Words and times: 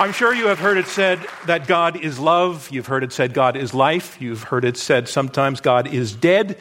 I'm 0.00 0.12
sure 0.12 0.34
you 0.34 0.46
have 0.46 0.58
heard 0.58 0.78
it 0.78 0.86
said 0.86 1.20
that 1.44 1.66
God 1.66 1.94
is 1.94 2.18
love. 2.18 2.70
You've 2.72 2.86
heard 2.86 3.04
it 3.04 3.12
said 3.12 3.34
God 3.34 3.54
is 3.54 3.74
life. 3.74 4.18
You've 4.18 4.44
heard 4.44 4.64
it 4.64 4.78
said 4.78 5.10
sometimes 5.10 5.60
God 5.60 5.92
is 5.92 6.14
dead. 6.14 6.56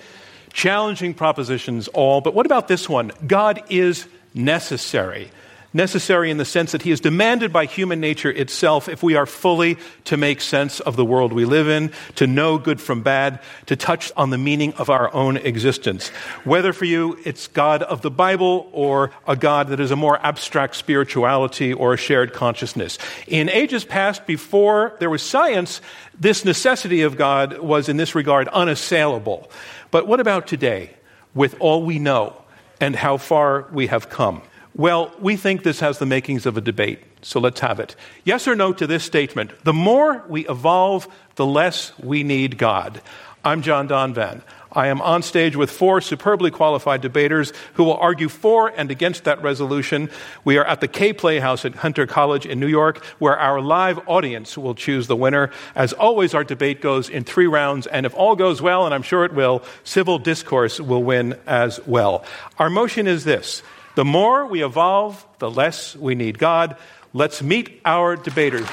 Challenging 0.52 1.14
propositions 1.14 1.88
all. 1.88 2.20
But 2.20 2.34
what 2.34 2.46
about 2.46 2.68
this 2.68 2.90
one? 2.90 3.14
God 3.26 3.64
is 3.70 4.06
necessary. 4.34 5.32
Necessary 5.72 6.32
in 6.32 6.38
the 6.38 6.46
sense 6.46 6.72
that 6.72 6.82
he 6.82 6.90
is 6.90 7.00
demanded 7.00 7.54
by 7.54 7.66
human 7.66 8.00
nature 8.00 8.32
itself 8.32 8.90
if 8.90 9.04
we 9.04 9.16
are 9.16 9.28
fully 9.28 9.78
to 10.06 10.18
make 10.18 10.42
sense 10.42 10.80
of 10.80 10.96
the 10.96 11.06
world 11.06 11.32
we 11.32 11.46
live 11.46 11.70
in, 11.70 11.92
to 12.16 12.26
know 12.26 12.58
good 12.58 12.82
from 12.82 13.04
bad, 13.04 13.40
to 13.68 13.76
touch 13.76 14.12
on 14.18 14.32
the 14.32 14.38
meaning 14.38 14.74
of 14.74 14.90
our 14.90 15.14
own 15.14 15.38
existence. 15.38 16.08
Whether 16.44 16.74
for 16.74 16.86
you 16.86 17.20
it's 17.24 17.48
God 17.48 17.84
of 17.84 18.02
the 18.02 18.10
Bible 18.10 18.68
or 18.72 19.12
a 19.28 19.36
God 19.36 19.68
that 19.68 19.80
is 19.80 19.92
a 19.92 19.96
more 19.96 20.18
abstract 20.26 20.76
spirituality 20.76 21.72
or 21.72 21.94
a 21.94 21.98
shared 21.98 22.34
consciousness. 22.34 22.98
In 23.28 23.48
ages 23.48 23.86
past, 23.86 24.26
before 24.26 24.96
there 25.00 25.10
was 25.12 25.22
science, 25.22 25.82
this 26.20 26.46
necessity 26.46 27.04
of 27.04 27.16
God 27.16 27.60
was 27.60 27.90
in 27.90 27.98
this 27.98 28.16
regard 28.16 28.48
unassailable. 28.48 29.52
But 29.92 30.08
what 30.08 30.20
about 30.20 30.48
today, 30.48 30.96
with 31.36 31.56
all 31.60 31.84
we 31.84 32.00
know 32.00 32.36
and 32.82 32.96
how 32.96 33.18
far 33.18 33.68
we 33.72 33.86
have 33.86 34.10
come? 34.10 34.42
Well, 34.80 35.14
we 35.20 35.36
think 35.36 35.64
this 35.64 35.82
has 35.82 36.00
the 36.00 36.06
makings 36.06 36.46
of 36.46 36.56
a 36.56 36.62
debate, 36.62 37.02
so 37.22 37.42
let's 37.42 37.60
have 37.60 37.82
it. 37.82 37.98
Yes 38.24 38.48
or 38.48 38.56
no 38.56 38.72
to 38.72 38.88
this 38.88 39.04
statement 39.04 39.52
The 39.66 39.74
more 39.74 40.24
we 40.30 40.48
evolve, 40.48 41.06
the 41.36 41.46
less 41.46 41.92
we 42.00 42.24
need 42.24 42.58
God. 42.58 43.02
I'm 43.44 43.62
John 43.62 43.90
Donvan. 43.90 44.42
I 44.72 44.88
am 44.88 45.02
on 45.02 45.22
stage 45.22 45.58
with 45.58 45.70
four 45.70 46.00
superbly 46.00 46.50
qualified 46.50 47.02
debaters 47.02 47.52
who 47.74 47.84
will 47.84 47.98
argue 47.98 48.30
for 48.30 48.70
and 48.70 48.90
against 48.90 49.26
that 49.26 49.44
resolution. 49.44 50.10
We 50.46 50.58
are 50.58 50.64
at 50.64 50.80
the 50.80 50.88
Kaye 50.88 51.12
Playhouse 51.12 51.66
at 51.66 51.76
Hunter 51.76 52.08
College 52.08 52.46
in 52.46 52.62
New 52.62 52.68
York, 52.68 53.04
where 53.20 53.38
our 53.38 53.60
live 53.60 54.00
audience 54.08 54.58
will 54.58 54.76
choose 54.76 55.08
the 55.08 55.16
winner. 55.18 55.52
As 55.76 55.92
always, 55.92 56.34
our 56.34 56.46
debate 56.46 56.80
goes 56.80 57.10
in 57.10 57.26
three 57.26 57.48
rounds, 57.48 57.86
and 57.86 58.06
if 58.06 58.16
all 58.16 58.38
goes 58.38 58.62
well, 58.62 58.86
and 58.86 58.96
I'm 58.96 59.04
sure 59.04 59.26
it 59.26 59.34
will, 59.34 59.62
civil 59.84 60.20
discourse 60.20 60.80
will 60.80 61.04
win 61.04 61.38
as 61.48 61.86
well. 61.86 62.24
Our 62.58 62.70
motion 62.70 63.06
is 63.06 63.26
this 63.26 63.62
the 63.96 64.06
more 64.06 64.46
we 64.46 64.64
evolve, 64.64 65.26
the 65.40 65.50
less 65.50 65.96
we 65.96 66.16
need 66.16 66.38
God. 66.38 66.78
Let's 67.14 67.42
meet 67.42 67.82
our 67.86 68.16
debaters. 68.16 68.68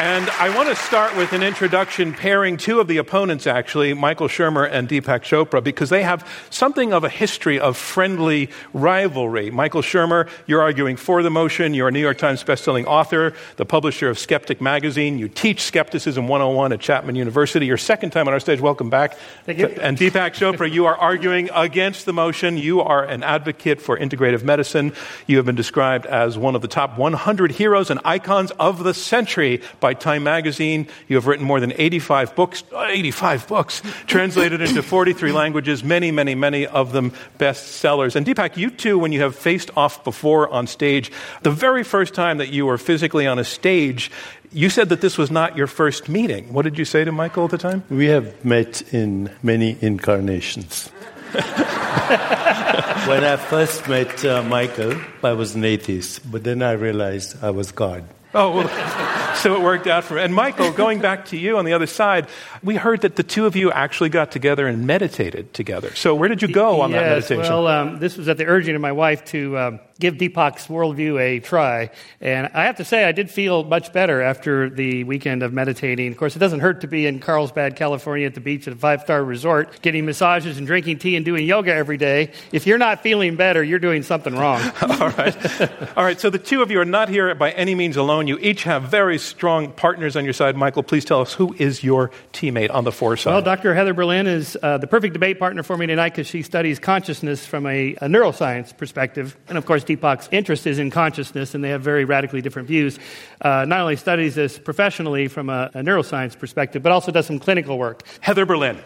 And 0.00 0.30
I 0.30 0.56
want 0.56 0.70
to 0.70 0.76
start 0.76 1.14
with 1.14 1.34
an 1.34 1.42
introduction 1.42 2.14
pairing 2.14 2.56
two 2.56 2.80
of 2.80 2.88
the 2.88 2.96
opponents, 2.96 3.46
actually, 3.46 3.92
Michael 3.92 4.28
Shermer 4.28 4.66
and 4.66 4.88
Deepak 4.88 5.20
Chopra, 5.20 5.62
because 5.62 5.90
they 5.90 6.02
have 6.02 6.26
something 6.48 6.94
of 6.94 7.04
a 7.04 7.10
history 7.10 7.60
of 7.60 7.76
friendly 7.76 8.48
rivalry. 8.72 9.50
Michael 9.50 9.82
Shermer, 9.82 10.26
you're 10.46 10.62
arguing 10.62 10.96
for 10.96 11.22
the 11.22 11.28
motion. 11.28 11.74
You're 11.74 11.88
a 11.88 11.90
New 11.90 12.00
York 12.00 12.16
Times 12.16 12.42
bestselling 12.42 12.86
author, 12.86 13.34
the 13.56 13.66
publisher 13.66 14.08
of 14.08 14.18
Skeptic 14.18 14.62
Magazine. 14.62 15.18
You 15.18 15.28
teach 15.28 15.64
Skepticism 15.64 16.28
101 16.28 16.72
at 16.72 16.80
Chapman 16.80 17.14
University. 17.14 17.66
Your 17.66 17.76
second 17.76 18.08
time 18.08 18.26
on 18.26 18.32
our 18.32 18.40
stage. 18.40 18.58
Welcome 18.58 18.88
back. 18.88 19.18
Thank 19.44 19.58
you. 19.58 19.66
And 19.66 19.98
Deepak 19.98 20.30
Chopra, 20.30 20.72
you 20.72 20.86
are 20.86 20.96
arguing 20.96 21.50
against 21.54 22.06
the 22.06 22.14
motion. 22.14 22.56
You 22.56 22.80
are 22.80 23.04
an 23.04 23.22
advocate 23.22 23.82
for 23.82 23.98
integrative 23.98 24.44
medicine. 24.44 24.94
You 25.26 25.36
have 25.36 25.44
been 25.44 25.56
described 25.56 26.06
as 26.06 26.38
one 26.38 26.54
of 26.54 26.62
the 26.62 26.68
top 26.68 26.96
100 26.96 27.50
heroes 27.50 27.90
and 27.90 28.00
icons 28.02 28.50
of 28.52 28.82
the 28.82 28.94
century 28.94 29.60
by 29.78 29.89
Time 29.94 30.22
Magazine. 30.22 30.86
You 31.08 31.16
have 31.16 31.26
written 31.26 31.46
more 31.46 31.58
than 31.58 31.72
85 31.76 32.36
books, 32.36 32.62
85 32.72 33.48
books, 33.48 33.82
translated 34.06 34.60
into 34.60 34.82
43 34.82 35.32
languages, 35.32 35.82
many, 35.82 36.10
many, 36.10 36.34
many 36.34 36.66
of 36.66 36.92
them 36.92 37.12
bestsellers. 37.38 38.14
And 38.14 38.26
Deepak, 38.26 38.56
you 38.56 38.70
too, 38.70 38.98
when 38.98 39.12
you 39.12 39.20
have 39.22 39.34
faced 39.34 39.70
off 39.76 40.04
before 40.04 40.48
on 40.48 40.66
stage, 40.66 41.10
the 41.42 41.50
very 41.50 41.82
first 41.82 42.14
time 42.14 42.38
that 42.38 42.48
you 42.48 42.66
were 42.66 42.78
physically 42.78 43.26
on 43.26 43.38
a 43.38 43.44
stage, 43.44 44.10
you 44.52 44.68
said 44.68 44.88
that 44.88 45.00
this 45.00 45.16
was 45.16 45.30
not 45.30 45.56
your 45.56 45.66
first 45.66 46.08
meeting. 46.08 46.52
What 46.52 46.62
did 46.62 46.78
you 46.78 46.84
say 46.84 47.04
to 47.04 47.12
Michael 47.12 47.44
at 47.44 47.50
the 47.50 47.58
time? 47.58 47.84
We 47.88 48.06
have 48.06 48.44
met 48.44 48.82
in 48.92 49.30
many 49.42 49.76
incarnations. 49.80 50.90
when 51.30 53.22
I 53.24 53.36
first 53.36 53.88
met 53.88 54.24
uh, 54.24 54.42
Michael, 54.42 55.00
I 55.22 55.32
was 55.32 55.54
an 55.54 55.64
atheist, 55.64 56.28
but 56.30 56.42
then 56.42 56.62
I 56.62 56.72
realized 56.72 57.42
I 57.42 57.50
was 57.50 57.70
God. 57.70 58.04
Oh, 58.34 58.56
well, 58.56 59.34
so 59.36 59.54
it 59.56 59.62
worked 59.62 59.86
out 59.86 60.04
for 60.04 60.14
me. 60.14 60.22
And 60.22 60.34
Michael, 60.34 60.72
going 60.72 61.00
back 61.00 61.26
to 61.26 61.36
you 61.36 61.58
on 61.58 61.64
the 61.64 61.72
other 61.72 61.86
side, 61.86 62.28
we 62.62 62.76
heard 62.76 63.00
that 63.02 63.16
the 63.16 63.22
two 63.22 63.46
of 63.46 63.56
you 63.56 63.72
actually 63.72 64.08
got 64.08 64.30
together 64.30 64.66
and 64.66 64.86
meditated 64.86 65.52
together. 65.52 65.94
So 65.94 66.14
where 66.14 66.28
did 66.28 66.42
you 66.42 66.48
go 66.48 66.80
on 66.80 66.90
yes, 66.90 67.28
that 67.28 67.34
meditation? 67.34 67.52
Well, 67.52 67.66
um, 67.66 67.98
this 67.98 68.16
was 68.16 68.28
at 68.28 68.36
the 68.36 68.46
urging 68.46 68.74
of 68.74 68.80
my 68.80 68.92
wife 68.92 69.24
to 69.26 69.58
um, 69.58 69.80
give 70.00 70.14
Deepak's 70.14 70.66
worldview 70.66 71.20
a 71.20 71.40
try. 71.40 71.90
And 72.20 72.50
I 72.54 72.64
have 72.64 72.76
to 72.78 72.84
say, 72.84 73.04
I 73.04 73.12
did 73.12 73.30
feel 73.30 73.62
much 73.62 73.92
better 73.92 74.22
after 74.22 74.68
the 74.70 75.04
weekend 75.04 75.42
of 75.42 75.52
meditating. 75.52 76.10
Of 76.10 76.18
course, 76.18 76.34
it 76.34 76.38
doesn't 76.38 76.60
hurt 76.60 76.80
to 76.80 76.88
be 76.88 77.06
in 77.06 77.20
Carlsbad, 77.20 77.76
California 77.76 78.26
at 78.26 78.34
the 78.34 78.40
beach 78.40 78.66
at 78.66 78.74
a 78.74 78.76
five 78.76 79.02
star 79.02 79.22
resort, 79.22 79.82
getting 79.82 80.06
massages 80.06 80.58
and 80.58 80.66
drinking 80.66 80.98
tea 80.98 81.16
and 81.16 81.24
doing 81.24 81.46
yoga 81.46 81.72
every 81.72 81.96
day. 81.96 82.32
If 82.52 82.66
you're 82.66 82.78
not 82.78 83.02
feeling 83.02 83.36
better, 83.36 83.62
you're 83.62 83.78
doing 83.78 84.02
something 84.02 84.34
wrong. 84.34 84.60
All 84.82 85.10
right. 85.10 85.96
All 85.96 86.04
right. 86.04 86.18
So 86.18 86.30
the 86.30 86.38
two 86.38 86.62
of 86.62 86.70
you 86.70 86.80
are 86.80 86.84
not 86.84 87.08
here 87.08 87.34
by 87.34 87.50
any 87.52 87.74
means 87.74 87.96
alone. 87.96 88.26
You 88.26 88.38
each 88.38 88.64
have 88.64 88.84
very 88.84 89.18
strong 89.18 89.72
partners 89.72 90.16
on 90.16 90.24
your 90.24 90.32
side. 90.32 90.56
Michael, 90.56 90.82
please 90.82 91.04
tell 91.04 91.20
us 91.20 91.32
who 91.34 91.54
is 91.58 91.84
your 91.84 92.10
teammate 92.32 92.72
on 92.72 92.84
the 92.84 92.92
for 92.92 93.16
side? 93.16 93.32
Well, 93.32 93.42
Dr. 93.42 93.74
Heather 93.74 93.94
Berlin 93.94 94.26
is 94.26 94.56
uh, 94.62 94.78
the 94.78 94.86
perfect 94.86 95.12
debate 95.12 95.38
partner 95.38 95.62
for 95.62 95.76
me 95.76 95.86
tonight 95.86 96.10
because 96.10 96.26
she 96.26 96.42
studies 96.42 96.78
consciousness 96.78 97.46
from 97.46 97.66
a, 97.66 97.94
a 97.96 98.06
neuroscience 98.06 98.76
perspective. 98.76 99.36
And 99.48 99.58
of 99.58 99.66
course, 99.66 99.84
Deepak's 99.90 100.28
interest 100.30 100.66
is 100.66 100.78
in 100.78 100.90
consciousness, 100.90 101.54
and 101.54 101.64
they 101.64 101.70
have 101.70 101.82
very 101.82 102.04
radically 102.04 102.40
different 102.40 102.68
views. 102.68 102.98
Uh, 103.40 103.64
not 103.66 103.80
only 103.80 103.96
studies 103.96 104.36
this 104.36 104.56
professionally 104.56 105.26
from 105.26 105.50
a, 105.50 105.70
a 105.74 105.80
neuroscience 105.80 106.38
perspective, 106.38 106.80
but 106.82 106.92
also 106.92 107.10
does 107.10 107.26
some 107.26 107.40
clinical 107.40 107.76
work. 107.76 108.04
Heather 108.20 108.46
Berlin. 108.46 108.78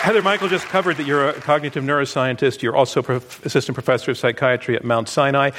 Heather, 0.00 0.20
Michael 0.20 0.48
just 0.48 0.66
covered 0.66 0.96
that 0.98 1.06
you're 1.06 1.30
a 1.30 1.32
cognitive 1.34 1.82
neuroscientist. 1.84 2.60
You're 2.60 2.76
also 2.76 3.00
prof- 3.00 3.46
assistant 3.46 3.74
professor 3.74 4.10
of 4.10 4.18
psychiatry 4.18 4.76
at 4.76 4.84
Mount 4.84 5.08
Sinai. 5.08 5.52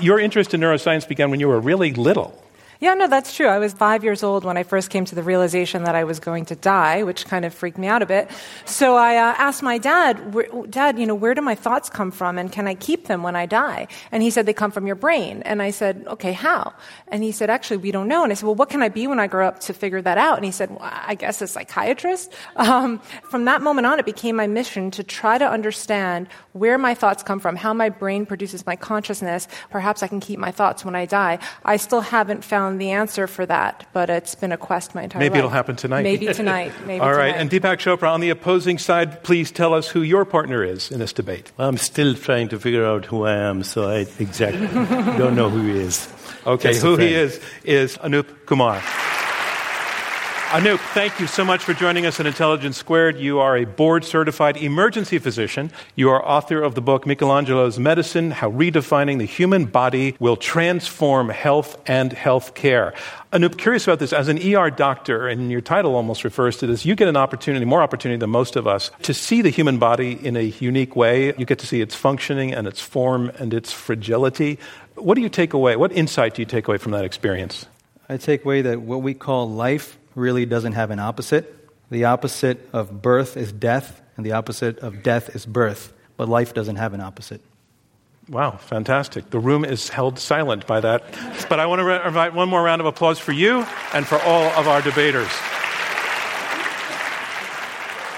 Your 0.00 0.18
interest 0.18 0.52
in 0.52 0.60
neuroscience 0.60 1.08
began 1.08 1.30
when 1.30 1.40
you 1.40 1.48
were 1.48 1.60
really 1.60 1.94
little. 1.94 2.45
Yeah, 2.78 2.94
no, 2.94 3.06
that's 3.06 3.34
true. 3.34 3.46
I 3.46 3.58
was 3.58 3.72
five 3.72 4.04
years 4.04 4.22
old 4.22 4.44
when 4.44 4.56
I 4.56 4.62
first 4.62 4.90
came 4.90 5.06
to 5.06 5.14
the 5.14 5.22
realization 5.22 5.84
that 5.84 5.94
I 5.94 6.04
was 6.04 6.20
going 6.20 6.44
to 6.46 6.56
die, 6.56 7.04
which 7.04 7.26
kind 7.26 7.44
of 7.44 7.54
freaked 7.54 7.78
me 7.78 7.86
out 7.86 8.02
a 8.02 8.06
bit. 8.06 8.30
So 8.66 8.96
I 8.96 9.16
uh, 9.16 9.34
asked 9.38 9.62
my 9.62 9.78
dad, 9.78 10.36
Dad, 10.68 10.98
you 10.98 11.06
know, 11.06 11.14
where 11.14 11.34
do 11.34 11.40
my 11.40 11.54
thoughts 11.54 11.88
come 11.88 12.10
from 12.10 12.36
and 12.36 12.52
can 12.52 12.68
I 12.68 12.74
keep 12.74 13.06
them 13.06 13.22
when 13.22 13.34
I 13.34 13.46
die? 13.46 13.88
And 14.12 14.22
he 14.22 14.28
said, 14.28 14.44
they 14.44 14.52
come 14.52 14.70
from 14.70 14.86
your 14.86 14.96
brain. 14.96 15.42
And 15.42 15.62
I 15.62 15.70
said, 15.70 16.04
okay, 16.06 16.32
how? 16.32 16.74
And 17.08 17.22
he 17.22 17.32
said, 17.32 17.48
actually, 17.48 17.78
we 17.78 17.92
don't 17.92 18.08
know. 18.08 18.24
And 18.24 18.30
I 18.30 18.34
said, 18.34 18.44
well, 18.44 18.54
what 18.54 18.68
can 18.68 18.82
I 18.82 18.90
be 18.90 19.06
when 19.06 19.20
I 19.20 19.26
grow 19.26 19.48
up 19.48 19.60
to 19.60 19.72
figure 19.72 20.02
that 20.02 20.18
out? 20.18 20.36
And 20.36 20.44
he 20.44 20.52
said, 20.52 20.68
well, 20.70 20.80
I 20.82 21.14
guess 21.14 21.40
a 21.40 21.46
psychiatrist. 21.46 22.32
Um, 22.56 22.98
from 23.30 23.46
that 23.46 23.62
moment 23.62 23.86
on, 23.86 23.98
it 23.98 24.04
became 24.04 24.36
my 24.36 24.46
mission 24.46 24.90
to 24.92 25.02
try 25.02 25.38
to 25.38 25.48
understand 25.48 26.28
where 26.52 26.76
my 26.76 26.94
thoughts 26.94 27.22
come 27.22 27.40
from, 27.40 27.56
how 27.56 27.72
my 27.72 27.88
brain 27.88 28.26
produces 28.26 28.66
my 28.66 28.76
consciousness. 28.76 29.48
Perhaps 29.70 30.02
I 30.02 30.08
can 30.08 30.20
keep 30.20 30.38
my 30.38 30.50
thoughts 30.50 30.84
when 30.84 30.94
I 30.94 31.06
die. 31.06 31.38
I 31.64 31.78
still 31.78 32.02
haven't 32.02 32.44
found 32.44 32.65
found 32.66 32.80
the 32.80 32.90
answer 32.90 33.26
for 33.28 33.46
that, 33.46 33.86
but 33.92 34.10
it's 34.10 34.34
been 34.34 34.50
a 34.52 34.56
quest 34.56 34.94
my 34.94 35.02
entire 35.04 35.20
Maybe 35.20 35.34
life. 35.34 35.38
it'll 35.38 35.50
happen 35.50 35.76
tonight. 35.76 36.02
Maybe 36.02 36.26
tonight. 36.42 36.72
Maybe 36.84 37.00
All 37.00 37.12
right. 37.14 37.32
tonight. 37.32 37.40
And 37.40 37.50
Deepak 37.50 37.78
Chopra, 37.78 38.10
on 38.12 38.20
the 38.20 38.30
opposing 38.30 38.78
side, 38.78 39.22
please 39.22 39.52
tell 39.52 39.72
us 39.72 39.86
who 39.88 40.02
your 40.02 40.24
partner 40.24 40.64
is 40.64 40.90
in 40.90 40.98
this 40.98 41.12
debate. 41.12 41.52
I'm 41.58 41.76
still 41.76 42.14
trying 42.14 42.48
to 42.48 42.58
figure 42.58 42.84
out 42.84 43.04
who 43.06 43.24
I 43.24 43.34
am, 43.34 43.62
so 43.62 43.88
I 43.88 44.06
exactly 44.18 44.66
don't 45.16 45.36
know 45.36 45.48
who 45.48 45.62
he 45.72 45.78
is. 45.80 46.08
Okay, 46.44 46.70
Just 46.72 46.82
who 46.82 46.96
he 46.96 47.14
is 47.14 47.40
is 47.64 47.96
Anoop 47.98 48.26
Kumar. 48.46 48.82
Anoop, 50.56 50.78
thank 50.94 51.20
you 51.20 51.26
so 51.26 51.44
much 51.44 51.62
for 51.62 51.74
joining 51.74 52.06
us 52.06 52.18
at 52.18 52.24
Intelligence 52.24 52.78
Squared. 52.78 53.18
You 53.18 53.40
are 53.40 53.58
a 53.58 53.66
board 53.66 54.06
certified 54.06 54.56
emergency 54.56 55.18
physician. 55.18 55.70
You 55.96 56.08
are 56.08 56.26
author 56.26 56.62
of 56.62 56.74
the 56.74 56.80
book 56.80 57.06
Michelangelo's 57.06 57.78
Medicine 57.78 58.30
How 58.30 58.50
Redefining 58.50 59.18
the 59.18 59.26
Human 59.26 59.66
Body 59.66 60.16
Will 60.18 60.38
Transform 60.38 61.28
Health 61.28 61.78
and 61.84 62.10
Health 62.10 62.54
Care. 62.54 62.94
Anoop, 63.34 63.58
curious 63.58 63.86
about 63.86 63.98
this. 63.98 64.14
As 64.14 64.28
an 64.28 64.38
ER 64.38 64.70
doctor, 64.70 65.28
and 65.28 65.50
your 65.50 65.60
title 65.60 65.94
almost 65.94 66.24
refers 66.24 66.56
to 66.56 66.66
this, 66.66 66.86
you 66.86 66.94
get 66.94 67.08
an 67.08 67.18
opportunity, 67.18 67.66
more 67.66 67.82
opportunity 67.82 68.18
than 68.18 68.30
most 68.30 68.56
of 68.56 68.66
us, 68.66 68.90
to 69.02 69.12
see 69.12 69.42
the 69.42 69.50
human 69.50 69.76
body 69.76 70.12
in 70.26 70.38
a 70.38 70.54
unique 70.58 70.96
way. 70.96 71.34
You 71.36 71.44
get 71.44 71.58
to 71.58 71.66
see 71.66 71.82
its 71.82 71.94
functioning 71.94 72.54
and 72.54 72.66
its 72.66 72.80
form 72.80 73.30
and 73.38 73.52
its 73.52 73.74
fragility. 73.74 74.58
What 74.94 75.16
do 75.16 75.20
you 75.20 75.28
take 75.28 75.52
away? 75.52 75.76
What 75.76 75.92
insight 75.92 76.32
do 76.32 76.40
you 76.40 76.46
take 76.46 76.66
away 76.66 76.78
from 76.78 76.92
that 76.92 77.04
experience? 77.04 77.66
I 78.08 78.16
take 78.16 78.42
away 78.42 78.62
that 78.62 78.80
what 78.80 79.02
we 79.02 79.12
call 79.12 79.50
life 79.50 79.98
really 80.16 80.46
doesn't 80.46 80.72
have 80.72 80.90
an 80.90 80.98
opposite. 80.98 81.68
The 81.90 82.06
opposite 82.06 82.68
of 82.72 83.00
birth 83.00 83.36
is 83.36 83.52
death, 83.52 84.02
and 84.16 84.26
the 84.26 84.32
opposite 84.32 84.80
of 84.80 85.04
death 85.04 85.36
is 85.36 85.46
birth. 85.46 85.92
But 86.16 86.28
life 86.28 86.52
doesn't 86.54 86.76
have 86.76 86.94
an 86.94 87.00
opposite. 87.00 87.40
Wow, 88.28 88.52
fantastic. 88.56 89.30
The 89.30 89.38
room 89.38 89.64
is 89.64 89.88
held 89.88 90.18
silent 90.18 90.66
by 90.66 90.80
that. 90.80 91.04
But 91.48 91.60
I 91.60 91.66
want 91.66 91.80
to 91.80 92.06
invite 92.06 92.34
one 92.34 92.48
more 92.48 92.62
round 92.62 92.80
of 92.80 92.86
applause 92.86 93.20
for 93.20 93.30
you 93.30 93.64
and 93.92 94.04
for 94.04 94.18
all 94.22 94.44
of 94.58 94.66
our 94.66 94.82
debaters. 94.82 95.30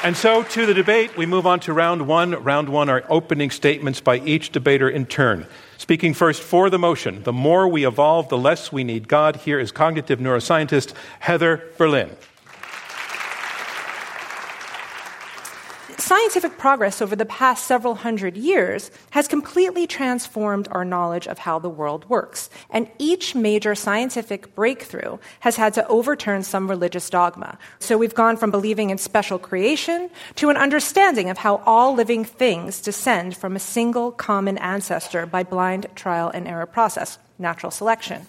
And 0.03 0.17
so, 0.17 0.45
to 0.45 0.65
the 0.65 0.73
debate, 0.73 1.17
we 1.17 1.27
move 1.27 1.45
on 1.45 1.61
to 1.61 1.73
round 1.73 2.07
one. 2.07 2.31
Round 2.31 2.69
one 2.69 2.89
are 2.89 3.05
opening 3.11 3.51
statements 3.51 4.01
by 4.01 4.21
each 4.21 4.51
debater 4.51 4.89
in 4.89 5.05
turn. 5.05 5.47
Speaking 5.79 6.13
first 6.13 6.43
for 6.43 6.71
the 6.71 6.79
motion, 6.79 7.23
the 7.23 7.33
more 7.33 7.69
we 7.69 7.87
evolve, 7.87 8.29
the 8.29 8.37
less 8.37 8.73
we 8.73 8.83
need 8.83 9.07
God. 9.07 9.37
Here 9.37 9.61
is 9.61 9.71
cognitive 9.71 10.19
neuroscientist 10.19 10.93
Heather 11.21 11.63
Berlin. 11.79 12.11
Scientific 16.01 16.59
progress 16.59 17.03
over 17.03 17.17
the 17.17 17.27
past 17.27 17.67
several 17.67 17.97
hundred 17.97 18.37
years 18.37 18.93
has 19.11 19.27
completely 19.27 19.85
transformed 19.85 20.69
our 20.71 20.85
knowledge 20.85 21.27
of 21.27 21.39
how 21.39 21.59
the 21.59 21.69
world 21.69 22.09
works. 22.09 22.51
And 22.71 22.89
each 22.99 23.35
major 23.35 23.75
scientific 23.75 24.55
breakthrough 24.55 25.19
has 25.41 25.57
had 25.57 25.75
to 25.75 25.87
overturn 25.89 26.45
some 26.45 26.71
religious 26.71 27.11
dogma. 27.11 27.59
So 27.81 27.99
we've 27.99 28.15
gone 28.15 28.37
from 28.37 28.53
believing 28.53 28.91
in 28.91 28.99
special 28.99 29.41
creation 29.41 30.09
to 30.37 30.51
an 30.51 30.57
understanding 30.57 31.31
of 31.31 31.39
how 31.39 31.57
all 31.67 31.95
living 31.95 32.25
things 32.25 32.81
descend 32.81 33.37
from 33.37 33.57
a 33.57 33.61
single 33.61 34.13
common 34.13 34.57
ancestor 34.59 35.27
by 35.27 35.43
blind 35.43 35.89
trial 35.97 36.31
and 36.31 36.47
error 36.47 36.67
process, 36.67 37.19
natural 37.41 37.73
selection. 37.73 38.25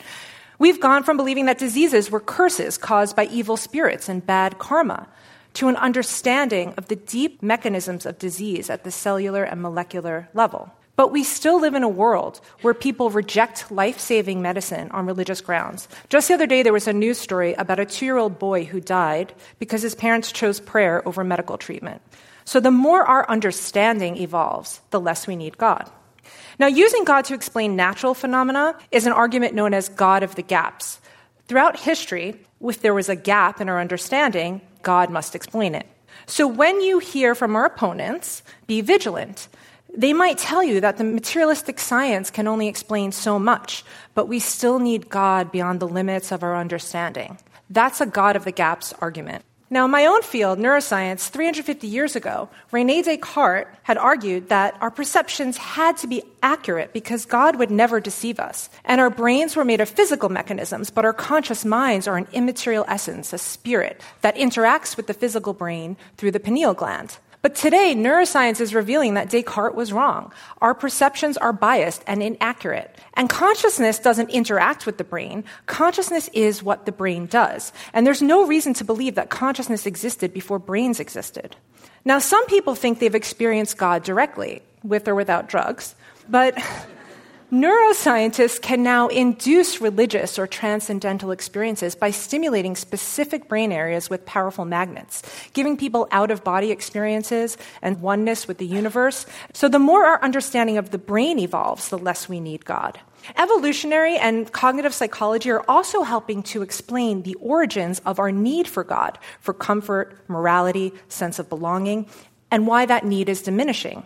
We've 0.58 0.82
gone 0.82 1.04
from 1.04 1.18
believing 1.18 1.46
that 1.46 1.60
diseases 1.60 2.10
were 2.10 2.20
curses 2.20 2.80
caused 2.80 3.16
by 3.16 3.26
evil 3.26 3.58
spirits 3.58 4.10
and 4.10 4.26
bad 4.26 4.58
karma 4.58 5.08
to 5.54 5.68
an 5.68 5.76
understanding 5.78 6.74
of 6.78 6.88
the 6.88 6.96
deep 6.96 7.42
mechanisms 7.42 8.06
of 8.06 8.20
disease 8.20 8.70
at 8.70 8.84
the 8.84 8.92
cellular 8.92 9.44
and 9.44 9.62
molecular 9.62 10.30
level. 10.34 10.72
But 10.96 11.14
we 11.14 11.24
still 11.24 11.62
live 11.62 11.76
in 11.76 11.84
a 11.84 11.88
world 11.88 12.42
where 12.62 12.74
people 12.74 13.10
reject 13.10 13.72
life 13.72 14.00
saving 14.00 14.42
medicine 14.42 14.92
on 14.92 15.06
religious 15.06 15.40
grounds. 15.40 15.88
Just 16.10 16.28
the 16.28 16.34
other 16.34 16.46
day, 16.46 16.62
there 16.62 16.74
was 16.74 16.90
a 16.90 16.94
news 16.94 17.18
story 17.18 17.54
about 17.54 17.80
a 17.80 17.86
two 17.86 18.06
year 18.06 18.18
old 18.18 18.38
boy 18.38 18.66
who 18.66 18.82
died 18.82 19.34
because 19.60 19.82
his 19.82 19.96
parents 19.96 20.32
chose 20.32 20.60
prayer 20.60 21.02
over 21.08 21.24
medical 21.24 21.58
treatment. 21.58 22.02
So 22.44 22.60
the 22.60 22.70
more 22.70 23.06
our 23.06 23.30
understanding 23.30 24.18
evolves, 24.18 24.82
the 24.90 25.00
less 25.00 25.26
we 25.26 25.38
need 25.38 25.58
God. 25.58 25.90
Now, 26.60 26.68
using 26.68 27.06
God 27.06 27.24
to 27.26 27.34
explain 27.34 27.78
natural 27.78 28.14
phenomena 28.14 28.76
is 28.92 29.06
an 29.06 29.14
argument 29.14 29.54
known 29.54 29.74
as 29.74 29.88
God 29.88 30.24
of 30.24 30.36
the 30.36 30.42
gaps. 30.42 31.00
Throughout 31.48 31.80
history, 31.80 32.36
if 32.62 32.82
there 32.82 32.94
was 32.94 33.08
a 33.08 33.16
gap 33.16 33.62
in 33.62 33.70
our 33.70 33.80
understanding, 33.80 34.60
God 34.90 35.12
must 35.12 35.36
explain 35.36 35.76
it. 35.76 35.86
So 36.26 36.48
when 36.48 36.82
you 36.82 36.98
hear 36.98 37.36
from 37.36 37.56
our 37.56 37.66
opponents, 37.66 38.42
be 38.66 38.82
vigilant. 38.82 39.48
They 39.96 40.14
might 40.14 40.40
tell 40.40 40.64
you 40.64 40.82
that 40.82 40.98
the 40.98 41.04
materialistic 41.04 41.80
science 41.80 42.32
can 42.32 42.48
only 42.48 42.68
explain 42.68 43.12
so 43.12 43.38
much, 43.38 43.86
but 44.16 44.28
we 44.28 44.40
still 44.40 44.80
need 44.80 45.08
God 45.08 45.52
beyond 45.52 45.80
the 45.80 45.88
limits 45.88 46.32
of 46.32 46.42
our 46.42 46.56
understanding. 46.56 47.38
That's 47.70 48.02
a 48.02 48.08
God 48.08 48.36
of 48.36 48.46
the 48.46 48.52
gaps 48.52 48.92
argument. 49.00 49.46
Now, 49.72 49.86
in 49.86 49.92
my 49.92 50.08
own 50.08 50.24
field, 50.24 50.58
neuroscience, 50.58 51.30
350 51.30 51.86
years 51.86 52.16
ago, 52.16 52.50
Rene 52.72 53.04
Descartes 53.04 53.68
had 53.84 54.00
argued 54.00 54.50
that 54.50 54.76
our 54.82 54.90
perceptions 54.90 55.58
had 55.58 55.96
to 55.98 56.08
be 56.08 56.24
accurate 56.42 56.92
because 56.92 57.26
God 57.26 57.58
would 57.58 57.70
never 57.70 58.00
deceive 58.00 58.40
us. 58.40 58.72
And 58.84 59.00
our 59.00 59.12
brains 59.12 59.56
were 59.56 59.64
made 59.64 59.80
of 59.80 59.88
physical 59.88 60.30
mechanisms, 60.30 60.90
but 60.90 61.06
our 61.06 61.14
conscious 61.14 61.66
minds 61.66 62.08
are 62.08 62.18
an 62.18 62.28
immaterial 62.34 62.86
essence, 62.88 63.32
a 63.32 63.38
spirit, 63.38 64.02
that 64.22 64.38
interacts 64.38 64.98
with 64.98 65.06
the 65.06 65.14
physical 65.14 65.54
brain 65.54 65.98
through 66.18 66.32
the 66.32 66.40
pineal 66.40 66.74
gland. 66.74 67.20
But 67.42 67.56
today, 67.56 67.96
neuroscience 67.96 68.60
is 68.60 68.76
revealing 68.76 69.14
that 69.14 69.30
Descartes 69.30 69.76
was 69.76 69.94
wrong. 69.94 70.34
Our 70.60 70.74
perceptions 70.74 71.38
are 71.38 71.54
biased 71.54 72.04
and 72.06 72.22
inaccurate. 72.22 72.94
And 73.14 73.30
consciousness 73.30 73.98
doesn't 73.98 74.30
interact 74.30 74.86
with 74.86 74.98
the 74.98 75.06
brain. 75.06 75.46
Consciousness 75.66 76.30
is 76.34 76.62
what 76.62 76.86
the 76.86 76.92
brain 76.92 77.28
does. 77.28 77.72
And 77.94 78.06
there's 78.06 78.22
no 78.22 78.46
reason 78.46 78.74
to 78.76 78.84
believe 78.84 79.16
that 79.16 79.30
consciousness 79.30 79.86
existed 79.86 80.34
before 80.34 80.60
brains 80.60 81.00
existed. 81.00 81.56
Now, 82.04 82.20
some 82.20 82.46
people 82.48 82.76
think 82.76 83.00
they've 83.00 83.16
experienced 83.16 83.78
God 83.78 84.04
directly, 84.04 84.62
with 84.84 85.08
or 85.08 85.16
without 85.16 85.48
drugs. 85.48 85.96
But 86.28 86.58
Neuroscientists 87.52 88.62
can 88.62 88.84
now 88.84 89.08
induce 89.08 89.82
religious 89.82 90.38
or 90.38 90.46
transcendental 90.46 91.32
experiences 91.32 91.96
by 91.96 92.12
stimulating 92.12 92.76
specific 92.76 93.48
brain 93.48 93.72
areas 93.72 94.08
with 94.08 94.24
powerful 94.24 94.66
magnets, 94.66 95.24
giving 95.54 95.76
people 95.76 96.08
out 96.12 96.30
of 96.30 96.44
body 96.44 96.70
experiences 96.70 97.58
and 97.82 98.02
oneness 98.02 98.48
with 98.48 98.60
the 98.60 98.68
universe. 98.68 99.26
So, 99.54 99.68
the 99.68 99.80
more 99.80 100.06
our 100.06 100.22
understanding 100.22 100.78
of 100.78 100.92
the 100.92 101.00
brain 101.00 101.40
evolves, 101.40 101.90
the 101.90 101.98
less 101.98 102.30
we 102.30 102.40
need 102.40 102.66
God. 102.66 103.00
Evolutionary 103.36 104.16
and 104.16 104.52
cognitive 104.52 104.94
psychology 104.94 105.50
are 105.50 105.66
also 105.68 106.04
helping 106.04 106.44
to 106.44 106.62
explain 106.62 107.24
the 107.24 107.36
origins 107.42 107.98
of 108.06 108.20
our 108.20 108.32
need 108.32 108.68
for 108.68 108.84
God, 108.84 109.18
for 109.40 109.56
comfort, 109.56 110.16
morality, 110.28 110.94
sense 111.08 111.40
of 111.40 111.50
belonging, 111.50 112.06
and 112.52 112.68
why 112.68 112.86
that 112.86 113.06
need 113.06 113.28
is 113.28 113.42
diminishing. 113.42 114.06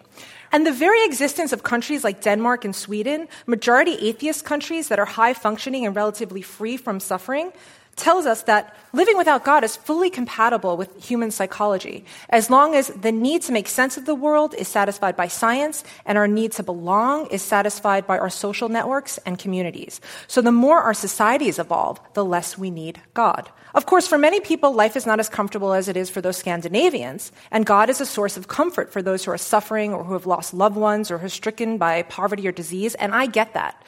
And 0.54 0.68
the 0.68 0.72
very 0.72 1.04
existence 1.04 1.52
of 1.52 1.64
countries 1.64 2.04
like 2.04 2.22
Denmark 2.22 2.64
and 2.64 2.76
Sweden, 2.76 3.28
majority 3.48 3.96
atheist 4.08 4.46
countries 4.46 4.88
that 4.90 5.00
are 5.00 5.06
high 5.06 5.34
functioning 5.34 5.84
and 5.84 5.96
relatively 5.96 6.44
free 6.44 6.78
from 6.78 7.00
suffering, 7.00 7.52
tells 7.96 8.26
us 8.26 8.44
that 8.44 8.76
living 8.94 9.18
without 9.18 9.44
God 9.44 9.64
is 9.64 9.76
fully 9.76 10.10
compatible 10.10 10.78
with 10.78 11.04
human 11.04 11.32
psychology, 11.32 12.06
as 12.30 12.50
long 12.50 12.76
as 12.76 12.88
the 12.90 13.12
need 13.12 13.42
to 13.44 13.52
make 13.52 13.68
sense 13.68 13.98
of 13.98 14.06
the 14.06 14.16
world 14.16 14.54
is 14.58 14.68
satisfied 14.68 15.16
by 15.16 15.28
science 15.28 15.84
and 16.06 16.18
our 16.18 16.28
need 16.28 16.52
to 16.54 16.64
belong 16.64 17.28
is 17.28 17.42
satisfied 17.42 18.06
by 18.08 18.18
our 18.18 18.30
social 18.30 18.70
networks 18.70 19.18
and 19.26 19.40
communities. 19.40 20.02
So 20.28 20.42
the 20.42 20.52
more 20.52 20.82
our 20.82 20.94
societies 20.94 21.60
evolve, 21.60 22.00
the 22.14 22.26
less 22.26 22.58
we 22.58 22.72
need 22.72 23.02
God. 23.14 23.50
Of 23.74 23.88
course, 23.88 24.08
for 24.08 24.20
many 24.20 24.40
people, 24.40 24.72
life 24.72 24.96
is 24.96 25.08
not 25.08 25.20
as 25.20 25.30
comfortable 25.30 25.74
as 25.74 25.88
it 25.88 25.98
is 25.98 26.10
for 26.10 26.22
those 26.22 26.38
Scandinavians, 26.38 27.32
and 27.50 27.66
God 27.66 27.90
is 27.90 28.00
a 28.00 28.06
source 28.06 28.38
of 28.38 28.48
comfort 28.48 28.94
for 28.94 29.02
those 29.02 29.26
who 29.26 29.32
are 29.32 29.38
suffering 29.38 29.94
or 29.94 30.04
who 30.04 30.14
have 30.14 30.28
lost 30.28 30.54
loved 30.54 30.76
ones 30.76 31.10
or 31.10 31.18
who 31.18 31.26
are 31.26 31.30
stricken 31.30 31.80
by 31.80 32.04
poverty 32.04 32.48
or 32.48 32.52
disease, 32.52 32.94
and 32.96 33.16
I 33.16 33.26
get 33.26 33.56
that. 33.56 33.84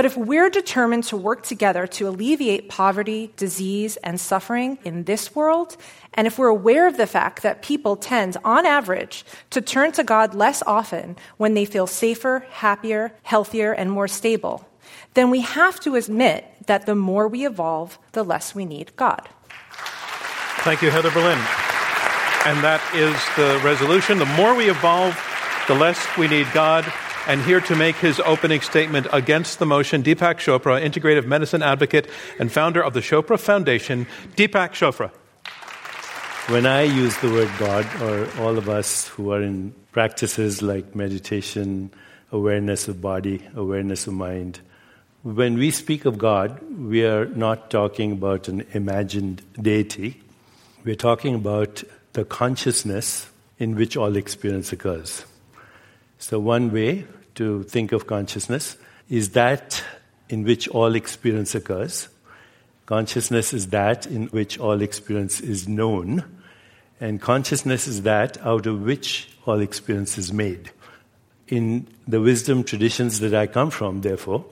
But 0.00 0.06
if 0.06 0.16
we're 0.16 0.48
determined 0.48 1.04
to 1.08 1.16
work 1.18 1.42
together 1.42 1.86
to 1.86 2.08
alleviate 2.08 2.70
poverty, 2.70 3.34
disease, 3.36 3.98
and 3.98 4.18
suffering 4.18 4.78
in 4.82 5.04
this 5.04 5.34
world, 5.34 5.76
and 6.14 6.26
if 6.26 6.38
we're 6.38 6.48
aware 6.48 6.88
of 6.88 6.96
the 6.96 7.06
fact 7.06 7.42
that 7.42 7.60
people 7.60 7.96
tend, 7.96 8.38
on 8.42 8.64
average, 8.64 9.26
to 9.50 9.60
turn 9.60 9.92
to 9.92 10.02
God 10.02 10.34
less 10.34 10.62
often 10.66 11.16
when 11.36 11.52
they 11.52 11.66
feel 11.66 11.86
safer, 11.86 12.46
happier, 12.48 13.12
healthier, 13.24 13.72
and 13.72 13.92
more 13.92 14.08
stable, 14.08 14.66
then 15.12 15.28
we 15.28 15.42
have 15.42 15.78
to 15.80 15.96
admit 15.96 16.46
that 16.64 16.86
the 16.86 16.94
more 16.94 17.28
we 17.28 17.44
evolve, 17.44 17.98
the 18.12 18.24
less 18.24 18.54
we 18.54 18.64
need 18.64 18.96
God. 18.96 19.28
Thank 20.60 20.80
you, 20.80 20.90
Heather 20.90 21.10
Berlin. 21.10 21.36
And 22.46 22.64
that 22.64 22.80
is 22.94 23.12
the 23.36 23.62
resolution. 23.62 24.16
The 24.16 24.24
more 24.24 24.54
we 24.54 24.70
evolve, 24.70 25.14
the 25.68 25.74
less 25.74 26.16
we 26.16 26.26
need 26.26 26.46
God. 26.54 26.90
And 27.26 27.42
here 27.42 27.60
to 27.60 27.76
make 27.76 27.96
his 27.96 28.18
opening 28.20 28.60
statement 28.60 29.06
against 29.12 29.58
the 29.58 29.66
motion, 29.66 30.02
Deepak 30.02 30.38
Chopra, 30.38 30.82
integrative 30.82 31.26
medicine 31.26 31.62
advocate 31.62 32.08
and 32.38 32.50
founder 32.50 32.82
of 32.82 32.94
the 32.94 33.00
Chopra 33.00 33.38
Foundation. 33.38 34.06
Deepak 34.36 34.70
Chopra. 34.70 35.10
When 36.50 36.66
I 36.66 36.82
use 36.82 37.16
the 37.18 37.30
word 37.30 37.50
God, 37.58 37.86
or 38.02 38.28
all 38.40 38.58
of 38.58 38.68
us 38.68 39.06
who 39.08 39.32
are 39.32 39.42
in 39.42 39.74
practices 39.92 40.62
like 40.62 40.96
meditation, 40.96 41.92
awareness 42.32 42.88
of 42.88 43.00
body, 43.00 43.46
awareness 43.54 44.06
of 44.06 44.14
mind, 44.14 44.60
when 45.22 45.58
we 45.58 45.70
speak 45.70 46.06
of 46.06 46.16
God, 46.16 46.60
we 46.76 47.04
are 47.04 47.26
not 47.26 47.70
talking 47.70 48.12
about 48.12 48.48
an 48.48 48.66
imagined 48.72 49.42
deity. 49.60 50.22
We're 50.82 50.94
talking 50.94 51.34
about 51.34 51.84
the 52.14 52.24
consciousness 52.24 53.28
in 53.58 53.76
which 53.76 53.96
all 53.96 54.16
experience 54.16 54.72
occurs. 54.72 55.26
So, 56.20 56.38
one 56.38 56.70
way 56.70 57.06
to 57.36 57.62
think 57.62 57.92
of 57.92 58.06
consciousness 58.06 58.76
is 59.08 59.30
that 59.30 59.82
in 60.28 60.44
which 60.44 60.68
all 60.68 60.94
experience 60.94 61.54
occurs. 61.54 62.08
Consciousness 62.84 63.54
is 63.54 63.68
that 63.68 64.06
in 64.06 64.26
which 64.26 64.58
all 64.58 64.82
experience 64.82 65.40
is 65.40 65.66
known, 65.66 66.22
and 67.00 67.22
consciousness 67.22 67.88
is 67.88 68.02
that 68.02 68.36
out 68.44 68.66
of 68.66 68.82
which 68.82 69.30
all 69.46 69.60
experience 69.60 70.18
is 70.18 70.30
made. 70.30 70.70
In 71.48 71.86
the 72.06 72.20
wisdom 72.20 72.64
traditions 72.64 73.20
that 73.20 73.32
I 73.32 73.46
come 73.46 73.70
from, 73.70 74.02
therefore, 74.02 74.44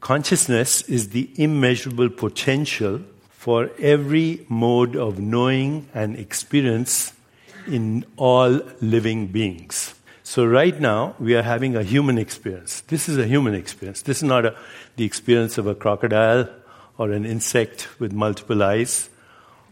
consciousness 0.00 0.82
is 0.82 1.08
the 1.08 1.30
immeasurable 1.36 2.10
potential 2.10 3.00
for 3.30 3.70
every 3.78 4.44
mode 4.50 4.94
of 4.94 5.18
knowing 5.18 5.88
and 5.94 6.18
experience 6.18 7.14
in 7.66 8.04
all 8.18 8.60
living 8.82 9.28
beings. 9.28 9.94
So, 10.28 10.44
right 10.44 10.78
now, 10.78 11.14
we 11.18 11.36
are 11.36 11.42
having 11.42 11.74
a 11.74 11.82
human 11.82 12.18
experience. 12.18 12.82
This 12.82 13.08
is 13.08 13.16
a 13.16 13.26
human 13.26 13.54
experience. 13.54 14.02
This 14.02 14.18
is 14.18 14.24
not 14.24 14.44
a, 14.44 14.54
the 14.96 15.06
experience 15.06 15.56
of 15.56 15.66
a 15.66 15.74
crocodile 15.74 16.50
or 16.98 17.12
an 17.12 17.24
insect 17.24 17.88
with 17.98 18.12
multiple 18.12 18.62
eyes. 18.62 19.08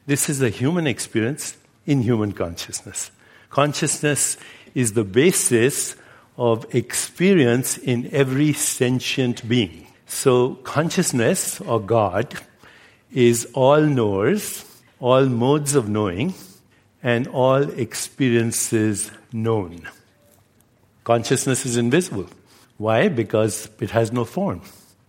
This 0.06 0.30
is 0.30 0.40
a 0.40 0.48
human 0.48 0.86
experience 0.86 1.58
in 1.84 2.00
human 2.00 2.32
consciousness. 2.32 3.10
Consciousness 3.50 4.38
is 4.74 4.94
the 4.94 5.04
basis 5.04 5.94
of 6.38 6.74
experience 6.74 7.76
in 7.76 8.08
every 8.10 8.54
sentient 8.54 9.46
being. 9.46 9.86
So, 10.06 10.54
consciousness 10.64 11.60
or 11.60 11.82
God 11.82 12.34
is 13.12 13.46
all 13.52 13.82
knowers, 13.82 14.64
all 15.00 15.26
modes 15.26 15.74
of 15.74 15.90
knowing, 15.90 16.32
and 17.02 17.28
all 17.28 17.62
experiences 17.78 19.10
known. 19.34 19.86
Consciousness 21.06 21.64
is 21.64 21.76
invisible. 21.76 22.26
Why? 22.78 23.06
Because 23.06 23.70
it 23.78 23.90
has 23.90 24.10
no 24.10 24.24
form. 24.24 24.60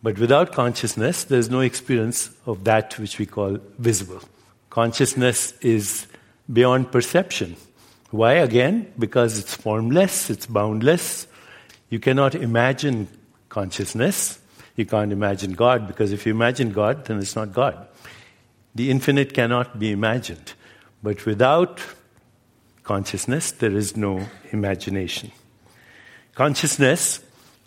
But 0.04 0.20
without 0.20 0.52
consciousness, 0.52 1.24
there's 1.24 1.50
no 1.50 1.62
experience 1.62 2.30
of 2.46 2.66
that 2.66 3.00
which 3.00 3.18
we 3.18 3.26
call 3.26 3.58
visible. 3.80 4.22
Consciousness 4.70 5.54
is 5.60 6.06
beyond 6.54 6.92
perception. 6.92 7.56
Why? 8.12 8.34
Again, 8.34 8.94
because 9.00 9.40
it's 9.40 9.56
formless, 9.56 10.30
it's 10.30 10.46
boundless. 10.46 11.26
You 11.90 12.00
cannot 12.00 12.36
imagine 12.36 13.08
consciousness. 13.50 14.40
You 14.76 14.86
can't 14.86 15.12
imagine 15.12 15.54
God, 15.54 15.88
because 15.88 16.12
if 16.12 16.28
you 16.28 16.32
imagine 16.32 16.74
God, 16.74 17.06
then 17.06 17.18
it's 17.18 17.36
not 17.36 17.54
God. 17.54 17.88
The 18.76 18.92
infinite 18.92 19.34
cannot 19.34 19.80
be 19.80 19.92
imagined. 19.92 20.54
But 21.02 21.26
without 21.26 21.82
consciousness, 22.84 23.50
there 23.50 23.76
is 23.76 23.98
no 23.98 24.28
imagination. 24.52 25.32
Consciousness 26.38 27.20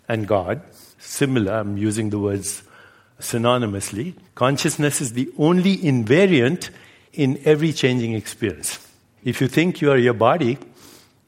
and 0.07 0.25
God 0.25 0.61
similar, 0.97 1.55
I'm 1.55 1.75
using 1.75 2.09
the 2.09 2.19
words 2.19 2.63
synonymously. 3.19 4.13
Consciousness 4.33 5.01
is 5.01 5.11
the 5.11 5.29
only 5.37 5.75
invariant 5.75 6.69
in 7.11 7.37
every 7.43 7.73
changing 7.73 8.13
experience. 8.13 8.79
If 9.25 9.41
you 9.41 9.49
think 9.49 9.81
you 9.81 9.91
are 9.91 9.97
your 9.97 10.13
body, 10.13 10.57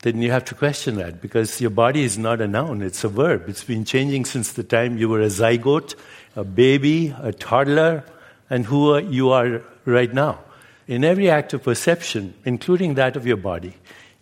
then 0.04 0.22
you 0.22 0.32
have 0.32 0.46
to 0.46 0.56
question 0.56 0.96
that 0.96 1.22
because 1.22 1.60
your 1.60 1.70
body 1.70 2.06
is 2.06 2.18
not 2.18 2.40
a 2.40 2.48
noun, 2.48 2.82
it's 2.82 3.04
a 3.04 3.10
verb. 3.10 3.50
It's 3.50 3.66
been 3.66 3.84
changing 3.84 4.24
since 4.24 4.54
the 4.54 4.64
time 4.64 4.98
you 4.98 5.10
were 5.10 5.20
a 5.20 5.28
zygote, 5.28 5.96
a 6.38 6.46
baby, 6.46 7.14
a 7.22 7.34
toddler, 7.34 8.06
and 8.50 8.66
who 8.66 8.98
you 9.00 9.32
are 9.32 9.62
right 9.84 10.14
now. 10.14 10.40
In 10.88 11.04
every 11.04 11.30
act 11.30 11.52
of 11.52 11.64
perception, 11.64 12.36
including 12.46 12.94
that 12.94 13.18
of 13.18 13.28
your 13.28 13.36
body, 13.36 13.76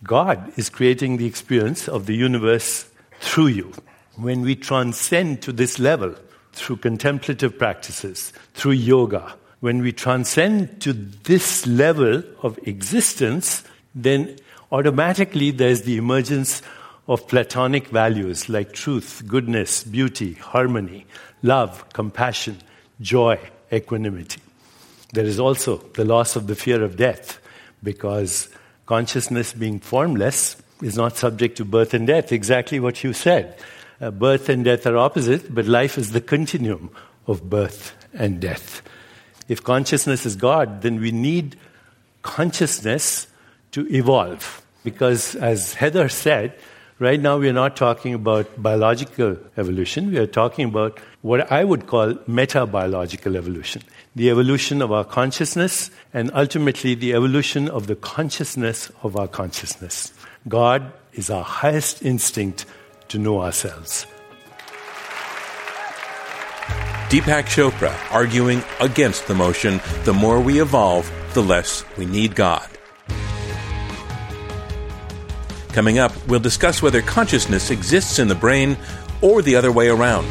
God 0.03 0.53
is 0.57 0.69
creating 0.69 1.17
the 1.17 1.27
experience 1.27 1.87
of 1.87 2.07
the 2.07 2.15
universe 2.15 2.87
through 3.21 3.47
you 3.47 3.71
when 4.15 4.41
we 4.41 4.55
transcend 4.55 5.41
to 5.43 5.53
this 5.53 5.79
level 5.79 6.13
through 6.53 6.75
contemplative 6.77 7.57
practices, 7.57 8.33
through 8.53 8.73
yoga, 8.73 9.33
when 9.61 9.81
we 9.81 9.91
transcend 9.91 10.81
to 10.81 10.91
this 10.91 11.65
level 11.65 12.23
of 12.41 12.59
existence, 12.67 13.63
then 13.95 14.35
automatically 14.71 15.51
there's 15.51 15.83
the 15.83 15.97
emergence 15.97 16.61
of 17.07 17.27
platonic 17.27 17.87
values 17.87 18.49
like 18.49 18.73
truth, 18.73 19.23
goodness, 19.27 19.83
beauty, 19.83 20.33
harmony, 20.33 21.05
love, 21.43 21.87
compassion, 21.93 22.57
joy, 22.99 23.39
equanimity. 23.71 24.41
There 25.13 25.25
is 25.25 25.39
also 25.39 25.77
the 25.77 26.05
loss 26.05 26.35
of 26.35 26.47
the 26.47 26.55
fear 26.55 26.83
of 26.83 26.97
death 26.97 27.39
because 27.83 28.49
consciousness 28.85 29.53
being 29.53 29.79
formless 29.79 30.61
is 30.81 30.97
not 30.97 31.17
subject 31.17 31.57
to 31.57 31.65
birth 31.65 31.93
and 31.93 32.07
death, 32.07 32.31
exactly 32.31 32.79
what 32.79 33.03
you 33.03 33.13
said. 33.13 33.55
Uh, 33.99 34.11
birth 34.11 34.49
and 34.49 34.65
death 34.65 34.85
are 34.85 34.97
opposite, 34.97 35.53
but 35.53 35.65
life 35.65 35.97
is 35.97 36.11
the 36.11 36.21
continuum 36.21 36.89
of 37.27 37.49
birth 37.49 37.93
and 38.13 38.39
death. 38.39 38.81
If 39.47 39.63
consciousness 39.63 40.25
is 40.25 40.35
God, 40.35 40.81
then 40.81 40.99
we 40.99 41.11
need 41.11 41.55
consciousness 42.21 43.27
to 43.71 43.87
evolve. 43.93 44.65
Because, 44.83 45.35
as 45.35 45.75
Heather 45.75 46.09
said, 46.09 46.53
right 46.99 47.19
now 47.19 47.37
we 47.37 47.47
are 47.49 47.53
not 47.53 47.75
talking 47.75 48.13
about 48.13 48.61
biological 48.61 49.37
evolution, 49.57 50.11
we 50.11 50.17
are 50.17 50.27
talking 50.27 50.65
about 50.65 50.99
what 51.21 51.51
I 51.51 51.63
would 51.63 51.85
call 51.85 52.15
meta-biological 52.27 53.37
evolution 53.37 53.83
the 54.15 54.29
evolution 54.29 54.81
of 54.81 54.91
our 54.91 55.05
consciousness, 55.05 55.89
and 56.13 56.31
ultimately 56.33 56.95
the 56.95 57.13
evolution 57.13 57.69
of 57.69 57.87
the 57.87 57.95
consciousness 57.95 58.91
of 59.03 59.15
our 59.15 59.27
consciousness. 59.27 60.11
God 60.47 60.91
is 61.13 61.29
our 61.29 61.43
highest 61.43 62.03
instinct 62.03 62.65
to 63.09 63.19
know 63.19 63.41
ourselves. 63.41 64.07
Deepak 67.09 67.43
Chopra 67.43 67.93
arguing 68.11 68.63
against 68.79 69.27
the 69.27 69.35
motion 69.35 69.81
the 70.03 70.13
more 70.13 70.39
we 70.39 70.61
evolve, 70.61 71.11
the 71.33 71.43
less 71.43 71.83
we 71.97 72.05
need 72.05 72.35
God. 72.35 72.67
Coming 75.73 75.99
up, 75.99 76.11
we'll 76.27 76.39
discuss 76.39 76.81
whether 76.81 77.01
consciousness 77.01 77.69
exists 77.69 78.17
in 78.17 78.27
the 78.27 78.35
brain 78.35 78.77
or 79.21 79.41
the 79.41 79.55
other 79.55 79.71
way 79.71 79.89
around. 79.89 80.25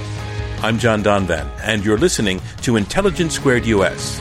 I'm 0.63 0.79
John 0.79 1.03
Donvan, 1.03 1.49
and 1.63 1.85
you're 1.85 1.99
listening 1.99 2.41
to 2.63 2.77
Intelligence 2.77 3.35
Squared 3.35 3.65
US. 3.67 4.21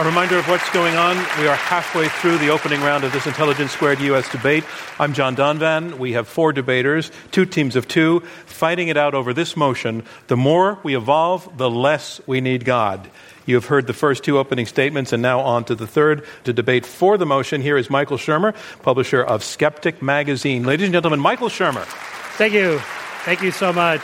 A 0.00 0.02
reminder 0.02 0.38
of 0.38 0.48
what's 0.48 0.70
going 0.70 0.96
on. 0.96 1.14
We 1.38 1.46
are 1.46 1.54
halfway 1.54 2.08
through 2.08 2.38
the 2.38 2.48
opening 2.48 2.80
round 2.80 3.04
of 3.04 3.12
this 3.12 3.26
Intelligence 3.26 3.72
Squared 3.72 4.00
U.S. 4.00 4.32
debate. 4.32 4.64
I'm 4.98 5.12
John 5.12 5.36
Donvan. 5.36 5.98
We 5.98 6.12
have 6.12 6.26
four 6.26 6.54
debaters, 6.54 7.12
two 7.32 7.44
teams 7.44 7.76
of 7.76 7.86
two, 7.86 8.20
fighting 8.46 8.88
it 8.88 8.96
out 8.96 9.14
over 9.14 9.34
this 9.34 9.58
motion. 9.58 10.04
The 10.28 10.38
more 10.38 10.78
we 10.82 10.96
evolve, 10.96 11.58
the 11.58 11.68
less 11.68 12.18
we 12.26 12.40
need 12.40 12.64
God. 12.64 13.10
You 13.44 13.56
have 13.56 13.66
heard 13.66 13.86
the 13.86 13.92
first 13.92 14.24
two 14.24 14.38
opening 14.38 14.64
statements, 14.64 15.12
and 15.12 15.20
now 15.20 15.40
on 15.40 15.64
to 15.64 15.74
the 15.74 15.86
third 15.86 16.24
to 16.44 16.54
debate 16.54 16.86
for 16.86 17.18
the 17.18 17.26
motion. 17.26 17.60
Here 17.60 17.76
is 17.76 17.90
Michael 17.90 18.16
Shermer, 18.16 18.56
publisher 18.80 19.22
of 19.22 19.44
Skeptic 19.44 20.00
Magazine. 20.00 20.64
Ladies 20.64 20.86
and 20.86 20.94
gentlemen, 20.94 21.20
Michael 21.20 21.50
Shermer. 21.50 21.84
Thank 22.38 22.54
you. 22.54 22.78
Thank 23.26 23.42
you 23.42 23.50
so 23.50 23.70
much. 23.70 24.00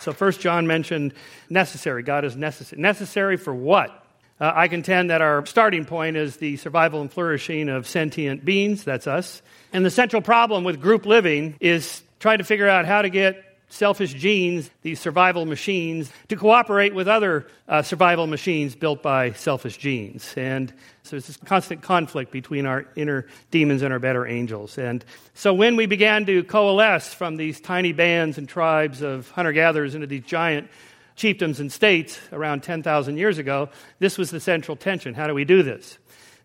So, 0.00 0.12
first, 0.12 0.40
John 0.40 0.66
mentioned 0.66 1.14
necessary. 1.54 2.02
God 2.02 2.26
is 2.26 2.36
necessary. 2.36 2.82
Necessary 2.82 3.38
for 3.38 3.54
what? 3.54 4.04
Uh, 4.38 4.52
I 4.54 4.68
contend 4.68 5.10
that 5.10 5.22
our 5.22 5.46
starting 5.46 5.84
point 5.84 6.16
is 6.16 6.36
the 6.36 6.56
survival 6.56 7.00
and 7.00 7.10
flourishing 7.10 7.68
of 7.70 7.86
sentient 7.86 8.44
beings, 8.44 8.84
that's 8.84 9.06
us. 9.06 9.40
And 9.72 9.86
the 9.86 9.90
central 9.90 10.20
problem 10.20 10.64
with 10.64 10.80
group 10.82 11.06
living 11.06 11.56
is 11.60 12.02
trying 12.18 12.38
to 12.38 12.44
figure 12.44 12.68
out 12.68 12.84
how 12.84 13.00
to 13.00 13.08
get 13.08 13.42
selfish 13.68 14.14
genes, 14.14 14.70
these 14.82 15.00
survival 15.00 15.46
machines, 15.46 16.10
to 16.28 16.36
cooperate 16.36 16.94
with 16.94 17.08
other 17.08 17.46
uh, 17.68 17.82
survival 17.82 18.26
machines 18.26 18.74
built 18.74 19.02
by 19.02 19.32
selfish 19.32 19.76
genes. 19.78 20.32
And 20.36 20.72
so 21.02 21.10
there's 21.10 21.26
this 21.26 21.36
constant 21.38 21.82
conflict 21.82 22.30
between 22.30 22.66
our 22.66 22.86
inner 22.96 23.26
demons 23.50 23.82
and 23.82 23.92
our 23.92 23.98
better 23.98 24.26
angels. 24.26 24.78
And 24.78 25.04
so 25.34 25.52
when 25.54 25.76
we 25.76 25.86
began 25.86 26.24
to 26.26 26.44
coalesce 26.44 27.12
from 27.14 27.36
these 27.36 27.60
tiny 27.60 27.92
bands 27.92 28.38
and 28.38 28.48
tribes 28.48 29.02
of 29.02 29.30
hunter 29.30 29.52
gatherers 29.52 29.94
into 29.94 30.06
these 30.06 30.24
giant 30.24 30.68
chiefdoms 31.16 31.60
and 31.60 31.72
states 31.72 32.18
around 32.32 32.62
10,000 32.62 33.16
years 33.16 33.38
ago, 33.38 33.68
this 33.98 34.18
was 34.18 34.30
the 34.30 34.40
central 34.40 34.76
tension. 34.76 35.14
How 35.14 35.26
do 35.26 35.34
we 35.34 35.44
do 35.44 35.62
this? 35.62 35.98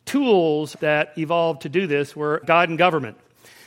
Tools 0.06 0.76
that 0.80 1.18
evolved 1.18 1.62
to 1.64 1.70
do 1.70 1.88
this 1.88 2.16
were 2.16 2.42
God 2.46 2.70
and 2.70 2.78
government. 2.78 3.18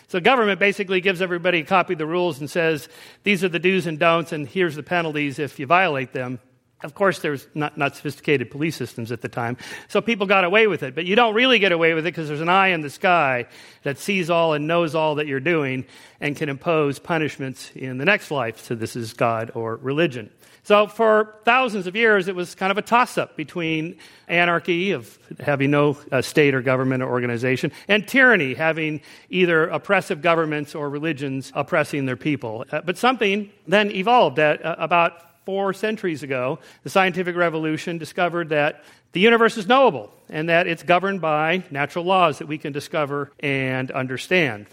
So 0.08 0.20
government 0.20 0.60
basically 0.60 1.00
gives 1.00 1.22
everybody 1.22 1.60
a 1.60 1.64
copy 1.64 1.94
of 1.94 1.98
the 1.98 2.06
rules 2.06 2.38
and 2.38 2.50
says, 2.50 2.88
these 3.22 3.42
are 3.42 3.48
the 3.48 3.58
do's 3.58 3.86
and 3.86 3.98
don'ts, 3.98 4.32
and 4.32 4.46
here's 4.46 4.76
the 4.76 4.82
penalties 4.82 5.38
if 5.38 5.58
you 5.58 5.66
violate 5.66 6.12
them. 6.12 6.38
Of 6.82 6.94
course, 6.94 7.20
there's 7.20 7.46
not, 7.54 7.78
not 7.78 7.94
sophisticated 7.94 8.50
police 8.50 8.76
systems 8.76 9.12
at 9.12 9.20
the 9.20 9.28
time, 9.28 9.56
so 9.88 10.00
people 10.00 10.26
got 10.26 10.44
away 10.44 10.66
with 10.66 10.82
it. 10.82 10.94
But 10.94 11.06
you 11.06 11.14
don't 11.14 11.34
really 11.34 11.60
get 11.60 11.72
away 11.72 11.94
with 11.94 12.04
it 12.04 12.10
because 12.10 12.28
there's 12.28 12.40
an 12.40 12.48
eye 12.48 12.68
in 12.68 12.80
the 12.80 12.90
sky 12.90 13.46
that 13.84 13.98
sees 13.98 14.30
all 14.30 14.52
and 14.52 14.66
knows 14.66 14.94
all 14.94 15.14
that 15.14 15.26
you're 15.26 15.40
doing 15.40 15.86
and 16.20 16.36
can 16.36 16.48
impose 16.48 16.98
punishments 16.98 17.70
in 17.74 17.98
the 17.98 18.04
next 18.04 18.30
life. 18.30 18.60
So 18.60 18.74
this 18.74 18.96
is 18.96 19.12
God 19.12 19.52
or 19.54 19.76
religion. 19.76 20.30
So 20.64 20.86
for 20.86 21.34
thousands 21.44 21.88
of 21.88 21.96
years, 21.96 22.28
it 22.28 22.36
was 22.36 22.54
kind 22.54 22.70
of 22.70 22.78
a 22.78 22.82
toss 22.82 23.18
up 23.18 23.36
between 23.36 23.96
anarchy, 24.28 24.92
of 24.92 25.18
having 25.40 25.72
no 25.72 25.98
uh, 26.12 26.22
state 26.22 26.54
or 26.54 26.62
government 26.62 27.02
or 27.02 27.10
organization, 27.10 27.72
and 27.88 28.06
tyranny, 28.06 28.54
having 28.54 29.00
either 29.28 29.64
oppressive 29.68 30.22
governments 30.22 30.74
or 30.76 30.88
religions 30.88 31.50
oppressing 31.56 32.06
their 32.06 32.16
people. 32.16 32.64
Uh, 32.70 32.80
but 32.80 32.96
something 32.96 33.50
then 33.66 33.90
evolved 33.90 34.38
at, 34.38 34.64
uh, 34.64 34.76
about 34.78 35.44
four 35.44 35.72
centuries 35.72 36.22
ago. 36.22 36.60
The 36.84 36.90
scientific 36.90 37.34
revolution 37.34 37.98
discovered 37.98 38.50
that 38.50 38.84
the 39.10 39.20
universe 39.20 39.56
is 39.56 39.66
knowable 39.66 40.12
and 40.28 40.48
that 40.48 40.68
it's 40.68 40.84
governed 40.84 41.20
by 41.20 41.64
natural 41.72 42.04
laws 42.04 42.38
that 42.38 42.46
we 42.46 42.58
can 42.58 42.72
discover 42.72 43.32
and 43.40 43.90
understand. 43.90 44.66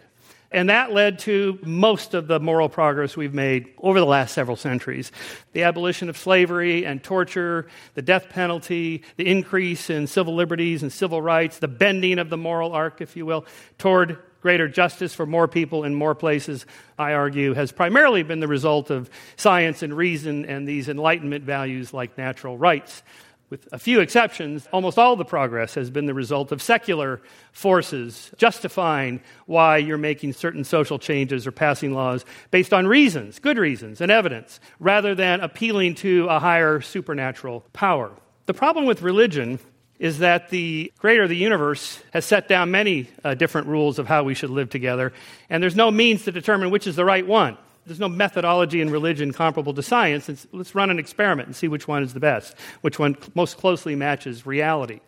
And 0.52 0.70
that 0.70 0.92
led 0.92 1.20
to 1.20 1.60
most 1.64 2.16
of 2.16 2.28
the 2.28 2.40
moral 2.40 2.70
progress 2.70 3.16
we've 3.16 3.34
made 3.34 3.72
over 3.78 4.00
the 4.00 4.06
last 4.06 4.34
several 4.34 4.58
centuries. 4.58 5.12
The 5.54 5.64
abolition 5.64 6.10
of 6.10 6.18
slavery 6.18 6.86
and 6.86 7.04
torture, 7.04 7.68
the 7.94 8.02
death 8.02 8.30
penalty, 8.30 9.04
the 9.16 9.28
increase 9.28 9.92
in 9.92 10.08
civil 10.08 10.34
liberties 10.34 10.82
and 10.82 10.92
civil 10.92 11.22
rights, 11.22 11.60
the 11.60 11.68
bending 11.68 12.18
of 12.18 12.32
the 12.32 12.38
moral 12.38 12.74
arc, 12.74 13.00
if 13.00 13.16
you 13.16 13.28
will, 13.28 13.46
toward 13.78 14.18
greater 14.42 14.68
justice 14.68 15.14
for 15.14 15.26
more 15.26 15.48
people 15.48 15.84
in 15.84 15.94
more 15.94 16.16
places, 16.16 16.66
I 16.98 17.14
argue, 17.14 17.54
has 17.54 17.72
primarily 17.72 18.24
been 18.24 18.40
the 18.40 18.48
result 18.48 18.90
of 18.90 19.10
science 19.36 19.84
and 19.84 19.96
reason 19.96 20.46
and 20.46 20.68
these 20.68 20.90
Enlightenment 20.90 21.44
values 21.44 21.94
like 21.94 22.18
natural 22.18 22.58
rights. 22.58 23.04
With 23.50 23.68
a 23.72 23.80
few 23.80 24.00
exceptions, 24.00 24.68
almost 24.72 25.00
all 25.00 25.16
the 25.16 25.26
progress 25.26 25.74
has 25.74 25.90
been 25.90 26.06
the 26.06 26.14
result 26.14 26.52
of 26.52 26.62
secular 26.62 27.20
forces 27.52 28.30
justifying 28.38 29.22
why 29.48 29.78
you're 29.78 29.98
making 29.98 30.34
certain 30.34 30.64
social 30.64 31.00
changes 31.00 31.48
or 31.48 31.52
passing 31.52 31.94
laws 31.94 32.26
based 32.52 32.74
on 32.74 32.86
reasons, 32.86 33.40
good 33.40 33.58
reasons, 33.58 34.02
and 34.02 34.12
evidence, 34.12 34.60
rather 34.80 35.16
than 35.16 35.42
appealing 35.42 35.96
to 35.96 36.28
a 36.30 36.40
higher 36.40 36.80
supernatural 36.80 37.66
power. 37.74 38.12
The 38.46 38.54
problem 38.54 38.86
with 38.86 39.02
religion 39.02 39.58
is 39.98 40.20
that 40.20 40.50
the 40.50 40.94
creator 41.00 41.24
of 41.24 41.30
the 41.30 41.36
universe 41.36 42.02
has 42.14 42.26
set 42.26 42.48
down 42.48 42.70
many 42.70 43.10
uh, 43.24 43.34
different 43.34 43.68
rules 43.68 43.98
of 43.98 44.08
how 44.08 44.24
we 44.24 44.36
should 44.36 44.52
live 44.52 44.70
together, 44.70 45.12
and 45.50 45.62
there's 45.62 45.76
no 45.76 45.90
means 45.90 46.24
to 46.26 46.32
determine 46.32 46.70
which 46.70 46.86
is 46.86 46.96
the 46.96 47.04
right 47.04 47.26
one. 47.26 47.58
There's 47.86 48.00
no 48.00 48.10
methodology 48.10 48.82
in 48.82 48.90
religion 48.90 49.34
comparable 49.34 49.74
to 49.74 49.82
science. 49.82 50.30
It's, 50.30 50.48
let's 50.52 50.76
run 50.76 50.90
an 50.90 51.00
experiment 51.00 51.48
and 51.48 51.56
see 51.56 51.68
which 51.68 51.88
one 51.88 52.04
is 52.04 52.14
the 52.14 52.20
best, 52.20 52.56
which 52.82 53.00
one 53.00 53.18
most 53.36 53.58
closely 53.58 53.96
matches 53.96 54.46
reality. 54.46 55.00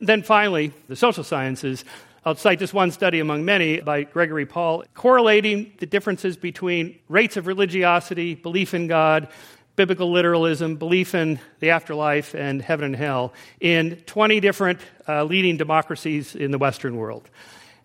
Then 0.00 0.22
finally, 0.22 0.72
the 0.88 0.96
social 0.96 1.24
sciences. 1.24 1.84
I'll 2.26 2.34
cite 2.34 2.58
just 2.58 2.72
one 2.72 2.90
study 2.90 3.20
among 3.20 3.44
many 3.44 3.80
by 3.80 4.04
Gregory 4.04 4.46
Paul, 4.46 4.84
correlating 4.94 5.72
the 5.78 5.86
differences 5.86 6.36
between 6.38 6.98
rates 7.08 7.36
of 7.36 7.46
religiosity, 7.46 8.34
belief 8.34 8.72
in 8.72 8.86
God, 8.86 9.28
biblical 9.76 10.10
literalism, 10.10 10.76
belief 10.76 11.14
in 11.14 11.38
the 11.60 11.70
afterlife, 11.70 12.34
and 12.34 12.62
heaven 12.62 12.86
and 12.86 12.96
hell 12.96 13.34
in 13.60 13.96
20 14.06 14.40
different 14.40 14.80
uh, 15.08 15.24
leading 15.24 15.56
democracies 15.56 16.34
in 16.34 16.50
the 16.50 16.58
Western 16.58 16.96
world. 16.96 17.28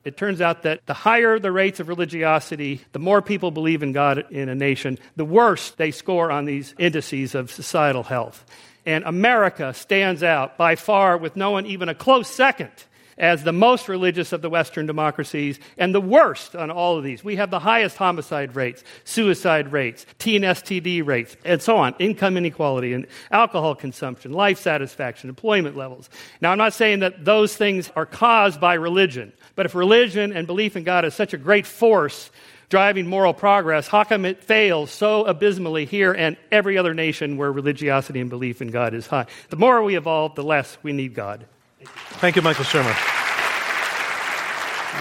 It 0.06 0.15
turns 0.15 0.39
out 0.39 0.63
that 0.63 0.86
the 0.86 0.94
higher 0.94 1.39
the 1.39 1.51
rates 1.51 1.79
of 1.79 1.89
religiosity, 1.89 2.82
the 2.94 3.00
more 3.00 3.22
people 3.22 3.51
believe 3.51 3.84
in 3.84 3.91
God 3.91 4.25
in 4.32 4.48
a 4.48 4.56
nation, 4.56 4.98
the 5.15 5.25
worse 5.25 5.72
they 5.72 5.91
score 5.91 6.32
on 6.32 6.46
these 6.46 6.74
indices 6.77 7.36
of 7.36 7.51
societal 7.51 8.03
health. 8.03 8.46
And 8.86 9.03
America 9.03 9.74
stands 9.74 10.24
out 10.24 10.58
by 10.58 10.75
far 10.75 11.18
with 11.18 11.36
no 11.36 11.51
one 11.51 11.65
even 11.65 11.89
a 11.89 11.96
close 11.96 12.29
second 12.29 12.72
as 13.20 13.44
the 13.44 13.51
most 13.51 13.89
religious 13.89 14.32
of 14.32 14.41
the 14.41 14.50
Western 14.50 14.86
democracies 14.86 15.60
and 15.77 15.94
the 15.94 16.01
worst 16.01 16.56
on 16.56 16.72
all 16.72 16.98
of 16.98 17.03
these. 17.03 17.24
We 17.24 17.36
have 17.36 17.51
the 17.51 17.60
highest 17.60 17.98
homicide 17.98 18.56
rates, 18.56 18.84
suicide 19.03 19.72
rates, 19.72 20.06
teen 20.18 20.41
STD 20.41 21.06
rates, 21.06 21.36
and 21.44 21.62
so 21.62 21.75
on, 21.75 21.94
income 22.00 22.38
inequality 22.38 22.94
and 22.94 23.06
alcohol 23.29 23.75
consumption, 23.75 24.32
life 24.32 24.58
satisfaction, 24.58 25.29
employment 25.29 25.75
levels. 25.75 26.10
Now, 26.39 26.51
I'm 26.51 26.58
not 26.58 26.74
saying 26.74 27.00
that 27.00 27.25
those 27.25 27.56
things 27.56 27.91
are 27.96 28.06
caused 28.06 28.62
by 28.62 28.76
religion, 28.76 29.34
but 29.60 29.65
if 29.65 29.76
religion 29.76 30.32
and 30.32 30.48
belief 30.48 30.78
in 30.78 30.86
God 30.86 31.04
is 31.04 31.13
such 31.13 31.34
a 31.34 31.38
great 31.38 31.65
force 31.65 32.32
driving 32.69 33.08
moral 33.08 33.34
progress, 33.34 33.89
how 33.89 34.06
come 34.06 34.24
it 34.24 34.41
fails 34.41 34.89
so 34.89 35.26
abysmally 35.26 35.84
here 35.84 36.13
and 36.13 36.38
every 36.50 36.78
other 36.78 36.93
nation 36.93 37.36
where 37.36 37.52
religiosity 37.52 38.22
and 38.22 38.30
belief 38.30 38.62
in 38.62 38.69
God 38.69 38.93
is 38.93 39.06
high? 39.06 39.26
The 39.50 39.58
more 39.58 39.84
we 39.84 39.98
evolve, 39.98 40.36
the 40.36 40.45
less 40.45 40.78
we 40.82 40.93
need 40.93 41.13
God. 41.13 41.45
Thank 41.84 42.38
you, 42.38 42.41
Michael 42.41 42.63
Shermer. 42.63 42.95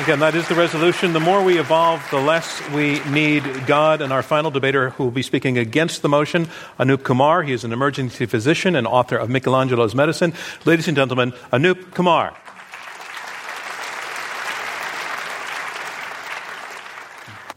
Again, 0.03 0.19
that 0.19 0.35
is 0.35 0.49
the 0.49 0.57
resolution. 0.57 1.13
The 1.13 1.21
more 1.21 1.45
we 1.45 1.61
evolve, 1.61 2.05
the 2.11 2.21
less 2.21 2.61
we 2.71 2.99
need 3.11 3.45
God. 3.69 4.03
And 4.03 4.13
our 4.13 4.25
final 4.25 4.51
debater 4.51 4.91
who 4.91 5.05
will 5.05 5.13
be 5.13 5.23
speaking 5.23 5.57
against 5.57 6.03
the 6.03 6.09
motion, 6.09 6.49
Anoop 6.81 7.05
Kumar. 7.05 7.45
He 7.45 7.53
is 7.53 7.63
an 7.63 7.73
emergency 7.73 8.27
physician 8.27 8.75
and 8.75 8.89
author 8.89 9.19
of 9.19 9.31
Michelangelo's 9.31 9.95
Medicine. 9.95 10.35
Ladies 10.65 10.89
and 10.89 10.97
gentlemen, 10.97 11.31
Anoop 11.53 11.95
Kumar. 11.95 12.37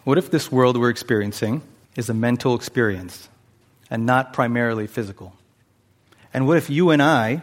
What 0.03 0.17
if 0.17 0.31
this 0.31 0.51
world 0.51 0.77
we're 0.77 0.89
experiencing 0.89 1.61
is 1.95 2.09
a 2.09 2.13
mental 2.13 2.55
experience 2.55 3.29
and 3.89 4.05
not 4.05 4.33
primarily 4.33 4.87
physical? 4.87 5.35
And 6.33 6.47
what 6.47 6.57
if 6.57 6.69
you 6.69 6.89
and 6.89 7.01
I 7.01 7.41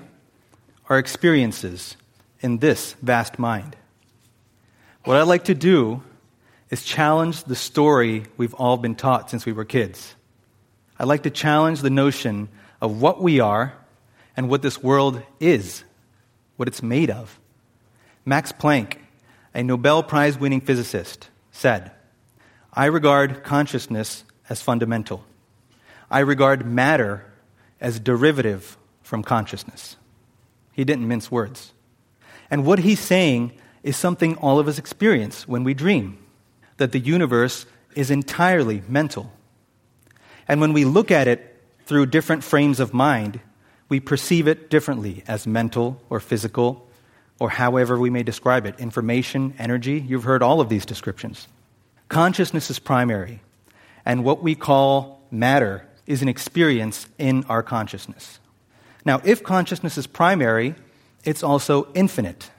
are 0.89 0.99
experiences 0.99 1.97
in 2.41 2.59
this 2.59 2.95
vast 3.03 3.39
mind. 3.39 3.77
What 5.05 5.17
I'd 5.17 5.23
like 5.23 5.45
to 5.45 5.55
do 5.55 6.03
is 6.71 6.83
challenge 6.85 7.45
the 7.45 7.57
story 7.57 8.25
we've 8.37 8.55
all 8.55 8.77
been 8.77 8.95
taught 8.95 9.31
since 9.31 9.47
we 9.47 9.53
were 9.53 9.65
kids. 9.65 10.15
I'd 10.99 11.09
like 11.09 11.23
to 11.23 11.31
challenge 11.31 11.81
the 11.81 11.91
notion 11.91 12.49
of 12.81 13.01
what 13.01 13.23
we 13.23 13.41
are 13.41 13.75
and 14.37 14.49
what 14.49 14.63
this 14.63 14.83
world 14.83 15.23
is, 15.41 15.85
what 16.57 16.69
it's 16.69 16.83
made 16.83 17.11
of. 17.11 17.39
Max 18.25 18.53
Planck, 18.53 18.99
a 19.55 19.63
Nobel 19.63 20.03
Prize 20.03 20.39
winning 20.39 20.61
physicist, 20.61 21.29
said, 21.53 21.93
I 22.79 22.85
regard 22.87 23.43
consciousness 23.43 24.23
as 24.49 24.63
fundamental. 24.63 25.25
I 26.13 26.21
regard 26.21 26.65
matter 26.65 27.25
as 27.81 27.99
derivative 27.99 28.79
from 29.03 29.25
consciousness. 29.25 29.97
He 30.75 30.85
didn't 30.85 31.09
mince 31.09 31.29
words. 31.29 31.73
And 32.49 32.65
what 32.65 32.79
he's 32.79 33.01
saying 33.01 33.51
is 33.83 33.97
something 33.97 34.37
all 34.37 34.61
of 34.61 34.69
us 34.69 34.79
experience 34.79 35.49
when 35.49 35.65
we 35.65 35.75
dream 35.75 36.25
that 36.77 36.93
the 36.93 37.01
universe 37.01 37.67
is 37.97 38.13
entirely 38.13 38.85
mental. 38.87 39.33
And 40.47 40.61
when 40.61 40.73
we 40.73 40.85
look 40.85 41.11
at 41.11 41.27
it 41.27 41.61
through 41.85 42.07
different 42.07 42.45
frames 42.45 42.79
of 42.79 42.95
mind, 42.95 43.41
we 43.89 43.99
perceive 43.99 44.47
it 44.47 44.71
differently 44.71 45.25
as 45.27 45.49
mental 45.49 46.01
or 46.09 46.21
physical 46.21 46.89
or 47.41 47.51
however 47.51 47.99
we 47.99 48.09
may 48.09 48.23
describe 48.23 48.67
it 48.67 48.79
information, 48.79 49.57
energy. 49.59 49.99
You've 49.99 50.23
heard 50.23 50.45
all 50.45 50.61
of 50.61 50.69
these 50.69 50.87
descriptions. 50.87 51.49
Consciousness 52.09 52.71
is 52.71 52.79
primary, 52.79 53.41
and 54.07 54.25
what 54.25 54.43
we 54.43 54.55
call 54.55 55.23
matter 55.31 55.87
is 56.07 56.23
an 56.23 56.29
experience 56.29 57.07
in 57.19 57.45
our 57.45 57.63
consciousness. 57.63 58.39
Now, 59.05 59.21
if 59.25 59.43
consciousness 59.43 59.99
is 59.99 60.07
primary, 60.07 60.75
it's 61.25 61.43
also 61.43 61.89
infinite, 61.95 62.51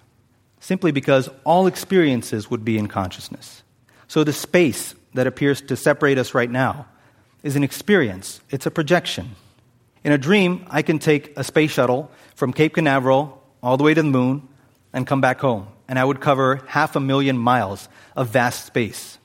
simply 0.59 0.91
because 0.91 1.29
all 1.45 1.65
experiences 1.65 2.49
would 2.51 2.63
be 2.63 2.77
in 2.77 2.87
consciousness. 2.87 3.63
So 4.07 4.23
the 4.23 4.33
space 4.33 4.93
that 5.15 5.25
appears 5.25 5.61
to 5.61 5.75
separate 5.75 6.19
us 6.19 6.33
right 6.33 6.49
now 6.49 6.85
is 7.41 7.55
an 7.55 7.63
experience, 7.63 8.41
it's 8.49 8.65
a 8.65 8.71
projection. 8.71 9.35
In 10.03 10.11
a 10.11 10.17
dream, 10.17 10.65
I 10.69 10.81
can 10.81 10.99
take 10.99 11.35
a 11.37 11.43
space 11.43 11.71
shuttle 11.71 12.11
from 12.35 12.53
Cape 12.53 12.75
Canaveral 12.75 13.41
all 13.61 13.77
the 13.77 13.83
way 13.83 13.93
to 13.93 14.01
the 14.01 14.09
moon 14.09 14.47
and 14.93 15.07
come 15.07 15.21
back 15.21 15.39
home, 15.39 15.67
and 15.87 15.97
I 15.97 16.05
would 16.05 16.21
cover 16.21 16.57
half 16.67 16.95
a 16.95 16.99
million 16.99 17.37
miles 17.37 17.89
of 18.15 18.29
vast 18.29 18.65
space. 18.65 19.18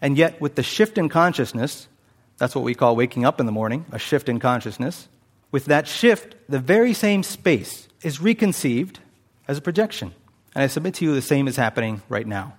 And 0.00 0.16
yet, 0.16 0.40
with 0.40 0.54
the 0.54 0.62
shift 0.62 0.98
in 0.98 1.08
consciousness, 1.08 1.88
that's 2.36 2.54
what 2.54 2.64
we 2.64 2.74
call 2.74 2.94
waking 2.94 3.24
up 3.24 3.40
in 3.40 3.46
the 3.46 3.52
morning, 3.52 3.84
a 3.90 3.98
shift 3.98 4.28
in 4.28 4.38
consciousness, 4.38 5.08
with 5.50 5.66
that 5.66 5.88
shift, 5.88 6.36
the 6.48 6.58
very 6.58 6.92
same 6.92 7.22
space 7.22 7.88
is 8.02 8.20
reconceived 8.20 9.00
as 9.46 9.58
a 9.58 9.60
projection. 9.60 10.14
And 10.54 10.62
I 10.62 10.66
submit 10.66 10.94
to 10.94 11.04
you 11.04 11.14
the 11.14 11.22
same 11.22 11.48
is 11.48 11.56
happening 11.56 12.02
right 12.08 12.26
now. 12.26 12.54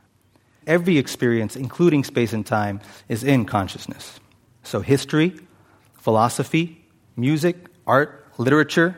Every 0.67 0.97
experience, 0.97 1.55
including 1.55 2.03
space 2.03 2.33
and 2.33 2.45
time, 2.45 2.81
is 3.07 3.23
in 3.23 3.45
consciousness. 3.45 4.19
So, 4.63 4.81
history, 4.81 5.39
philosophy, 5.99 6.83
music, 7.15 7.55
art, 7.87 8.25
literature, 8.37 8.95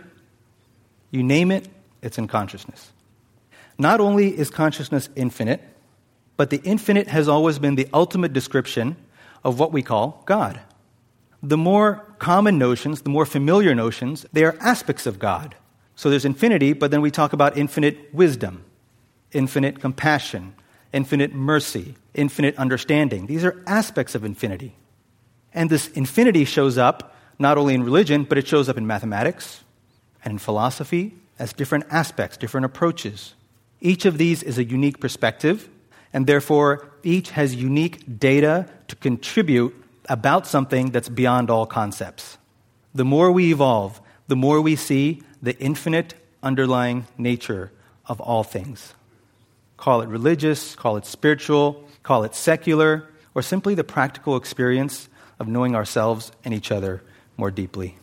you 1.12 1.24
name 1.24 1.52
it, 1.52 1.68
it's 2.02 2.18
in 2.18 2.28
consciousness. 2.28 2.92
Not 3.78 4.00
only 4.00 4.38
is 4.38 4.50
consciousness 4.50 5.10
infinite, 5.16 5.62
but 6.42 6.50
the 6.50 6.62
infinite 6.64 7.08
has 7.08 7.30
always 7.30 7.60
been 7.60 7.76
the 7.76 7.88
ultimate 7.94 8.34
description 8.34 8.96
of 9.44 9.60
what 9.60 9.72
we 9.72 9.84
call 9.84 10.24
God. 10.26 10.60
The 11.44 11.56
more 11.56 12.04
common 12.18 12.58
notions, 12.58 13.04
the 13.04 13.12
more 13.12 13.28
familiar 13.28 13.76
notions, 13.76 14.26
they 14.34 14.44
are 14.44 14.58
aspects 14.60 15.06
of 15.06 15.20
God. 15.20 15.54
So 15.96 16.10
there's 16.10 16.26
infinity, 16.26 16.74
but 16.74 16.90
then 16.90 17.00
we 17.00 17.12
talk 17.12 17.32
about 17.32 17.60
infinite 17.60 18.12
wisdom, 18.12 18.66
infinite 19.32 19.82
compassion, 19.82 20.56
infinite 20.92 21.32
mercy, 21.32 21.94
infinite 22.16 22.58
understanding. 22.58 23.28
These 23.28 23.46
are 23.46 23.62
aspects 23.68 24.16
of 24.16 24.26
infinity. 24.26 24.74
And 25.54 25.70
this 25.70 25.90
infinity 25.90 26.46
shows 26.46 26.76
up 26.76 27.16
not 27.38 27.60
only 27.60 27.76
in 27.76 27.84
religion, 27.84 28.24
but 28.24 28.40
it 28.40 28.48
shows 28.48 28.68
up 28.68 28.80
in 28.80 28.88
mathematics 28.88 29.64
and 30.26 30.32
in 30.32 30.40
philosophy 30.40 31.14
as 31.38 31.54
different 31.54 31.86
aspects, 31.92 32.36
different 32.36 32.66
approaches. 32.66 33.36
Each 33.80 34.06
of 34.06 34.18
these 34.18 34.42
is 34.42 34.58
a 34.58 34.64
unique 34.64 35.00
perspective, 35.00 35.70
and 36.14 36.28
therefore 36.28 36.90
each 37.04 37.32
has 37.32 37.56
unique 37.56 38.20
data 38.20 38.68
to 38.88 38.96
contribute 38.96 39.76
about 40.10 40.48
something 40.48 40.92
that's 40.92 41.10
beyond 41.10 41.50
all 41.50 41.66
concepts. 41.66 42.38
The 42.94 43.06
more 43.06 43.32
we 43.32 43.52
evolve, 43.52 44.02
the 44.28 44.36
more 44.36 44.62
we 44.62 44.76
see 44.76 45.24
the 45.42 45.58
infinite 45.60 46.14
underlying 46.44 47.08
nature 47.18 47.72
of 48.06 48.20
all 48.20 48.44
things. 48.44 48.94
Call 49.78 50.02
it 50.02 50.10
religious, 50.10 50.76
call 50.76 50.98
it 50.98 51.06
spiritual, 51.06 51.88
call 52.04 52.24
it 52.24 52.36
secular, 52.36 53.10
or 53.34 53.42
simply 53.42 53.74
the 53.74 53.84
practical 53.84 54.36
experience 54.36 55.08
of 55.40 55.48
knowing 55.48 55.76
ourselves 55.76 56.32
and 56.44 56.54
each 56.54 56.72
other 56.72 57.02
more 57.38 57.50
deeply. 57.50 57.98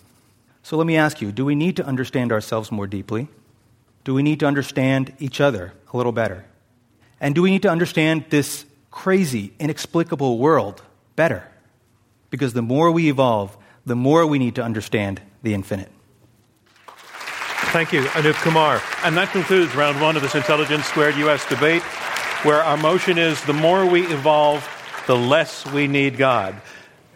So 0.62 0.77
let 0.77 0.87
me 0.87 0.97
ask 0.97 1.21
you 1.21 1.31
do 1.31 1.44
we 1.44 1.55
need 1.55 1.77
to 1.77 1.87
understand 1.87 2.33
ourselves 2.33 2.73
more 2.73 2.87
deeply? 2.87 3.29
Do 4.05 4.14
we 4.14 4.23
need 4.23 4.40
to 4.40 4.47
understand 4.47 5.12
each 5.18 5.40
other 5.40 5.73
a 5.92 5.97
little 5.97 6.12
better? 6.12 6.44
And 7.20 7.35
do 7.35 7.42
we 7.42 7.50
need 7.50 7.62
to 7.62 7.70
understand 7.70 8.26
this 8.31 8.64
crazy, 8.90 9.52
inexplicable 9.59 10.38
world 10.38 10.83
better? 11.16 11.48
Because 12.31 12.52
the 12.52 12.62
more 12.62 12.90
we 12.92 13.09
evolve, 13.09 13.57
the 13.85 13.96
more 13.96 14.26
we 14.26 14.38
need 14.38 14.54
to 14.57 14.62
understand 14.62 15.20
the 15.42 15.54
infinite. 15.54 15.90
Thank 17.72 17.92
you, 17.92 18.02
Anoop 18.02 18.35
Kumar. 18.37 18.81
And 19.04 19.16
that 19.16 19.31
concludes 19.31 19.74
round 19.74 20.00
one 20.00 20.16
of 20.16 20.22
this 20.22 20.35
Intelligence 20.35 20.87
Squared 20.87 21.16
US 21.16 21.46
debate, 21.48 21.83
where 22.42 22.62
our 22.62 22.76
motion 22.76 23.18
is 23.18 23.42
the 23.44 23.52
more 23.52 23.85
we 23.85 24.07
evolve, 24.07 24.66
the 25.07 25.16
less 25.16 25.66
we 25.66 25.87
need 25.87 26.16
God. 26.16 26.54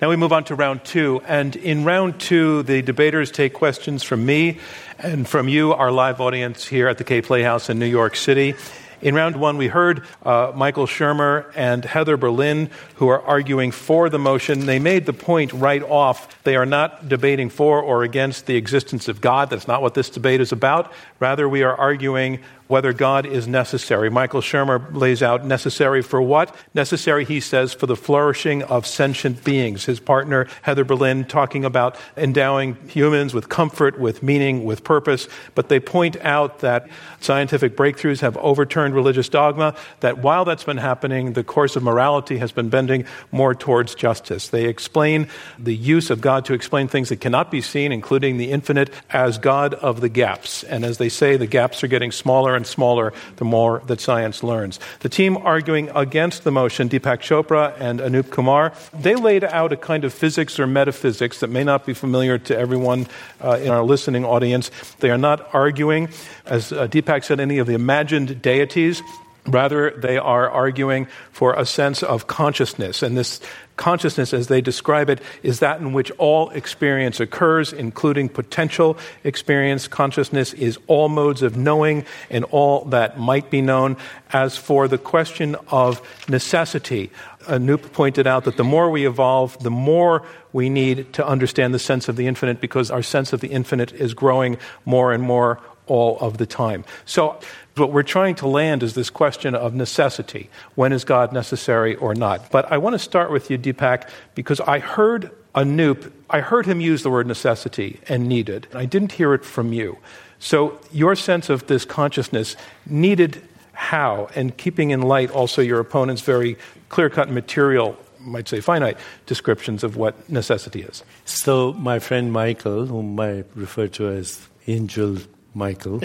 Now 0.02 0.08
we 0.10 0.16
move 0.16 0.32
on 0.32 0.44
to 0.44 0.56
round 0.56 0.84
two. 0.84 1.22
And 1.26 1.54
in 1.54 1.84
round 1.84 2.18
two, 2.20 2.64
the 2.64 2.82
debaters 2.82 3.30
take 3.30 3.54
questions 3.54 4.02
from 4.02 4.26
me 4.26 4.58
and 4.98 5.28
from 5.28 5.48
you, 5.48 5.72
our 5.72 5.92
live 5.92 6.20
audience 6.20 6.66
here 6.66 6.88
at 6.88 6.98
the 6.98 7.04
Kaye 7.04 7.22
Playhouse 7.22 7.70
in 7.70 7.78
New 7.78 7.86
York 7.86 8.16
City. 8.16 8.54
In 9.02 9.16
round 9.16 9.34
one, 9.34 9.56
we 9.56 9.66
heard 9.66 10.04
uh, 10.22 10.52
Michael 10.54 10.86
Shermer 10.86 11.50
and 11.56 11.84
Heather 11.84 12.16
Berlin, 12.16 12.70
who 12.94 13.08
are 13.08 13.20
arguing 13.20 13.72
for 13.72 14.08
the 14.08 14.18
motion. 14.18 14.66
They 14.66 14.78
made 14.78 15.06
the 15.06 15.12
point 15.12 15.52
right 15.52 15.82
off. 15.82 16.40
They 16.44 16.54
are 16.54 16.64
not 16.64 17.08
debating 17.08 17.50
for 17.50 17.82
or 17.82 18.04
against 18.04 18.46
the 18.46 18.54
existence 18.54 19.08
of 19.08 19.20
God. 19.20 19.50
That's 19.50 19.66
not 19.66 19.82
what 19.82 19.94
this 19.94 20.08
debate 20.08 20.40
is 20.40 20.52
about. 20.52 20.92
Rather, 21.18 21.48
we 21.48 21.64
are 21.64 21.74
arguing 21.74 22.38
whether 22.72 22.94
God 22.94 23.26
is 23.26 23.46
necessary. 23.46 24.08
Michael 24.08 24.40
Shermer 24.40 24.96
lays 24.96 25.22
out 25.22 25.44
necessary 25.44 26.00
for 26.00 26.22
what? 26.22 26.56
Necessary, 26.72 27.26
he 27.26 27.38
says, 27.38 27.74
for 27.74 27.84
the 27.84 27.94
flourishing 27.94 28.62
of 28.62 28.86
sentient 28.86 29.44
beings. 29.44 29.84
His 29.84 30.00
partner, 30.00 30.46
Heather 30.62 30.82
Berlin, 30.82 31.26
talking 31.26 31.66
about 31.66 31.98
endowing 32.16 32.76
humans 32.88 33.34
with 33.34 33.50
comfort, 33.50 34.00
with 34.00 34.22
meaning, 34.22 34.64
with 34.64 34.84
purpose. 34.84 35.28
But 35.54 35.68
they 35.68 35.80
point 35.80 36.16
out 36.22 36.60
that 36.60 36.88
scientific 37.20 37.76
breakthroughs 37.76 38.20
have 38.20 38.38
overturned 38.38 38.94
religious 38.94 39.28
dogma, 39.28 39.76
that 40.00 40.18
while 40.22 40.46
that's 40.46 40.64
been 40.64 40.78
happening, 40.78 41.34
the 41.34 41.44
course 41.44 41.76
of 41.76 41.82
morality 41.82 42.38
has 42.38 42.52
been 42.52 42.70
bending 42.70 43.04
more 43.30 43.54
towards 43.54 43.94
justice. 43.94 44.48
They 44.48 44.64
explain 44.64 45.28
the 45.58 45.76
use 45.76 46.08
of 46.08 46.22
God 46.22 46.46
to 46.46 46.54
explain 46.54 46.88
things 46.88 47.10
that 47.10 47.20
cannot 47.20 47.50
be 47.50 47.60
seen, 47.60 47.92
including 47.92 48.38
the 48.38 48.50
infinite, 48.50 48.88
as 49.10 49.36
God 49.36 49.74
of 49.74 50.00
the 50.00 50.08
gaps. 50.08 50.64
And 50.64 50.86
as 50.86 50.96
they 50.96 51.10
say, 51.10 51.36
the 51.36 51.46
gaps 51.46 51.84
are 51.84 51.88
getting 51.88 52.12
smaller 52.12 52.56
and 52.56 52.61
smaller 52.66 53.12
the 53.36 53.44
more 53.44 53.82
that 53.86 54.00
science 54.00 54.42
learns. 54.42 54.78
The 55.00 55.08
team 55.08 55.36
arguing 55.36 55.90
against 55.94 56.44
the 56.44 56.50
motion, 56.50 56.88
Deepak 56.88 57.20
Chopra 57.20 57.74
and 57.78 58.00
Anoop 58.00 58.30
Kumar, 58.30 58.72
they 58.92 59.14
laid 59.14 59.44
out 59.44 59.72
a 59.72 59.76
kind 59.76 60.04
of 60.04 60.12
physics 60.12 60.58
or 60.58 60.66
metaphysics 60.66 61.40
that 61.40 61.50
may 61.50 61.64
not 61.64 61.86
be 61.86 61.94
familiar 61.94 62.38
to 62.38 62.56
everyone 62.56 63.06
uh, 63.40 63.58
in 63.62 63.68
our 63.68 63.82
listening 63.82 64.24
audience. 64.24 64.70
They 65.00 65.10
are 65.10 65.18
not 65.18 65.54
arguing, 65.54 66.08
as 66.46 66.72
uh, 66.72 66.86
Deepak 66.86 67.24
said, 67.24 67.40
any 67.40 67.58
of 67.58 67.66
the 67.66 67.74
imagined 67.74 68.42
deities. 68.42 69.02
Rather, 69.44 69.90
they 69.90 70.18
are 70.18 70.48
arguing 70.48 71.08
for 71.32 71.54
a 71.54 71.66
sense 71.66 72.04
of 72.04 72.28
consciousness. 72.28 73.02
And 73.02 73.18
this 73.18 73.40
consciousness, 73.76 74.32
as 74.32 74.48
they 74.48 74.60
describe 74.60 75.08
it, 75.10 75.20
is 75.42 75.60
that 75.60 75.80
in 75.80 75.92
which 75.92 76.10
all 76.12 76.50
experience 76.50 77.20
occurs, 77.20 77.72
including 77.72 78.28
potential 78.28 78.96
experience. 79.24 79.88
Consciousness 79.88 80.52
is 80.54 80.78
all 80.86 81.08
modes 81.08 81.42
of 81.42 81.56
knowing 81.56 82.04
and 82.30 82.44
all 82.46 82.84
that 82.86 83.18
might 83.18 83.50
be 83.50 83.60
known. 83.60 83.96
As 84.32 84.56
for 84.56 84.88
the 84.88 84.98
question 84.98 85.56
of 85.68 86.00
necessity, 86.28 87.10
Anoop 87.46 87.92
pointed 87.92 88.26
out 88.26 88.44
that 88.44 88.56
the 88.56 88.64
more 88.64 88.90
we 88.90 89.06
evolve, 89.06 89.58
the 89.62 89.70
more 89.70 90.22
we 90.52 90.68
need 90.68 91.12
to 91.14 91.26
understand 91.26 91.74
the 91.74 91.78
sense 91.78 92.08
of 92.08 92.16
the 92.16 92.26
infinite 92.26 92.60
because 92.60 92.90
our 92.90 93.02
sense 93.02 93.32
of 93.32 93.40
the 93.40 93.48
infinite 93.48 93.92
is 93.92 94.14
growing 94.14 94.58
more 94.84 95.12
and 95.12 95.22
more 95.22 95.60
all 95.92 96.18
of 96.20 96.38
the 96.38 96.46
time. 96.46 96.84
So, 97.04 97.38
what 97.76 97.92
we're 97.92 98.02
trying 98.02 98.34
to 98.36 98.46
land 98.46 98.82
is 98.82 98.94
this 98.94 99.10
question 99.10 99.54
of 99.54 99.74
necessity. 99.74 100.48
When 100.74 100.92
is 100.92 101.04
God 101.04 101.32
necessary 101.32 101.94
or 101.96 102.14
not? 102.14 102.50
But 102.50 102.70
I 102.72 102.78
want 102.78 102.94
to 102.94 102.98
start 102.98 103.30
with 103.30 103.50
you, 103.50 103.58
Deepak, 103.58 104.08
because 104.34 104.60
I 104.60 104.78
heard 104.78 105.30
Anoop, 105.54 106.10
I 106.30 106.40
heard 106.40 106.64
him 106.66 106.80
use 106.80 107.02
the 107.02 107.10
word 107.10 107.26
necessity 107.26 108.00
and 108.08 108.26
needed. 108.26 108.66
I 108.74 108.86
didn't 108.86 109.12
hear 109.12 109.34
it 109.34 109.44
from 109.44 109.72
you. 109.72 109.98
So 110.38 110.78
your 110.90 111.14
sense 111.14 111.50
of 111.50 111.66
this 111.66 111.84
consciousness 111.84 112.56
needed 112.86 113.42
how, 113.72 114.28
and 114.34 114.56
keeping 114.56 114.90
in 114.90 115.02
light 115.02 115.30
also 115.30 115.60
your 115.62 115.80
opponent's 115.80 116.22
very 116.22 116.56
clear 116.88 117.10
cut 117.10 117.30
material 117.30 117.96
might 118.18 118.48
say 118.48 118.60
finite 118.60 118.98
descriptions 119.26 119.84
of 119.84 119.96
what 119.96 120.14
necessity 120.30 120.82
is. 120.82 121.04
So, 121.24 121.72
my 121.72 121.98
friend 121.98 122.32
Michael, 122.32 122.86
whom 122.86 123.18
I 123.18 123.44
refer 123.54 123.88
to 123.88 124.08
as 124.08 124.48
Angel 124.66 125.18
Michael, 125.54 126.00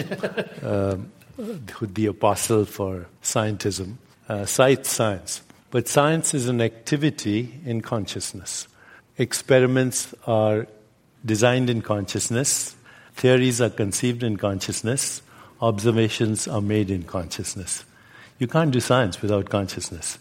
um, 0.62 1.10
the 1.80 2.06
apostle 2.06 2.64
for 2.64 3.06
scientism, 3.22 3.94
uh, 4.28 4.44
cites 4.44 4.90
science. 4.90 5.42
But 5.70 5.88
science 5.88 6.34
is 6.34 6.48
an 6.48 6.60
activity 6.60 7.60
in 7.64 7.82
consciousness. 7.82 8.68
Experiments 9.18 10.14
are 10.26 10.66
designed 11.24 11.68
in 11.68 11.82
consciousness, 11.82 12.76
theories 13.14 13.60
are 13.60 13.70
conceived 13.70 14.22
in 14.22 14.36
consciousness, 14.36 15.22
observations 15.60 16.46
are 16.46 16.60
made 16.60 16.90
in 16.90 17.02
consciousness. 17.02 17.84
You 18.38 18.46
can't 18.46 18.70
do 18.70 18.80
science 18.80 19.20
without 19.20 19.50
consciousness. 19.50 20.18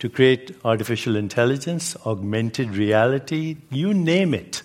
To 0.00 0.08
create 0.08 0.56
artificial 0.64 1.16
intelligence, 1.16 1.96
augmented 2.04 2.76
reality, 2.76 3.56
you 3.70 3.94
name 3.94 4.34
it, 4.34 4.62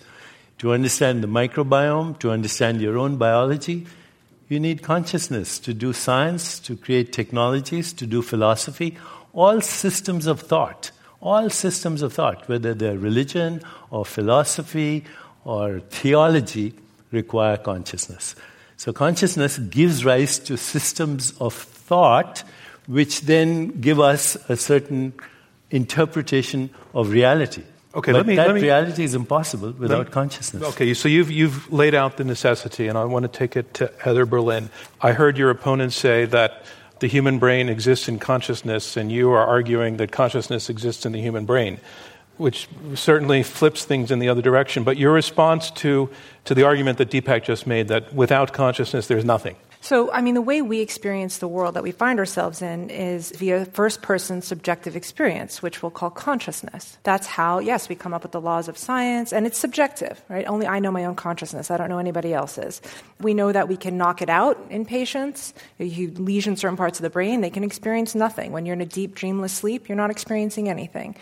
to 0.58 0.72
understand 0.72 1.22
the 1.22 1.28
microbiome, 1.28 2.18
to 2.18 2.30
understand 2.30 2.82
your 2.82 2.98
own 2.98 3.16
biology, 3.16 3.86
you 4.50 4.60
need 4.60 4.82
consciousness 4.82 5.58
to 5.60 5.72
do 5.72 5.92
science, 5.92 6.58
to 6.60 6.76
create 6.76 7.12
technologies, 7.12 7.92
to 7.94 8.06
do 8.06 8.20
philosophy, 8.20 8.98
all 9.32 9.60
systems 9.60 10.26
of 10.26 10.40
thought. 10.40 10.90
All 11.22 11.50
systems 11.50 12.02
of 12.02 12.14
thought, 12.14 12.48
whether 12.48 12.72
they're 12.72 12.98
religion 12.98 13.60
or 13.90 14.04
philosophy 14.06 15.04
or 15.44 15.80
theology, 15.90 16.74
require 17.12 17.58
consciousness. 17.58 18.34
So, 18.76 18.92
consciousness 18.92 19.58
gives 19.58 20.04
rise 20.04 20.38
to 20.40 20.56
systems 20.56 21.32
of 21.38 21.52
thought 21.52 22.42
which 22.86 23.20
then 23.20 23.80
give 23.80 24.00
us 24.00 24.36
a 24.48 24.56
certain 24.56 25.12
interpretation 25.70 26.70
of 26.92 27.10
reality. 27.10 27.62
Okay, 27.92 28.12
but 28.12 28.18
let 28.18 28.26
me. 28.26 28.36
That 28.36 28.46
let 28.46 28.54
me, 28.54 28.62
reality 28.62 29.02
is 29.02 29.14
impossible 29.14 29.72
without 29.72 30.06
me, 30.06 30.12
consciousness. 30.12 30.62
Okay, 30.62 30.94
so 30.94 31.08
you've, 31.08 31.30
you've 31.30 31.72
laid 31.72 31.94
out 31.94 32.18
the 32.18 32.24
necessity, 32.24 32.86
and 32.86 32.96
I 32.96 33.04
want 33.04 33.24
to 33.24 33.28
take 33.28 33.56
it 33.56 33.74
to 33.74 33.92
Heather 33.98 34.26
Berlin. 34.26 34.70
I 35.00 35.12
heard 35.12 35.36
your 35.36 35.50
opponent 35.50 35.92
say 35.92 36.24
that 36.26 36.64
the 37.00 37.08
human 37.08 37.40
brain 37.40 37.68
exists 37.68 38.08
in 38.08 38.20
consciousness, 38.20 38.96
and 38.96 39.10
you 39.10 39.30
are 39.32 39.44
arguing 39.44 39.96
that 39.96 40.12
consciousness 40.12 40.70
exists 40.70 41.04
in 41.04 41.12
the 41.12 41.20
human 41.20 41.46
brain, 41.46 41.80
which 42.36 42.68
certainly 42.94 43.42
flips 43.42 43.84
things 43.84 44.12
in 44.12 44.20
the 44.20 44.28
other 44.28 44.42
direction. 44.42 44.84
But 44.84 44.96
your 44.96 45.12
response 45.12 45.72
to, 45.72 46.10
to 46.44 46.54
the 46.54 46.62
argument 46.62 46.98
that 46.98 47.10
Deepak 47.10 47.42
just 47.42 47.66
made 47.66 47.88
that 47.88 48.14
without 48.14 48.52
consciousness 48.52 49.08
there's 49.08 49.24
nothing. 49.24 49.56
So, 49.82 50.12
I 50.12 50.20
mean, 50.20 50.34
the 50.34 50.42
way 50.42 50.60
we 50.60 50.80
experience 50.80 51.38
the 51.38 51.48
world 51.48 51.74
that 51.74 51.82
we 51.82 51.90
find 51.90 52.18
ourselves 52.18 52.60
in 52.60 52.90
is 52.90 53.30
via 53.30 53.64
first 53.64 54.02
person 54.02 54.42
subjective 54.42 54.94
experience, 54.94 55.62
which 55.62 55.82
we'll 55.82 55.90
call 55.90 56.10
consciousness. 56.10 56.98
That's 57.02 57.26
how, 57.26 57.60
yes, 57.60 57.88
we 57.88 57.94
come 57.94 58.12
up 58.12 58.22
with 58.22 58.32
the 58.32 58.42
laws 58.42 58.68
of 58.68 58.76
science, 58.76 59.32
and 59.32 59.46
it's 59.46 59.56
subjective, 59.58 60.22
right? 60.28 60.46
Only 60.46 60.66
I 60.66 60.80
know 60.80 60.90
my 60.90 61.06
own 61.06 61.14
consciousness. 61.14 61.70
I 61.70 61.78
don't 61.78 61.88
know 61.88 61.98
anybody 61.98 62.34
else's. 62.34 62.82
We 63.20 63.32
know 63.32 63.52
that 63.52 63.68
we 63.68 63.78
can 63.78 63.96
knock 63.96 64.20
it 64.20 64.28
out 64.28 64.58
in 64.68 64.84
patients. 64.84 65.54
You 65.78 66.10
lesion 66.10 66.56
certain 66.56 66.76
parts 66.76 66.98
of 66.98 67.02
the 67.02 67.10
brain, 67.10 67.40
they 67.40 67.50
can 67.50 67.64
experience 67.64 68.14
nothing. 68.14 68.52
When 68.52 68.66
you're 68.66 68.74
in 68.74 68.82
a 68.82 68.86
deep, 68.86 69.14
dreamless 69.14 69.54
sleep, 69.54 69.88
you're 69.88 69.96
not 69.96 70.10
experiencing 70.10 70.68
anything. 70.68 71.16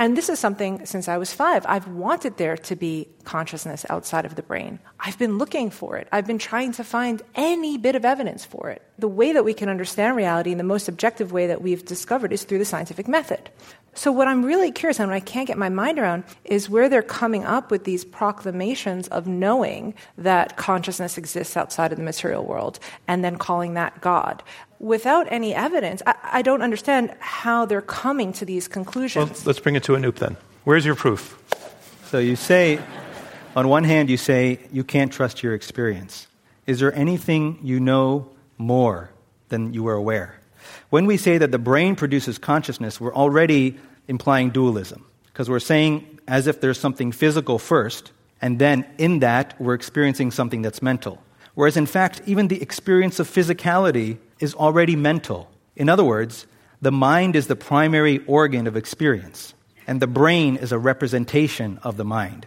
And 0.00 0.16
this 0.16 0.30
is 0.30 0.38
something 0.38 0.86
since 0.86 1.08
I 1.08 1.18
was 1.18 1.30
five. 1.34 1.66
I've 1.68 1.86
wanted 1.86 2.38
there 2.38 2.56
to 2.56 2.74
be 2.74 3.06
consciousness 3.24 3.84
outside 3.90 4.24
of 4.24 4.34
the 4.34 4.42
brain. 4.42 4.78
I've 4.98 5.18
been 5.18 5.36
looking 5.36 5.68
for 5.68 5.98
it. 5.98 6.08
I've 6.10 6.26
been 6.26 6.38
trying 6.38 6.72
to 6.72 6.84
find 6.84 7.20
any 7.34 7.76
bit 7.76 7.94
of 7.94 8.06
evidence 8.06 8.42
for 8.46 8.70
it. 8.70 8.80
The 8.98 9.08
way 9.08 9.34
that 9.34 9.44
we 9.44 9.52
can 9.52 9.68
understand 9.68 10.16
reality 10.16 10.52
in 10.52 10.56
the 10.56 10.64
most 10.64 10.88
objective 10.88 11.32
way 11.32 11.48
that 11.48 11.60
we've 11.60 11.84
discovered 11.84 12.32
is 12.32 12.44
through 12.44 12.60
the 12.60 12.64
scientific 12.64 13.08
method. 13.08 13.50
So, 13.94 14.12
what 14.12 14.28
I'm 14.28 14.44
really 14.44 14.70
curious 14.70 15.00
and 15.00 15.08
what 15.08 15.16
I 15.16 15.20
can't 15.20 15.48
get 15.48 15.58
my 15.58 15.68
mind 15.68 15.98
around 15.98 16.24
is 16.44 16.70
where 16.70 16.88
they're 16.88 17.02
coming 17.02 17.44
up 17.44 17.70
with 17.70 17.84
these 17.84 18.04
proclamations 18.04 19.08
of 19.08 19.26
knowing 19.26 19.94
that 20.16 20.56
consciousness 20.56 21.18
exists 21.18 21.56
outside 21.56 21.90
of 21.92 21.98
the 21.98 22.04
material 22.04 22.44
world 22.44 22.78
and 23.08 23.24
then 23.24 23.36
calling 23.36 23.74
that 23.74 24.00
God. 24.00 24.42
Without 24.78 25.26
any 25.30 25.54
evidence, 25.54 26.02
I, 26.06 26.14
I 26.22 26.42
don't 26.42 26.62
understand 26.62 27.14
how 27.18 27.66
they're 27.66 27.82
coming 27.82 28.32
to 28.34 28.44
these 28.44 28.68
conclusions. 28.68 29.30
Well, 29.30 29.40
let's 29.44 29.60
bring 29.60 29.74
it 29.74 29.82
to 29.84 29.92
Anoop 29.92 30.16
then. 30.16 30.36
Where's 30.64 30.86
your 30.86 30.94
proof? 30.94 31.36
So, 32.06 32.18
you 32.18 32.36
say, 32.36 32.80
on 33.56 33.68
one 33.68 33.84
hand, 33.84 34.08
you 34.08 34.16
say 34.16 34.60
you 34.72 34.84
can't 34.84 35.12
trust 35.12 35.42
your 35.42 35.54
experience. 35.54 36.28
Is 36.66 36.78
there 36.78 36.94
anything 36.94 37.58
you 37.62 37.80
know 37.80 38.30
more 38.56 39.10
than 39.48 39.74
you 39.74 39.82
were 39.82 39.94
aware? 39.94 40.39
When 40.90 41.06
we 41.06 41.16
say 41.16 41.38
that 41.38 41.50
the 41.50 41.58
brain 41.58 41.96
produces 41.96 42.38
consciousness, 42.38 43.00
we're 43.00 43.14
already 43.14 43.78
implying 44.08 44.50
dualism, 44.50 45.04
because 45.26 45.48
we're 45.48 45.60
saying 45.60 46.18
as 46.26 46.46
if 46.46 46.60
there's 46.60 46.78
something 46.78 47.12
physical 47.12 47.58
first, 47.58 48.12
and 48.40 48.58
then 48.58 48.86
in 48.98 49.20
that 49.20 49.54
we're 49.60 49.74
experiencing 49.74 50.30
something 50.30 50.62
that's 50.62 50.82
mental. 50.82 51.22
Whereas 51.54 51.76
in 51.76 51.86
fact, 51.86 52.22
even 52.26 52.48
the 52.48 52.62
experience 52.62 53.18
of 53.18 53.28
physicality 53.28 54.18
is 54.38 54.54
already 54.54 54.96
mental. 54.96 55.50
In 55.76 55.88
other 55.88 56.04
words, 56.04 56.46
the 56.80 56.92
mind 56.92 57.36
is 57.36 57.46
the 57.46 57.56
primary 57.56 58.24
organ 58.26 58.66
of 58.66 58.76
experience, 58.76 59.54
and 59.86 60.00
the 60.00 60.06
brain 60.06 60.56
is 60.56 60.72
a 60.72 60.78
representation 60.78 61.78
of 61.82 61.96
the 61.96 62.04
mind 62.04 62.46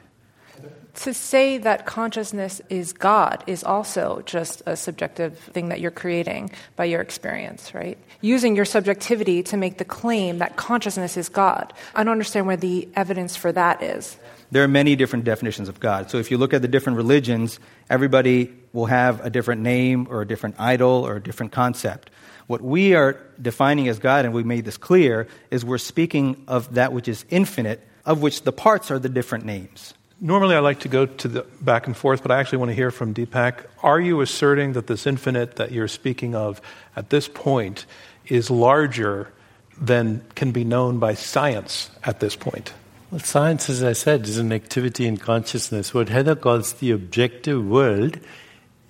to 0.96 1.14
say 1.14 1.58
that 1.58 1.86
consciousness 1.86 2.62
is 2.70 2.94
God 2.94 3.44
is 3.48 3.64
also 3.64 4.22
just 4.26 4.62
a 4.66 4.76
subjective 4.76 5.38
thing 5.40 5.70
that 5.70 5.80
you're 5.80 5.92
creating 5.92 6.52
by 6.76 6.86
your 6.86 7.02
experience, 7.02 7.74
right? 7.74 7.98
Using 8.22 8.56
your 8.56 8.66
subjectivity 8.66 9.42
to 9.44 9.58
make 9.58 9.78
the 9.80 9.86
claim 9.86 10.38
that 10.38 10.56
consciousness 10.56 11.18
is 11.18 11.30
God. 11.30 11.74
I 11.96 12.04
don't 12.04 12.12
understand 12.12 12.46
where 12.46 12.58
the 12.58 12.88
evidence 12.96 13.36
for 13.36 13.52
that 13.52 13.82
is. 13.82 14.18
There 14.52 14.64
are 14.64 14.68
many 14.68 14.96
different 14.96 15.26
definitions 15.26 15.68
of 15.68 15.80
God. 15.80 16.12
So 16.12 16.20
if 16.20 16.30
you 16.30 16.38
look 16.38 16.54
at 16.54 16.62
the 16.62 16.68
different 16.68 16.98
religions, 16.98 17.60
everybody 17.90 18.54
will 18.72 18.86
have 18.86 19.26
a 19.26 19.32
different 19.32 19.62
name 19.62 20.08
or 20.12 20.22
a 20.22 20.28
different 20.28 20.56
idol 20.60 21.08
or 21.08 21.16
a 21.16 21.24
different 21.24 21.52
concept. 21.52 22.12
What 22.46 22.62
we 22.62 22.94
are 22.94 23.20
defining 23.42 23.88
as 23.88 23.98
God, 23.98 24.26
and 24.26 24.34
we 24.34 24.44
made 24.44 24.66
this 24.66 24.78
clear, 24.78 25.28
is 25.50 25.66
we're 25.66 25.80
speaking 25.80 26.44
of 26.48 26.76
that 26.76 26.94
which 26.94 27.08
is 27.08 27.26
infinite, 27.30 27.82
of 28.06 28.22
which 28.22 28.44
the 28.44 28.52
parts 28.52 28.92
are 28.92 29.00
the 29.00 29.10
different 29.10 29.46
names. 29.46 29.96
Normally, 30.26 30.56
I 30.56 30.60
like 30.60 30.80
to 30.80 30.88
go 30.88 31.06
to 31.06 31.28
the 31.28 31.46
back 31.60 31.86
and 31.86 31.98
forth, 31.98 32.22
but 32.22 32.32
I 32.32 32.40
actually 32.40 32.60
want 32.60 32.70
to 32.70 32.76
hear 32.76 32.92
from 32.92 33.14
Deepak. 33.14 33.66
Are 33.84 34.00
you 34.00 34.22
asserting 34.22 34.72
that 34.72 34.88
this 34.88 35.06
infinite 35.06 35.58
that 35.58 35.74
you're 35.74 35.90
speaking 35.90 36.34
of 36.34 36.62
at 36.96 37.10
this 37.10 37.28
point 37.28 37.86
is 38.28 38.50
larger 38.50 39.34
than 39.78 40.24
can 40.36 40.54
be 40.54 40.64
known 40.64 40.98
by 40.98 41.14
science 41.14 41.90
at 42.06 42.22
this 42.22 42.38
point? 42.38 42.72
Well, 43.12 43.20
science, 43.20 43.70
as 43.70 43.84
I 43.84 43.92
said, 43.92 44.24
is 44.24 44.38
an 44.38 44.54
activity 44.54 45.08
in 45.08 45.18
consciousness. 45.18 45.94
What 45.94 46.08
Heather 46.08 46.38
calls 46.38 46.72
the 46.72 46.92
objective 46.92 47.68
world 47.68 48.18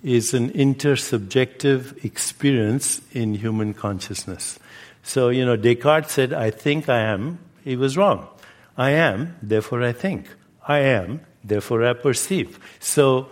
is 0.04 0.34
an 0.34 0.50
intersubjective 0.50 2.04
experience 2.04 3.02
in 3.10 3.34
human 3.34 3.74
consciousness. 3.74 4.60
So, 5.02 5.30
you 5.30 5.44
know, 5.44 5.56
Descartes 5.56 6.12
said, 6.12 6.32
I 6.32 6.52
think 6.52 6.88
I 6.88 7.00
am. 7.00 7.40
He 7.64 7.74
was 7.74 7.96
wrong. 7.96 8.28
I 8.76 8.90
am, 8.90 9.34
therefore 9.42 9.82
I 9.82 9.90
think. 9.92 10.28
I 10.66 10.78
am, 10.78 11.20
therefore 11.42 11.84
I 11.84 11.92
perceive. 11.92 12.58
So 12.80 13.28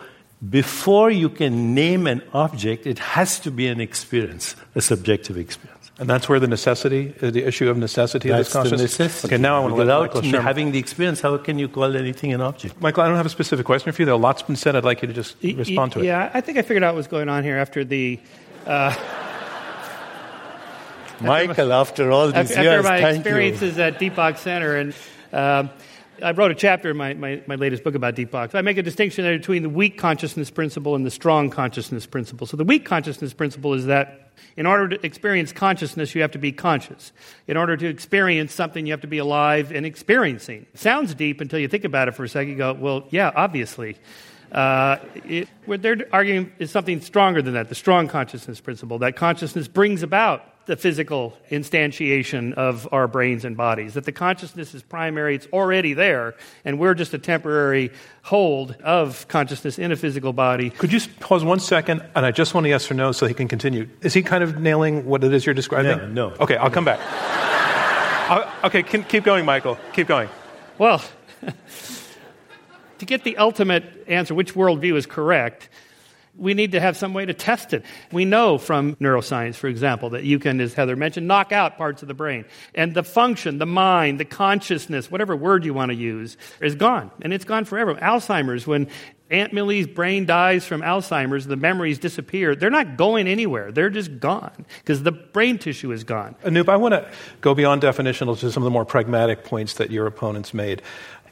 before 0.49 1.09
you 1.09 1.29
can 1.29 1.73
name 1.73 2.07
an 2.07 2.21
object, 2.33 2.85
it 2.85 2.99
has 2.99 3.39
to 3.41 3.51
be 3.51 3.67
an 3.67 3.79
experience, 3.79 4.55
a 4.75 4.81
subjective 4.81 5.37
experience. 5.37 5.79
And 5.99 6.09
that's 6.09 6.27
where 6.27 6.39
the 6.39 6.47
necessity, 6.47 7.13
uh, 7.21 7.29
the 7.29 7.45
issue 7.45 7.69
of 7.69 7.77
necessity 7.77 8.29
that's 8.29 8.39
of 8.39 8.45
this 8.45 8.53
consciousness. 8.53 8.97
The 8.97 9.03
necessity. 9.03 9.35
Okay, 9.35 9.41
now 9.41 9.57
I 9.57 9.59
want 9.59 9.73
to 9.73 9.77
Without 9.77 10.15
let 10.15 10.23
Michael 10.23 10.41
having 10.41 10.71
the 10.71 10.79
experience, 10.79 11.21
how 11.21 11.37
can 11.37 11.59
you 11.59 11.67
call 11.67 11.95
anything 11.95 12.33
an 12.33 12.41
object? 12.41 12.81
Michael, 12.81 13.03
I 13.03 13.07
don't 13.07 13.17
have 13.17 13.27
a 13.27 13.29
specific 13.29 13.65
question 13.65 13.91
for 13.91 14.01
you. 14.01 14.07
Though 14.07 14.15
a 14.15 14.17
lot's 14.17 14.41
been 14.41 14.55
said. 14.55 14.75
I'd 14.75 14.83
like 14.83 15.03
you 15.03 15.07
to 15.07 15.13
just 15.13 15.35
respond 15.43 15.91
to 15.93 15.99
it. 15.99 16.05
Yeah, 16.05 16.31
I 16.33 16.41
think 16.41 16.57
I 16.57 16.63
figured 16.63 16.83
out 16.83 16.95
what's 16.95 17.07
going 17.07 17.29
on 17.29 17.43
here 17.43 17.57
after 17.57 17.85
the. 17.85 18.19
Uh, 18.65 18.95
Michael, 21.21 21.71
after 21.71 22.11
all 22.11 22.27
these 22.27 22.51
after, 22.51 22.63
years, 22.63 22.85
after 22.85 22.89
my 22.89 22.99
thank 22.99 23.17
experiences 23.17 23.77
you. 23.77 23.83
at 23.83 23.99
Deepak 23.99 24.39
Center, 24.39 24.75
and 24.75 24.93
um, 25.31 25.69
I 26.23 26.31
wrote 26.31 26.51
a 26.51 26.55
chapter 26.55 26.91
in 26.91 26.97
my, 26.97 27.13
my, 27.13 27.43
my, 27.47 27.55
latest 27.55 27.83
book 27.83 27.95
about 27.95 28.15
Deepak. 28.15 28.55
I 28.55 28.61
make 28.61 28.77
a 28.77 28.83
distinction 28.83 29.25
there 29.25 29.37
between 29.37 29.61
the 29.61 29.69
weak 29.69 29.97
consciousness 29.97 30.49
principle 30.49 30.95
and 30.95 31.05
the 31.05 31.11
strong 31.11 31.49
consciousness 31.49 32.05
principle. 32.05 32.47
So 32.47 32.55
the 32.55 32.63
weak 32.63 32.85
consciousness 32.85 33.33
principle 33.33 33.73
is 33.73 33.87
that 33.87 34.31
in 34.55 34.65
order 34.65 34.95
to 34.95 35.05
experience 35.05 35.51
consciousness, 35.51 36.15
you 36.15 36.21
have 36.21 36.31
to 36.31 36.37
be 36.37 36.53
conscious. 36.53 37.11
In 37.47 37.57
order 37.57 37.75
to 37.75 37.87
experience 37.87 38.53
something, 38.53 38.85
you 38.85 38.93
have 38.93 39.01
to 39.01 39.07
be 39.07 39.17
alive 39.17 39.71
and 39.71 39.85
experiencing. 39.85 40.65
Sounds 40.75 41.13
deep 41.13 41.41
until 41.41 41.59
you 41.59 41.67
think 41.67 41.83
about 41.83 42.07
it 42.07 42.11
for 42.15 42.23
a 42.23 42.29
second. 42.29 42.51
You 42.51 42.57
go, 42.57 42.73
well, 42.73 43.05
yeah, 43.09 43.31
obviously. 43.35 43.97
Uh, 44.51 44.99
it, 45.25 45.49
what 45.65 45.81
they're 45.81 46.07
arguing 46.13 46.51
is 46.57 46.71
something 46.71 47.01
stronger 47.01 47.41
than 47.41 47.55
that, 47.55 47.67
the 47.67 47.75
strong 47.75 48.07
consciousness 48.07 48.61
principle. 48.61 48.99
That 48.99 49.15
consciousness 49.15 49.67
brings 49.67 50.03
about 50.03 50.52
the 50.65 50.77
physical 50.77 51.37
instantiation 51.51 52.53
of 52.53 52.87
our 52.93 53.07
brains 53.07 53.43
and 53.43 53.57
bodies, 53.57 53.95
that 53.95 54.05
the 54.05 54.11
consciousness 54.11 54.73
is 54.73 54.81
primary, 54.81 55.35
it's 55.35 55.47
already 55.51 55.93
there, 55.93 56.35
and 56.63 56.79
we're 56.79 56.93
just 56.93 57.13
a 57.13 57.17
temporary 57.17 57.91
hold 58.23 58.71
of 58.83 59.27
consciousness 59.27 59.77
in 59.77 59.91
a 59.91 59.95
physical 59.95 60.31
body. 60.31 60.69
Could 60.69 60.93
you 60.93 61.01
pause 61.19 61.43
one 61.43 61.59
second, 61.59 62.03
and 62.15 62.25
I 62.25 62.31
just 62.31 62.53
want 62.53 62.65
a 62.65 62.69
yes 62.69 62.89
or 62.89 62.93
no 62.93 63.11
so 63.11 63.25
he 63.27 63.33
can 63.33 63.47
continue. 63.47 63.89
Is 64.01 64.13
he 64.13 64.23
kind 64.23 64.43
of 64.43 64.59
nailing 64.59 65.05
what 65.05 65.23
it 65.23 65.33
is 65.33 65.45
you're 65.45 65.55
describing? 65.55 66.13
No, 66.13 66.29
no. 66.29 66.35
Okay, 66.39 66.55
I'll 66.55 66.71
come 66.71 66.85
back. 66.85 66.99
I'll, 68.29 68.41
uh, 68.63 68.67
okay, 68.67 68.83
keep 68.83 69.25
going, 69.25 69.45
Michael. 69.45 69.77
Keep 69.91 70.07
going. 70.07 70.29
Well, 70.77 71.03
to 72.99 73.05
get 73.05 73.23
the 73.25 73.37
ultimate 73.37 73.83
answer, 74.07 74.33
which 74.33 74.53
worldview 74.53 74.95
is 74.95 75.05
correct, 75.05 75.67
we 76.35 76.53
need 76.53 76.71
to 76.71 76.79
have 76.79 76.97
some 76.97 77.13
way 77.13 77.25
to 77.25 77.33
test 77.33 77.73
it. 77.73 77.83
We 78.11 78.25
know 78.25 78.57
from 78.57 78.95
neuroscience, 78.95 79.55
for 79.55 79.67
example, 79.67 80.11
that 80.11 80.23
you 80.23 80.39
can, 80.39 80.59
as 80.61 80.73
Heather 80.73 80.95
mentioned, 80.95 81.27
knock 81.27 81.51
out 81.51 81.77
parts 81.77 82.01
of 82.01 82.07
the 82.07 82.13
brain. 82.13 82.45
And 82.73 82.93
the 82.93 83.03
function, 83.03 83.59
the 83.59 83.65
mind, 83.65 84.19
the 84.19 84.25
consciousness, 84.25 85.11
whatever 85.11 85.35
word 85.35 85.63
you 85.63 85.73
want 85.73 85.91
to 85.91 85.95
use, 85.95 86.37
is 86.59 86.75
gone. 86.75 87.11
And 87.21 87.33
it's 87.33 87.45
gone 87.45 87.65
forever. 87.65 87.93
Alzheimer's, 87.95 88.65
when 88.65 88.89
Aunt 89.29 89.53
Millie's 89.53 89.87
brain 89.87 90.25
dies 90.25 90.65
from 90.65 90.81
Alzheimer's, 90.81 91.45
the 91.45 91.55
memories 91.55 91.97
disappear. 91.97 92.55
They're 92.55 92.69
not 92.69 92.97
going 92.97 93.27
anywhere. 93.27 93.71
They're 93.71 93.89
just 93.89 94.19
gone 94.19 94.65
because 94.77 95.03
the 95.03 95.11
brain 95.11 95.57
tissue 95.57 95.91
is 95.91 96.03
gone. 96.03 96.35
Anoop, 96.43 96.69
I 96.69 96.77
want 96.77 96.93
to 96.93 97.09
go 97.41 97.55
beyond 97.55 97.81
definitional 97.81 98.37
to 98.39 98.51
some 98.51 98.61
of 98.61 98.65
the 98.65 98.71
more 98.71 98.85
pragmatic 98.85 99.43
points 99.43 99.75
that 99.75 99.91
your 99.91 100.07
opponents 100.07 100.53
made. 100.53 100.81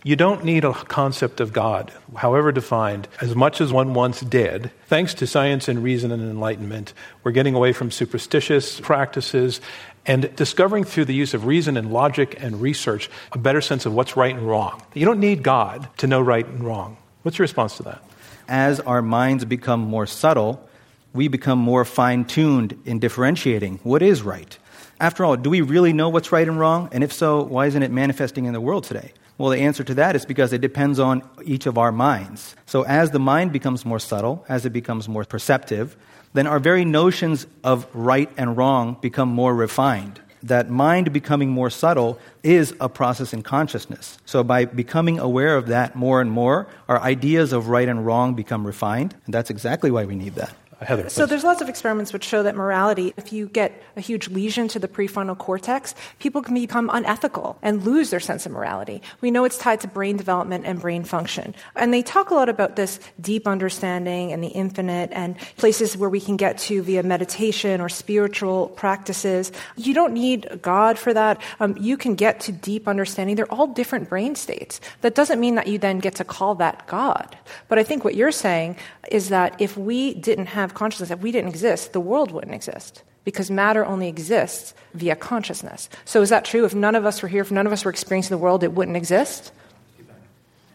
You 0.04 0.16
don't 0.16 0.44
need 0.44 0.66
a 0.66 0.74
concept 0.74 1.40
of 1.40 1.54
God, 1.54 1.92
however 2.16 2.52
defined, 2.52 3.08
as 3.22 3.36
much 3.36 3.62
as 3.62 3.72
one 3.72 3.94
once 3.94 4.22
did. 4.22 4.72
Thanks 4.88 5.14
to 5.14 5.28
science 5.28 5.68
and 5.68 5.84
reason 5.84 6.12
and 6.12 6.24
enlightenment, 6.24 6.96
we're 7.24 7.34
getting 7.34 7.54
away 7.54 7.72
from 7.72 7.92
superstitious 7.92 8.80
practices 8.80 9.62
and 10.08 10.36
discovering 10.36 10.86
through 10.86 11.06
the 11.06 11.14
use 11.14 11.36
of 11.36 11.46
reason 11.46 11.78
and 11.78 11.94
logic 11.94 12.36
and 12.40 12.60
research 12.60 13.12
a 13.32 13.38
better 13.38 13.62
sense 13.62 13.86
of 13.86 13.94
what's 13.94 14.18
right 14.18 14.34
and 14.34 14.42
wrong. 14.42 14.82
You 14.96 15.06
don't 15.06 15.20
need 15.20 15.44
God 15.44 15.88
to 15.98 16.08
know 16.08 16.20
right 16.20 16.48
and 16.48 16.64
wrong. 16.64 16.98
What's 17.22 17.38
your 17.38 17.44
response 17.44 17.78
to 17.78 17.84
that? 17.84 18.04
As 18.48 18.80
our 18.80 19.04
minds 19.04 19.46
become 19.46 19.82
more 19.82 20.08
subtle, 20.08 20.68
we 21.14 21.28
become 21.28 21.60
more 21.60 21.86
fine 21.86 22.26
tuned 22.26 22.76
in 22.86 22.98
differentiating 22.98 23.80
what 23.84 24.02
is 24.02 24.24
right. 24.24 24.58
After 25.00 25.24
all, 25.24 25.38
do 25.38 25.52
we 25.52 25.62
really 25.62 25.94
know 25.94 26.10
what's 26.10 26.32
right 26.32 26.48
and 26.48 26.60
wrong? 26.60 26.90
And 26.92 27.04
if 27.04 27.14
so, 27.14 27.44
why 27.44 27.68
isn't 27.68 27.84
it 27.84 27.92
manifesting 27.92 28.46
in 28.46 28.54
the 28.54 28.62
world 28.62 28.84
today? 28.84 29.12
Well, 29.38 29.50
the 29.50 29.60
answer 29.60 29.84
to 29.84 29.94
that 29.96 30.16
is 30.16 30.26
because 30.26 30.54
it 30.54 30.62
depends 30.62 31.00
on 31.00 31.24
each 31.44 31.66
of 31.66 31.78
our 31.78 31.92
minds. 31.92 32.56
So, 32.66 32.84
as 32.84 33.12
the 33.12 33.20
mind 33.20 33.52
becomes 33.52 33.86
more 33.86 34.00
subtle, 34.00 34.46
as 34.48 34.66
it 34.66 34.72
becomes 34.72 35.10
more 35.10 35.26
perceptive, 35.26 35.98
then 36.34 36.48
our 36.48 36.60
very 36.60 36.86
notions 36.86 37.48
of 37.64 37.88
right 37.94 38.30
and 38.38 38.56
wrong 38.56 38.98
become 39.02 39.30
more 39.30 39.54
refined. 39.56 40.22
That 40.44 40.70
mind 40.70 41.14
becoming 41.14 41.50
more 41.50 41.70
subtle 41.70 42.20
is 42.42 42.74
a 42.80 42.90
process 42.90 43.34
in 43.34 43.44
consciousness. 43.44 44.18
So, 44.26 44.44
by 44.44 44.66
becoming 44.66 45.20
aware 45.20 45.56
of 45.56 45.68
that 45.68 45.96
more 45.96 46.22
and 46.22 46.32
more, 46.32 46.68
our 46.88 47.00
ideas 47.02 47.52
of 47.54 47.68
right 47.68 47.88
and 47.88 48.06
wrong 48.06 48.36
become 48.36 48.66
refined, 48.66 49.16
and 49.26 49.34
that's 49.34 49.50
exactly 49.50 49.92
why 49.92 50.06
we 50.06 50.16
need 50.16 50.36
that. 50.36 50.56
Heather. 50.82 51.10
So 51.10 51.26
there's 51.26 51.44
lots 51.44 51.62
of 51.62 51.70
experiments 51.70 52.12
which 52.12 52.24
show 52.24 52.44
that 52.44 52.56
morality, 52.56 53.14
if 53.16 53.32
you 53.32 53.48
get 53.48 53.84
a 53.96 54.02
huge 54.02 54.30
lesion 54.30 54.68
to 54.70 54.80
the 54.80 54.88
prefrontal 54.88 55.38
cortex, 55.38 55.94
people 56.20 56.42
can 56.42 56.56
become 56.56 56.90
unethical 56.92 57.58
and 57.62 57.84
lose 57.84 58.10
their 58.10 58.20
sense 58.20 58.46
of 58.46 58.52
morality. 58.52 59.02
We 59.22 59.30
know 59.30 59.46
it's 59.46 59.58
tied 59.58 59.82
to 59.82 59.88
brain 59.88 60.18
development 60.18 60.66
and 60.66 60.82
brain 60.82 61.04
function. 61.04 61.54
And 61.76 61.94
they 61.94 62.02
talk 62.02 62.32
a 62.32 62.34
lot 62.34 62.50
about 62.50 62.76
this 62.76 63.00
deep 63.20 63.48
understanding 63.48 64.34
and 64.34 64.44
the 64.44 64.48
infinite 64.48 65.12
and 65.14 65.38
places 65.58 65.96
where 65.96 66.10
we 66.10 66.20
can 66.20 66.36
get 66.36 66.58
to 66.60 66.82
via 66.82 67.04
meditation 67.04 67.80
or 67.80 67.90
spiritual 67.90 68.70
practices. 68.70 69.52
You 69.78 69.94
don't 69.94 70.14
need 70.14 70.62
God 70.62 70.98
for 70.98 71.14
that. 71.14 71.42
Um, 71.60 71.78
you 71.80 71.96
can 71.96 72.16
get 72.16 72.40
to 72.42 72.52
deep 72.52 72.88
understanding. 72.88 73.36
They're 73.36 73.52
all 73.52 73.68
different 73.68 74.10
brain 74.10 74.36
states. 74.36 74.82
That 75.02 75.16
doesn't 75.16 75.40
mean 75.40 75.56
that 75.56 75.68
you 75.68 75.78
then 75.78 76.00
get 76.00 76.16
to 76.16 76.24
call 76.24 76.56
that 76.56 76.88
God. 76.88 77.38
But 77.68 77.78
I 77.78 77.84
think 77.84 78.04
what 78.04 78.16
you're 78.16 78.32
saying 78.32 78.78
is 79.12 79.30
that 79.30 79.60
if 79.62 79.78
we 79.78 80.14
didn't 80.16 80.48
have 80.48 80.71
consciousness, 80.74 81.12
if 81.12 81.20
we 81.20 81.32
didn't 81.32 81.50
exist, 81.50 81.94
the 81.94 82.00
world 82.00 82.32
wouldn't 82.32 82.54
exist 82.54 83.04
because 83.24 83.52
matter 83.52 83.86
only 83.86 84.08
exists 84.08 84.74
via 84.94 85.16
consciousness. 85.16 85.90
So 86.06 86.22
is 86.22 86.30
that 86.30 86.46
true? 86.46 86.66
If 86.66 86.74
none 86.74 86.96
of 86.96 87.06
us 87.06 87.22
were 87.22 87.28
here, 87.28 87.42
if 87.42 87.52
none 87.52 87.68
of 87.68 87.74
us 87.74 87.86
were 87.86 87.92
experiencing 87.92 88.36
the 88.36 88.42
world, 88.42 88.64
it 88.64 88.74
wouldn't 88.74 88.98
exist? 88.98 89.52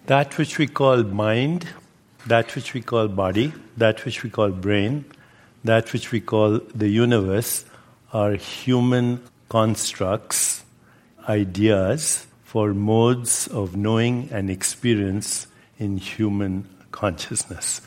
That 0.06 0.38
which 0.38 0.59
we 0.59 0.66
call 0.66 1.02
mind, 1.02 1.66
that 2.26 2.54
which 2.54 2.74
we 2.74 2.80
call 2.80 3.09
body, 3.09 3.52
that 3.76 4.04
which 4.04 4.22
we 4.22 4.30
call 4.30 4.50
brain, 4.50 5.04
that 5.64 5.92
which 5.92 6.12
we 6.12 6.20
call 6.20 6.61
the 6.74 6.88
universe 6.88 7.64
are 8.12 8.35
human 8.35 9.20
constructs, 9.48 10.64
ideas 11.28 12.26
for 12.44 12.72
modes 12.72 13.48
of 13.48 13.76
knowing 13.76 14.28
and 14.30 14.48
experience 14.48 15.48
in 15.78 15.96
human 15.98 16.68
consciousness. 16.92 17.80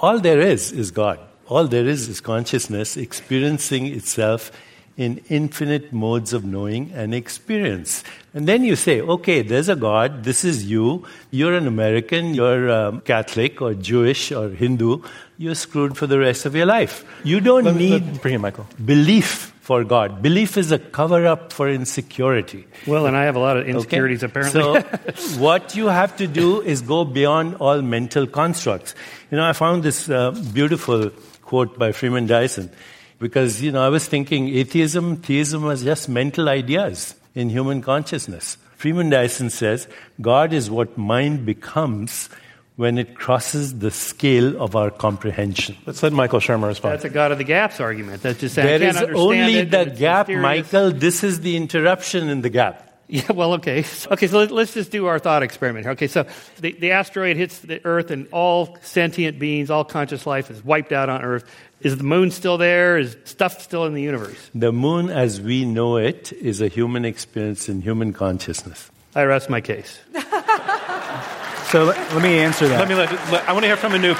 All 0.00 0.18
there 0.20 0.40
is 0.40 0.72
is 0.72 0.90
God. 0.90 1.18
All 1.46 1.66
there 1.66 1.86
is 1.86 2.08
is 2.08 2.20
consciousness 2.20 2.96
experiencing 2.96 3.86
itself 3.86 4.52
in 4.96 5.20
infinite 5.28 5.92
modes 5.92 6.32
of 6.32 6.44
knowing 6.44 6.90
and 6.92 7.14
experience. 7.14 8.02
And 8.34 8.48
then 8.48 8.64
you 8.64 8.74
say, 8.76 9.00
okay, 9.00 9.42
there's 9.42 9.68
a 9.68 9.76
God, 9.76 10.24
this 10.24 10.44
is 10.44 10.68
you, 10.68 11.04
you're 11.30 11.54
an 11.54 11.66
American, 11.68 12.34
you're 12.34 12.68
um, 12.70 13.00
Catholic 13.02 13.62
or 13.62 13.74
Jewish 13.74 14.32
or 14.32 14.48
Hindu, 14.50 15.02
you're 15.38 15.54
screwed 15.54 15.96
for 15.96 16.08
the 16.08 16.18
rest 16.18 16.46
of 16.46 16.56
your 16.56 16.66
life. 16.66 17.04
You 17.22 17.40
don't 17.40 17.64
Let 17.64 17.76
me- 17.76 17.90
need 17.90 18.06
let- 18.06 18.22
bring 18.22 18.34
it, 18.34 18.38
Michael. 18.38 18.66
belief 18.84 19.52
for 19.68 19.84
God. 19.84 20.22
Belief 20.22 20.56
is 20.56 20.72
a 20.72 20.78
cover 20.78 21.26
up 21.26 21.52
for 21.52 21.68
insecurity. 21.68 22.66
Well, 22.86 23.06
and 23.06 23.14
I 23.14 23.24
have 23.24 23.36
a 23.36 23.38
lot 23.38 23.58
of 23.58 23.64
Okay? 23.64 23.72
insecurities 23.72 24.22
apparently. 24.22 24.62
So, 24.62 25.40
what 25.46 25.74
you 25.76 25.88
have 25.88 26.16
to 26.16 26.26
do 26.26 26.62
is 26.62 26.80
go 26.80 27.04
beyond 27.04 27.56
all 27.56 27.82
mental 27.82 28.26
constructs. 28.26 28.94
You 29.30 29.36
know, 29.36 29.44
I 29.44 29.52
found 29.52 29.82
this 29.82 30.08
uh, 30.08 30.30
beautiful 30.54 31.10
quote 31.42 31.78
by 31.78 31.92
Freeman 31.92 32.26
Dyson 32.26 32.70
because, 33.18 33.60
you 33.60 33.70
know, 33.70 33.84
I 33.84 33.90
was 33.90 34.08
thinking 34.08 34.48
atheism, 34.48 35.16
theism 35.18 35.64
was 35.64 35.84
just 35.84 36.08
mental 36.08 36.48
ideas 36.48 37.14
in 37.34 37.50
human 37.50 37.82
consciousness. 37.82 38.56
Freeman 38.76 39.10
Dyson 39.10 39.50
says 39.50 39.86
God 40.18 40.54
is 40.54 40.70
what 40.70 40.96
mind 40.96 41.44
becomes 41.44 42.30
when 42.78 42.96
it 42.96 43.16
crosses 43.16 43.80
the 43.80 43.90
scale 43.90 44.62
of 44.62 44.76
our 44.76 44.88
comprehension. 44.88 45.76
Let's 45.84 46.00
let 46.00 46.12
Michael 46.12 46.38
Shermer 46.38 46.68
respond. 46.68 46.92
That's 46.94 47.04
a 47.04 47.10
God 47.10 47.32
of 47.32 47.38
the 47.38 47.42
gaps 47.44 47.80
argument. 47.80 48.22
That's 48.22 48.38
just 48.38 48.54
saying 48.54 48.68
I 48.68 48.70
can't 48.78 48.82
is 48.82 48.96
understand 49.02 49.18
only 49.18 49.54
it, 49.56 49.70
the 49.72 49.80
it's 49.80 49.98
gap, 49.98 50.28
mysterious. 50.28 50.42
Michael. 50.72 50.92
This 50.92 51.24
is 51.24 51.40
the 51.40 51.56
interruption 51.56 52.28
in 52.28 52.40
the 52.40 52.50
gap. 52.50 52.84
Yeah, 53.10 53.32
well, 53.32 53.54
okay. 53.54 53.86
Okay, 54.12 54.26
so 54.26 54.38
let- 54.38 54.50
let's 54.50 54.74
just 54.74 54.90
do 54.92 55.06
our 55.06 55.18
thought 55.18 55.42
experiment 55.42 55.86
here. 55.86 55.92
Okay, 55.92 56.08
so 56.08 56.26
the, 56.60 56.72
the 56.72 56.90
asteroid 56.90 57.38
hits 57.38 57.58
the 57.60 57.80
Earth, 57.84 58.10
and 58.10 58.28
all 58.32 58.76
sentient 58.82 59.38
beings, 59.38 59.70
all 59.70 59.82
conscious 59.82 60.26
life 60.26 60.50
is 60.50 60.62
wiped 60.62 60.92
out 60.92 61.08
on 61.08 61.22
Earth. 61.22 61.50
Is 61.80 61.96
the 61.96 62.04
moon 62.04 62.30
still 62.30 62.58
there? 62.58 62.98
Is 62.98 63.16
stuff 63.24 63.62
still 63.62 63.86
in 63.86 63.94
the 63.94 64.02
universe? 64.02 64.50
The 64.54 64.72
moon, 64.72 65.08
as 65.08 65.40
we 65.40 65.64
know 65.64 65.96
it, 65.96 66.32
is 66.34 66.60
a 66.60 66.68
human 66.68 67.06
experience 67.06 67.66
in 67.68 67.80
human 67.80 68.12
consciousness. 68.12 68.90
I 69.16 69.22
rest 69.24 69.48
my 69.48 69.62
case. 69.62 69.98
So 71.70 71.84
let, 71.84 71.98
let 72.14 72.22
me 72.22 72.38
answer 72.38 72.66
that. 72.68 72.78
let 72.78 72.88
me 72.88 72.94
let, 72.94 73.10
let- 73.30 73.46
I 73.48 73.52
want 73.52 73.62
to 73.64 73.66
hear 73.68 73.76
from 73.76 73.92
Anoop. 73.92 74.16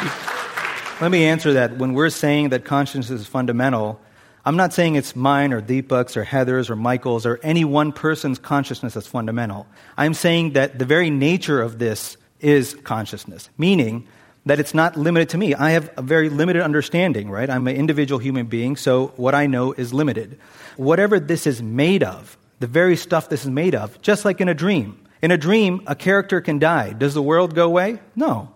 Let 1.00 1.10
me 1.10 1.24
answer 1.24 1.54
that. 1.54 1.78
When 1.78 1.94
we're 1.94 2.10
saying 2.10 2.50
that 2.50 2.64
consciousness 2.66 3.22
is 3.22 3.26
fundamental, 3.26 3.98
I'm 4.44 4.56
not 4.56 4.74
saying 4.74 4.96
it's 4.96 5.16
mine 5.16 5.52
or 5.54 5.62
Deepak's 5.62 6.16
or 6.16 6.24
Heather's 6.24 6.68
or 6.68 6.76
Michael's 6.76 7.24
or 7.24 7.40
any 7.42 7.64
one 7.64 7.92
person's 7.92 8.38
consciousness 8.38 8.94
that's 8.94 9.06
fundamental. 9.06 9.66
I'm 9.96 10.12
saying 10.12 10.52
that 10.52 10.78
the 10.78 10.84
very 10.84 11.08
nature 11.08 11.62
of 11.62 11.78
this 11.78 12.18
is 12.40 12.74
consciousness, 12.84 13.48
meaning 13.56 14.06
that 14.44 14.60
it's 14.60 14.74
not 14.74 14.96
limited 14.98 15.30
to 15.30 15.38
me. 15.38 15.54
I 15.54 15.70
have 15.70 15.90
a 15.96 16.02
very 16.02 16.28
limited 16.28 16.62
understanding, 16.62 17.30
right? 17.30 17.48
I'm 17.48 17.66
an 17.66 17.76
individual 17.76 18.18
human 18.18 18.46
being, 18.46 18.76
so 18.76 19.08
what 19.16 19.34
I 19.34 19.46
know 19.46 19.72
is 19.72 19.94
limited. 19.94 20.38
Whatever 20.76 21.18
this 21.18 21.46
is 21.46 21.62
made 21.62 22.02
of, 22.02 22.36
the 22.60 22.66
very 22.66 22.96
stuff 22.96 23.28
this 23.30 23.44
is 23.44 23.50
made 23.50 23.74
of, 23.74 24.00
just 24.02 24.24
like 24.26 24.40
in 24.42 24.48
a 24.48 24.54
dream. 24.54 25.00
In 25.20 25.30
a 25.30 25.36
dream, 25.38 25.82
a 25.86 25.94
character 25.96 26.40
can 26.40 26.58
die. 26.58 26.92
Does 26.92 27.14
the 27.14 27.22
world 27.22 27.54
go 27.54 27.64
away? 27.66 27.98
No. 28.14 28.50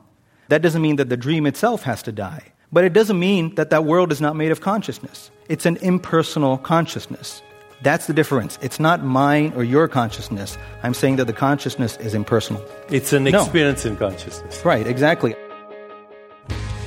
That 0.49 0.63
doesn't 0.63 0.83
mean 0.83 0.97
that 0.97 1.09
the 1.09 1.17
dream 1.17 1.47
itself 1.47 1.83
has 1.83 2.03
to 2.05 2.13
die. 2.13 2.53
But 2.71 2.85
it 2.85 2.93
doesn't 2.93 3.19
mean 3.19 3.55
that 3.57 3.71
that 3.71 3.85
world 3.85 4.13
is 4.13 4.21
not 4.21 4.37
made 4.37 4.51
of 4.53 4.61
consciousness. 4.61 5.31
It's 5.49 5.67
an 5.67 5.77
impersonal 5.79 6.59
consciousness. 6.59 7.43
That's 7.83 8.07
the 8.07 8.13
difference. 8.13 8.59
It's 8.63 8.79
not 8.79 9.05
mine 9.05 9.53
or 9.57 9.65
your 9.65 9.89
consciousness. 9.89 10.57
I'm 10.85 10.95
saying 10.95 11.17
that 11.17 11.27
the 11.27 11.33
consciousness 11.33 11.97
is 11.97 12.15
impersonal. 12.15 12.65
It's 12.91 13.13
an 13.13 13.25
No. 13.25 13.43
experience 13.43 13.85
in 13.85 13.97
consciousness. 13.97 14.65
Right, 14.65 14.87
exactly. 14.87 15.35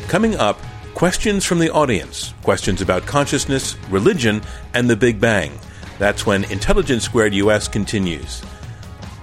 Coming 0.08 0.36
up, 0.36 0.58
questions 0.94 1.44
from 1.44 1.60
the 1.60 1.70
audience, 1.70 2.34
questions 2.44 2.82
about 2.82 3.06
consciousness, 3.06 3.76
religion, 3.90 4.42
and 4.74 4.90
the 4.90 4.96
Big 4.96 5.20
Bang. 5.20 5.52
That's 6.00 6.26
when 6.26 6.46
Intelligence 6.46 7.04
Squared 7.04 7.34
US 7.34 7.68
continues. 7.68 8.42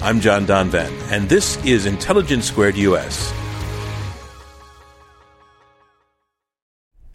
I'm 0.05 0.19
John 0.19 0.47
Donvan, 0.47 0.91
and 1.13 1.29
this 1.29 1.65
is 1.65 1.87
Intelligence 1.87 2.45
Squared 2.47 2.77
US. 2.77 3.33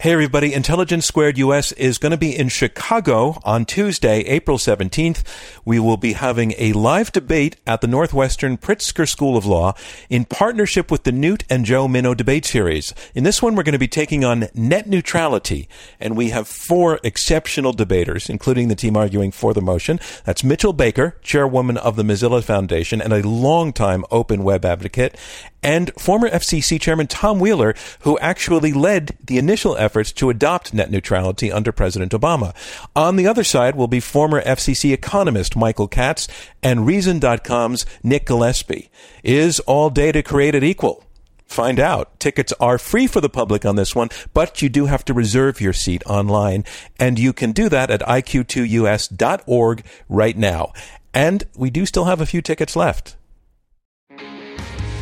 Hey 0.00 0.12
everybody, 0.12 0.54
Intelligence 0.54 1.06
Squared 1.06 1.38
US 1.38 1.72
is 1.72 1.98
going 1.98 2.12
to 2.12 2.16
be 2.16 2.30
in 2.38 2.50
Chicago 2.50 3.40
on 3.42 3.64
Tuesday, 3.64 4.20
April 4.20 4.56
17th. 4.56 5.24
We 5.64 5.80
will 5.80 5.96
be 5.96 6.12
having 6.12 6.54
a 6.56 6.72
live 6.72 7.10
debate 7.10 7.56
at 7.66 7.80
the 7.80 7.88
Northwestern 7.88 8.58
Pritzker 8.58 9.08
School 9.08 9.36
of 9.36 9.44
Law 9.44 9.74
in 10.08 10.24
partnership 10.24 10.92
with 10.92 11.02
the 11.02 11.10
Newt 11.10 11.42
and 11.50 11.64
Joe 11.64 11.88
Minow 11.88 12.16
debate 12.16 12.44
series. 12.44 12.94
In 13.12 13.24
this 13.24 13.42
one, 13.42 13.56
we're 13.56 13.64
going 13.64 13.72
to 13.72 13.78
be 13.80 13.88
taking 13.88 14.24
on 14.24 14.46
net 14.54 14.86
neutrality, 14.86 15.68
and 15.98 16.16
we 16.16 16.30
have 16.30 16.46
four 16.46 17.00
exceptional 17.02 17.72
debaters, 17.72 18.30
including 18.30 18.68
the 18.68 18.76
team 18.76 18.96
arguing 18.96 19.32
for 19.32 19.52
the 19.52 19.60
motion. 19.60 19.98
That's 20.24 20.44
Mitchell 20.44 20.72
Baker, 20.72 21.16
chairwoman 21.22 21.76
of 21.76 21.96
the 21.96 22.04
Mozilla 22.04 22.44
Foundation 22.44 23.02
and 23.02 23.12
a 23.12 23.28
longtime 23.28 24.04
open 24.12 24.44
web 24.44 24.64
advocate, 24.64 25.18
and 25.60 25.90
former 25.98 26.28
FCC 26.28 26.80
Chairman 26.80 27.08
Tom 27.08 27.40
Wheeler, 27.40 27.74
who 28.00 28.16
actually 28.20 28.72
led 28.72 29.16
the 29.24 29.38
initial 29.38 29.76
efforts 29.88 30.12
to 30.12 30.28
adopt 30.28 30.74
net 30.74 30.90
neutrality 30.90 31.50
under 31.50 31.72
President 31.72 32.12
Obama. 32.12 32.54
On 32.94 33.16
the 33.16 33.26
other 33.26 33.42
side 33.42 33.74
will 33.74 33.88
be 33.88 34.00
former 34.00 34.42
FCC 34.42 34.92
economist 34.92 35.56
Michael 35.56 35.88
Katz 35.88 36.28
and 36.62 36.84
Reason.com's 36.84 37.86
Nick 38.02 38.26
Gillespie. 38.26 38.90
Is 39.24 39.60
all 39.60 39.88
data 39.88 40.22
created 40.22 40.62
equal? 40.62 41.02
Find 41.46 41.80
out. 41.80 42.20
Tickets 42.20 42.52
are 42.60 42.76
free 42.76 43.06
for 43.06 43.22
the 43.22 43.30
public 43.30 43.64
on 43.64 43.76
this 43.76 43.94
one, 43.94 44.10
but 44.34 44.60
you 44.60 44.68
do 44.68 44.84
have 44.84 45.06
to 45.06 45.14
reserve 45.14 45.62
your 45.62 45.72
seat 45.72 46.02
online, 46.04 46.66
and 47.00 47.18
you 47.18 47.32
can 47.32 47.52
do 47.52 47.70
that 47.70 47.90
at 47.90 48.02
iq2us.org 48.02 49.84
right 50.10 50.36
now. 50.36 50.72
And 51.14 51.44
we 51.56 51.70
do 51.70 51.86
still 51.86 52.04
have 52.04 52.20
a 52.20 52.26
few 52.26 52.42
tickets 52.42 52.76
left. 52.76 53.16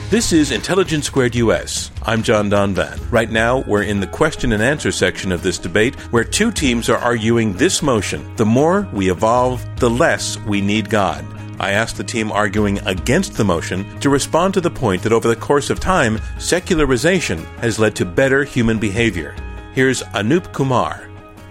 This 0.08 0.32
is 0.32 0.52
Intelligence 0.52 1.06
Squared 1.06 1.34
US. 1.34 1.90
I'm 2.04 2.22
John 2.22 2.48
Donvan. 2.48 3.10
Right 3.10 3.28
now, 3.28 3.64
we're 3.66 3.82
in 3.82 3.98
the 3.98 4.06
question 4.06 4.52
and 4.52 4.62
answer 4.62 4.92
section 4.92 5.32
of 5.32 5.42
this 5.42 5.58
debate 5.58 5.96
where 6.12 6.22
two 6.22 6.52
teams 6.52 6.88
are 6.88 6.98
arguing 6.98 7.54
this 7.54 7.82
motion. 7.82 8.36
The 8.36 8.46
more 8.46 8.88
we 8.92 9.10
evolve, 9.10 9.66
the 9.80 9.90
less 9.90 10.38
we 10.42 10.60
need 10.60 10.88
God. 10.90 11.26
I 11.58 11.72
asked 11.72 11.96
the 11.96 12.04
team 12.04 12.30
arguing 12.30 12.78
against 12.86 13.36
the 13.36 13.42
motion 13.42 13.98
to 13.98 14.08
respond 14.08 14.54
to 14.54 14.60
the 14.60 14.70
point 14.70 15.02
that 15.02 15.12
over 15.12 15.26
the 15.26 15.34
course 15.34 15.70
of 15.70 15.80
time, 15.80 16.20
secularization 16.38 17.38
has 17.58 17.80
led 17.80 17.96
to 17.96 18.04
better 18.04 18.44
human 18.44 18.78
behavior. 18.78 19.34
Here's 19.74 20.04
Anoop 20.14 20.52
Kumar. 20.52 21.05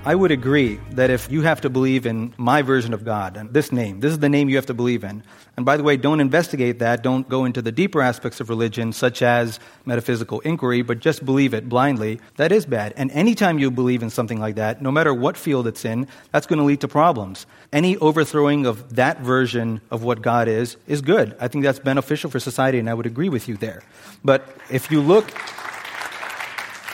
I 0.08 0.14
would 0.14 0.30
agree 0.30 0.80
that 0.92 1.10
if 1.10 1.32
you 1.32 1.42
have 1.42 1.62
to 1.62 1.70
believe 1.72 2.06
in 2.06 2.36
my 2.38 2.62
version 2.62 2.94
of 2.94 3.04
God, 3.04 3.38
and 3.38 3.52
this 3.52 3.72
name, 3.72 4.02
this 4.02 4.12
is 4.12 4.20
the 4.20 4.30
name 4.30 4.50
you 4.50 4.56
have 4.56 4.68
to 4.68 4.74
believe 4.76 5.04
in. 5.04 5.24
And 5.58 5.66
by 5.66 5.78
the 5.78 5.84
way, 5.84 5.98
don't 5.98 6.20
investigate 6.20 6.78
that. 6.78 7.02
Don't 7.02 7.28
go 7.28 7.44
into 7.44 7.60
the 7.60 7.72
deeper 7.72 8.04
aspects 8.04 8.40
of 8.40 8.50
religion, 8.50 8.94
such 8.94 9.24
as 9.24 9.60
metaphysical 9.84 10.42
inquiry, 10.42 10.84
but 10.84 11.00
just 11.00 11.26
believe 11.26 11.56
it 11.56 11.68
blindly. 11.68 12.20
That 12.36 12.52
is 12.52 12.68
bad. 12.68 12.94
And 12.96 13.10
anytime 13.14 13.58
you 13.58 13.72
believe 13.72 14.04
in 14.04 14.12
something 14.12 14.40
like 14.40 14.56
that, 14.56 14.80
no 14.80 14.92
matter 14.92 15.12
what 15.12 15.38
field 15.38 15.66
it's 15.66 15.84
in, 15.84 16.08
that's 16.32 16.46
going 16.46 16.60
to 16.60 16.66
lead 16.66 16.82
to 16.82 16.88
problems. 16.88 17.48
Any 17.74 17.98
overthrowing 17.98 18.68
of 18.68 18.98
that 18.98 19.22
version 19.22 19.82
of 19.90 20.04
what 20.04 20.22
God 20.22 20.48
is, 20.48 20.78
is 20.86 21.02
good. 21.02 21.36
I 21.40 21.48
think 21.48 21.64
that's 21.64 21.80
beneficial 21.80 22.30
for 22.30 22.40
society, 22.40 22.78
and 22.78 22.92
I 22.92 22.94
would 22.94 23.08
agree 23.08 23.30
with 23.30 23.48
you 23.48 23.58
there. 23.58 23.82
But 24.24 24.56
if 24.70 24.92
you 24.92 25.02
look 25.02 25.34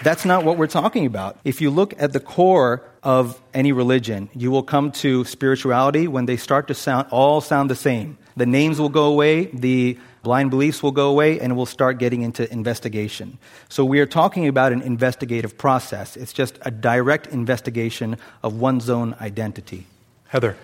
That's 0.04 0.26
not 0.26 0.44
what 0.44 0.58
we're 0.58 0.66
talking 0.66 1.06
about. 1.06 1.38
If 1.44 1.62
you 1.62 1.70
look 1.70 1.94
at 2.02 2.12
the 2.12 2.20
core 2.20 2.82
of 3.04 3.42
any 3.54 3.72
religion, 3.72 4.30
you 4.34 4.52
will 4.52 4.64
come 4.64 4.92
to 4.92 5.26
spirituality 5.26 6.08
when 6.08 6.26
they 6.26 6.38
start 6.38 6.68
to 6.68 6.74
sound 6.74 7.08
all 7.12 7.42
sound 7.42 7.70
the 7.70 7.76
same. 7.76 8.18
The 8.38 8.46
names 8.46 8.80
will 8.80 8.90
go 8.90 9.06
away, 9.06 9.46
the 9.46 9.98
blind 10.24 10.52
beliefs 10.52 10.84
will 10.84 10.92
go 10.92 11.10
away, 11.10 11.40
and 11.40 11.58
we'll 11.58 11.66
start 11.66 11.98
getting 11.98 12.22
into 12.22 12.52
investigation. 12.52 13.40
So 13.70 13.84
we 13.84 14.00
are 14.00 14.06
talking 14.06 14.48
about 14.48 14.72
an 14.72 14.82
investigative 14.82 15.58
process. 15.58 16.16
It's 16.16 16.34
just 16.34 16.60
a 16.62 16.72
direct 16.72 17.28
investigation 17.28 18.18
of 18.44 18.60
one's 18.60 18.90
own 18.90 19.16
identity. 19.20 19.88
Heather. 20.28 20.56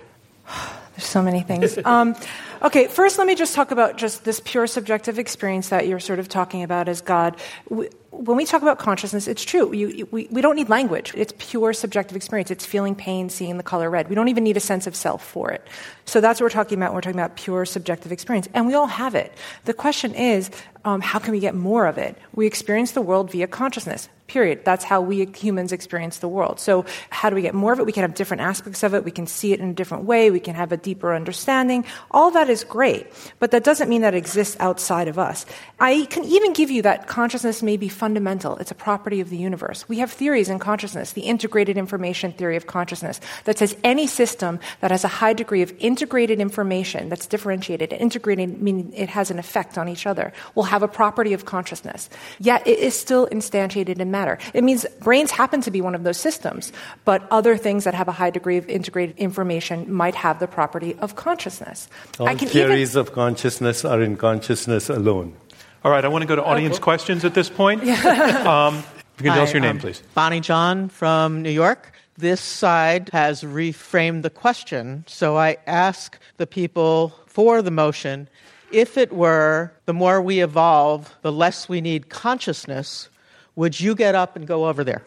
There's 0.96 1.08
so 1.08 1.22
many 1.22 1.42
things. 1.42 1.78
Um, 1.86 2.16
okay, 2.62 2.88
first, 2.88 3.18
let 3.18 3.28
me 3.28 3.36
just 3.36 3.56
talk 3.56 3.72
about 3.72 3.98
just 3.98 4.24
this 4.24 4.42
pure 4.44 4.68
subjective 4.68 5.20
experience 5.20 5.70
that 5.70 5.88
you're 5.88 6.00
sort 6.00 6.20
of 6.20 6.28
talking 6.28 6.64
about 6.64 6.88
as 6.88 7.02
God. 7.02 7.36
When 7.70 8.38
we 8.38 8.46
talk 8.46 8.62
about 8.62 8.80
consciousness, 8.80 9.28
it's 9.28 9.44
true. 9.44 9.74
You, 9.74 10.08
we, 10.12 10.28
we 10.32 10.42
don't 10.42 10.56
need 10.56 10.70
language. 10.70 11.14
It's 11.16 11.34
pure 11.38 11.74
subjective 11.74 12.16
experience. 12.16 12.50
It's 12.50 12.66
feeling 12.66 12.96
pain, 12.96 13.30
seeing 13.30 13.58
the 13.58 13.64
color 13.64 13.90
red. 13.90 14.10
We 14.10 14.16
don't 14.16 14.30
even 14.30 14.44
need 14.44 14.58
a 14.58 14.62
sense 14.62 14.88
of 14.88 14.96
self 14.96 15.24
for 15.24 15.52
it. 15.52 15.66
So 16.06 16.22
that's 16.22 16.40
what 16.40 16.46
we're 16.46 16.52
talking 16.52 16.78
about. 16.78 16.94
We're 16.94 17.02
talking 17.02 17.20
about 17.20 17.36
pure 17.36 17.66
subjective 17.66 18.12
experience. 18.12 18.48
And 18.54 18.66
we 18.66 18.74
all 18.74 18.88
have 18.88 19.14
it. 19.14 19.34
The 19.66 19.74
question 19.74 20.16
is, 20.16 20.50
um, 20.86 21.02
how 21.02 21.20
can 21.20 21.34
we 21.34 21.40
get 21.40 21.54
more 21.54 21.86
of 21.86 21.98
it? 21.98 22.18
We 22.34 22.48
experience 22.48 22.92
the 22.92 23.02
world 23.02 23.30
via 23.32 23.46
consciousness. 23.46 24.08
Period. 24.28 24.66
That's 24.66 24.84
how 24.84 25.00
we 25.00 25.26
humans 25.26 25.72
experience 25.72 26.20
the 26.20 26.28
world. 26.28 26.60
So, 26.60 26.86
how 27.10 27.30
do 27.30 27.36
we 27.36 27.42
get 27.42 27.54
more 27.54 27.72
of 27.72 27.80
it? 27.80 27.86
We 27.86 27.94
can 27.94 28.02
have 28.02 28.14
different 28.14 28.42
aspects 28.42 28.84
of 28.84 28.94
it. 28.94 29.06
We 29.06 29.12
can 29.12 29.26
see 29.26 29.54
it 29.54 29.62
in 29.62 29.70
a 29.70 29.74
different 29.74 30.04
way. 30.04 30.32
We 30.32 30.42
can 30.42 30.54
have 30.56 30.74
a 30.74 30.78
deeper 30.78 31.14
understanding. 31.14 31.86
All 32.12 32.32
that 32.32 32.47
is 32.50 32.64
great, 32.64 33.08
but 33.40 33.52
that 33.52 33.64
doesn't 33.64 33.90
mean 33.90 34.02
that 34.02 34.14
it 34.14 34.18
exists 34.18 34.58
outside 34.60 35.08
of 35.08 35.20
us. 35.20 35.46
I 35.80 36.06
can 36.10 36.24
even 36.26 36.54
give 36.54 36.70
you 36.70 36.82
that 36.82 37.08
consciousness 37.08 37.62
may 37.62 37.78
be 37.78 37.88
fundamental. 37.88 38.58
It's 38.58 38.72
a 38.72 38.76
property 38.76 39.22
of 39.22 39.30
the 39.30 39.38
universe. 39.38 39.88
We 39.88 40.00
have 40.00 40.12
theories 40.12 40.50
in 40.50 40.60
consciousness, 40.60 41.14
the 41.14 41.22
integrated 41.22 41.78
information 41.78 42.32
theory 42.32 42.58
of 42.58 42.68
consciousness, 42.68 43.22
that 43.46 43.58
says 43.58 43.78
any 43.84 44.08
system 44.08 44.60
that 44.82 44.92
has 44.92 45.04
a 45.04 45.08
high 45.08 45.34
degree 45.34 45.62
of 45.62 45.74
integrated 45.80 46.40
information 46.40 47.10
that's 47.10 47.28
differentiated, 47.28 47.94
integrated 47.94 48.62
meaning 48.62 48.92
it 48.94 49.10
has 49.10 49.32
an 49.32 49.40
effect 49.40 49.78
on 49.78 49.88
each 49.88 50.06
other, 50.06 50.34
will 50.56 50.64
have 50.64 50.84
a 50.84 50.88
property 50.88 51.34
of 51.34 51.46
consciousness. 51.46 52.10
Yet 52.40 52.66
it 52.66 52.80
is 52.80 52.98
still 52.98 53.28
instantiated 53.28 54.00
in 54.00 54.12
matter. 54.12 54.38
It 54.54 54.64
means 54.64 54.86
brains 55.02 55.32
happen 55.32 55.62
to 55.62 55.72
be 55.72 55.82
one 55.82 55.96
of 55.96 56.04
those 56.04 56.18
systems, 56.18 56.72
but 57.06 57.28
other 57.32 57.58
things 57.58 57.84
that 57.84 57.94
have 57.94 58.08
a 58.08 58.12
high 58.12 58.30
degree 58.30 58.58
of 58.58 58.68
integrated 58.70 59.18
information 59.18 59.92
might 59.92 60.16
have 60.16 60.40
the 60.40 60.48
property 60.48 60.96
of 61.00 61.16
consciousness. 61.16 61.88
All 62.20 62.28
theories 62.38 62.92
even... 62.92 63.02
of 63.02 63.14
consciousness 63.14 63.86
are 63.86 64.02
in 64.02 64.18
consciousness 64.18 64.90
alone. 64.90 65.36
All 65.84 65.92
right, 65.92 66.04
I 66.04 66.08
want 66.08 66.24
to 66.24 66.28
go 66.28 66.36
to 66.36 66.44
audience 66.44 66.80
questions 66.80 67.24
at 67.24 67.34
this 67.34 67.50
point. 67.50 67.82
um, 68.06 68.84
you 69.18 69.24
can 69.24 69.34
tell 69.34 69.44
us 69.44 69.54
your 69.54 69.62
name, 69.62 69.80
please. 69.80 70.02
Bonnie 70.14 70.42
John 70.42 70.90
from 70.90 71.42
New 71.42 71.52
York. 71.52 71.94
This 72.18 72.42
side 72.42 73.10
has 73.14 73.44
reframed 73.44 74.24
the 74.24 74.30
question, 74.30 75.04
so 75.08 75.38
I 75.38 75.58
ask 75.68 76.18
the 76.38 76.48
people 76.48 77.14
for 77.28 77.62
the 77.62 77.72
motion 77.72 78.28
if 78.72 78.98
it 78.98 79.14
were 79.14 79.72
the 79.86 79.94
more 79.94 80.22
we 80.22 80.42
evolve, 80.42 81.16
the 81.22 81.32
less 81.32 81.70
we 81.70 81.80
need 81.80 82.10
consciousness, 82.10 83.10
would 83.56 83.80
you 83.80 83.96
get 83.96 84.14
up 84.16 84.36
and 84.36 84.46
go 84.46 84.68
over 84.68 84.84
there? 84.84 85.04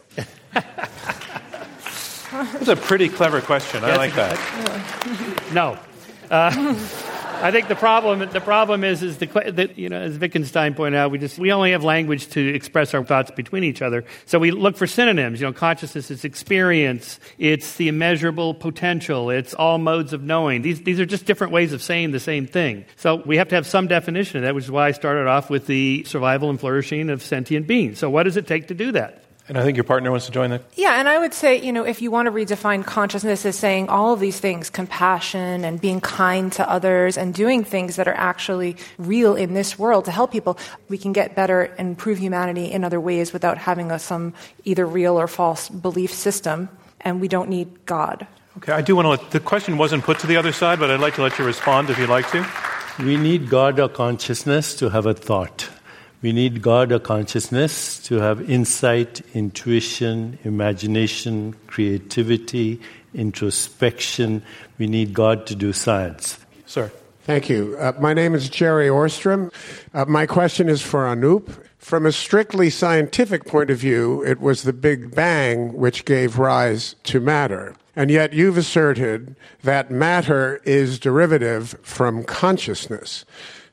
That's 2.32 2.68
a 2.68 2.76
pretty 2.76 3.08
clever 3.08 3.40
question. 3.40 3.84
I 3.84 3.96
like 3.96 4.14
that. 4.14 4.38
No. 5.52 5.76
Uh, 6.30 6.78
I 7.42 7.50
think 7.52 7.68
the 7.68 7.74
problem 7.74 8.18
the 8.18 8.40
problem 8.40 8.84
is 8.84 9.02
is 9.02 9.16
the 9.16 9.26
that 9.52 9.78
you 9.78 9.88
know 9.88 9.98
as 9.98 10.18
Wittgenstein 10.18 10.74
pointed 10.74 10.98
out 10.98 11.10
we 11.10 11.18
just 11.18 11.38
we 11.38 11.52
only 11.52 11.70
have 11.70 11.82
language 11.82 12.28
to 12.30 12.54
express 12.54 12.92
our 12.92 13.02
thoughts 13.02 13.30
between 13.30 13.64
each 13.64 13.80
other. 13.80 14.04
So 14.26 14.38
we 14.38 14.50
look 14.50 14.76
for 14.76 14.86
synonyms 14.86 15.40
you 15.40 15.46
know 15.46 15.52
consciousness 15.54 16.10
is 16.10 16.24
experience 16.24 17.18
it's 17.38 17.76
the 17.76 17.88
immeasurable 17.88 18.52
potential 18.52 19.30
it's 19.30 19.54
all 19.54 19.78
modes 19.78 20.12
of 20.12 20.22
knowing. 20.22 20.60
These 20.60 20.82
these 20.82 21.00
are 21.00 21.06
just 21.06 21.24
different 21.24 21.54
ways 21.54 21.72
of 21.72 21.82
saying 21.82 22.10
the 22.10 22.20
same 22.20 22.46
thing. 22.46 22.84
So 22.96 23.22
we 23.24 23.38
have 23.38 23.48
to 23.48 23.54
have 23.54 23.66
some 23.66 23.86
definition 23.86 24.36
of 24.38 24.42
that 24.42 24.54
which 24.54 24.64
is 24.64 24.70
why 24.70 24.88
I 24.88 24.90
started 24.92 25.26
off 25.26 25.48
with 25.48 25.66
the 25.66 26.04
survival 26.04 26.50
and 26.50 26.60
flourishing 26.60 27.08
of 27.08 27.22
sentient 27.22 27.66
beings. 27.66 27.98
So 27.98 28.10
what 28.10 28.24
does 28.24 28.36
it 28.36 28.46
take 28.46 28.68
to 28.68 28.74
do 28.74 28.92
that 28.92 29.24
and 29.50 29.58
I 29.58 29.64
think 29.64 29.76
your 29.76 29.82
partner 29.82 30.12
wants 30.12 30.26
to 30.26 30.32
join 30.32 30.50
that. 30.50 30.62
Yeah, 30.76 31.00
and 31.00 31.08
I 31.08 31.18
would 31.18 31.34
say, 31.34 31.60
you 31.60 31.72
know, 31.72 31.84
if 31.84 32.00
you 32.00 32.12
want 32.12 32.26
to 32.26 32.32
redefine 32.32 32.84
consciousness 32.84 33.44
as 33.44 33.56
saying 33.56 33.88
all 33.88 34.12
of 34.12 34.20
these 34.20 34.38
things, 34.38 34.70
compassion 34.70 35.64
and 35.64 35.80
being 35.80 36.00
kind 36.00 36.52
to 36.52 36.70
others 36.70 37.18
and 37.18 37.34
doing 37.34 37.64
things 37.64 37.96
that 37.96 38.06
are 38.06 38.14
actually 38.14 38.76
real 38.96 39.34
in 39.34 39.52
this 39.52 39.76
world 39.76 40.04
to 40.04 40.12
help 40.12 40.30
people, 40.30 40.56
we 40.88 40.96
can 40.96 41.12
get 41.12 41.34
better 41.34 41.62
and 41.62 41.88
improve 41.88 42.18
humanity 42.18 42.70
in 42.70 42.84
other 42.84 43.00
ways 43.00 43.32
without 43.32 43.58
having 43.58 43.90
a, 43.90 43.98
some 43.98 44.34
either 44.64 44.86
real 44.86 45.18
or 45.18 45.26
false 45.26 45.68
belief 45.68 46.14
system. 46.14 46.68
And 47.00 47.20
we 47.20 47.26
don't 47.26 47.50
need 47.50 47.84
God. 47.86 48.28
Okay, 48.58 48.70
I 48.70 48.82
do 48.82 48.94
want 48.94 49.06
to 49.06 49.10
let, 49.10 49.32
the 49.32 49.40
question 49.40 49.78
wasn't 49.78 50.04
put 50.04 50.20
to 50.20 50.28
the 50.28 50.36
other 50.36 50.52
side, 50.52 50.78
but 50.78 50.92
I'd 50.92 51.00
like 51.00 51.16
to 51.16 51.22
let 51.22 51.36
you 51.40 51.44
respond 51.44 51.90
if 51.90 51.98
you'd 51.98 52.08
like 52.08 52.30
to. 52.30 52.46
We 53.00 53.16
need 53.16 53.50
God 53.50 53.80
or 53.80 53.88
consciousness 53.88 54.76
to 54.76 54.90
have 54.90 55.06
a 55.06 55.14
thought. 55.14 55.68
We 56.22 56.32
need 56.32 56.60
God 56.60 56.92
or 56.92 56.98
consciousness 56.98 57.98
to 58.04 58.16
have 58.16 58.48
insight, 58.48 59.22
intuition, 59.32 60.38
imagination, 60.44 61.54
creativity, 61.66 62.78
introspection. 63.14 64.42
We 64.76 64.86
need 64.86 65.14
God 65.14 65.46
to 65.46 65.54
do 65.54 65.72
science. 65.72 66.38
Sir. 66.66 66.92
Thank 67.22 67.48
you. 67.48 67.76
Uh, 67.78 67.92
my 68.00 68.12
name 68.12 68.34
is 68.34 68.48
Jerry 68.50 68.88
Ohrstrom. 68.88 69.52
Uh, 69.94 70.04
my 70.06 70.26
question 70.26 70.68
is 70.68 70.82
for 70.82 71.04
Anoop. 71.04 71.66
From 71.78 72.04
a 72.04 72.12
strictly 72.12 72.68
scientific 72.68 73.46
point 73.46 73.70
of 73.70 73.78
view, 73.78 74.22
it 74.24 74.40
was 74.40 74.62
the 74.62 74.72
Big 74.72 75.14
Bang 75.14 75.72
which 75.72 76.04
gave 76.04 76.38
rise 76.38 76.96
to 77.04 77.20
matter. 77.20 77.74
And 77.96 78.10
yet 78.10 78.32
you've 78.32 78.58
asserted 78.58 79.36
that 79.62 79.90
matter 79.90 80.60
is 80.64 80.98
derivative 80.98 81.76
from 81.82 82.24
consciousness. 82.24 83.24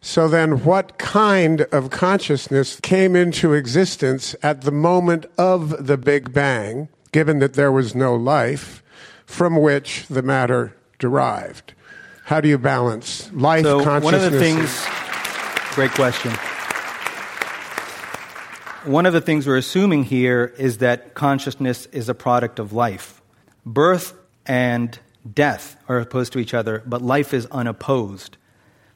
So 0.01 0.27
then, 0.27 0.63
what 0.63 0.97
kind 0.97 1.61
of 1.71 1.89
consciousness 1.89 2.79
came 2.79 3.15
into 3.15 3.53
existence 3.53 4.35
at 4.43 4.61
the 4.61 4.71
moment 4.71 5.25
of 5.37 5.87
the 5.87 5.97
Big 5.97 6.33
Bang, 6.33 6.87
given 7.11 7.39
that 7.39 7.53
there 7.55 7.71
was 7.71 7.95
no 7.95 8.15
life, 8.15 8.83
from 9.25 9.59
which 9.59 10.05
the 10.07 10.21
matter 10.21 10.75
derived? 10.99 11.73
How 12.25 12.41
do 12.41 12.47
you 12.47 12.57
balance 12.57 13.31
life, 13.33 13.63
so 13.63 13.83
consciousness? 13.83 14.03
One 14.03 14.13
of 14.13 14.31
the 14.31 14.39
things, 14.39 14.85
great 15.73 15.91
question. 15.91 16.31
One 18.83 19.05
of 19.05 19.13
the 19.13 19.21
things 19.21 19.47
we're 19.47 19.57
assuming 19.57 20.03
here 20.03 20.53
is 20.57 20.77
that 20.77 21.13
consciousness 21.13 21.87
is 21.87 22.07
a 22.07 22.13
product 22.13 22.59
of 22.59 22.71
life. 22.71 23.21
Birth 23.65 24.13
and 24.45 24.97
death 25.33 25.75
are 25.89 25.99
opposed 25.99 26.33
to 26.33 26.39
each 26.39 26.53
other, 26.53 26.83
but 26.85 27.01
life 27.01 27.33
is 27.33 27.47
unopposed 27.47 28.37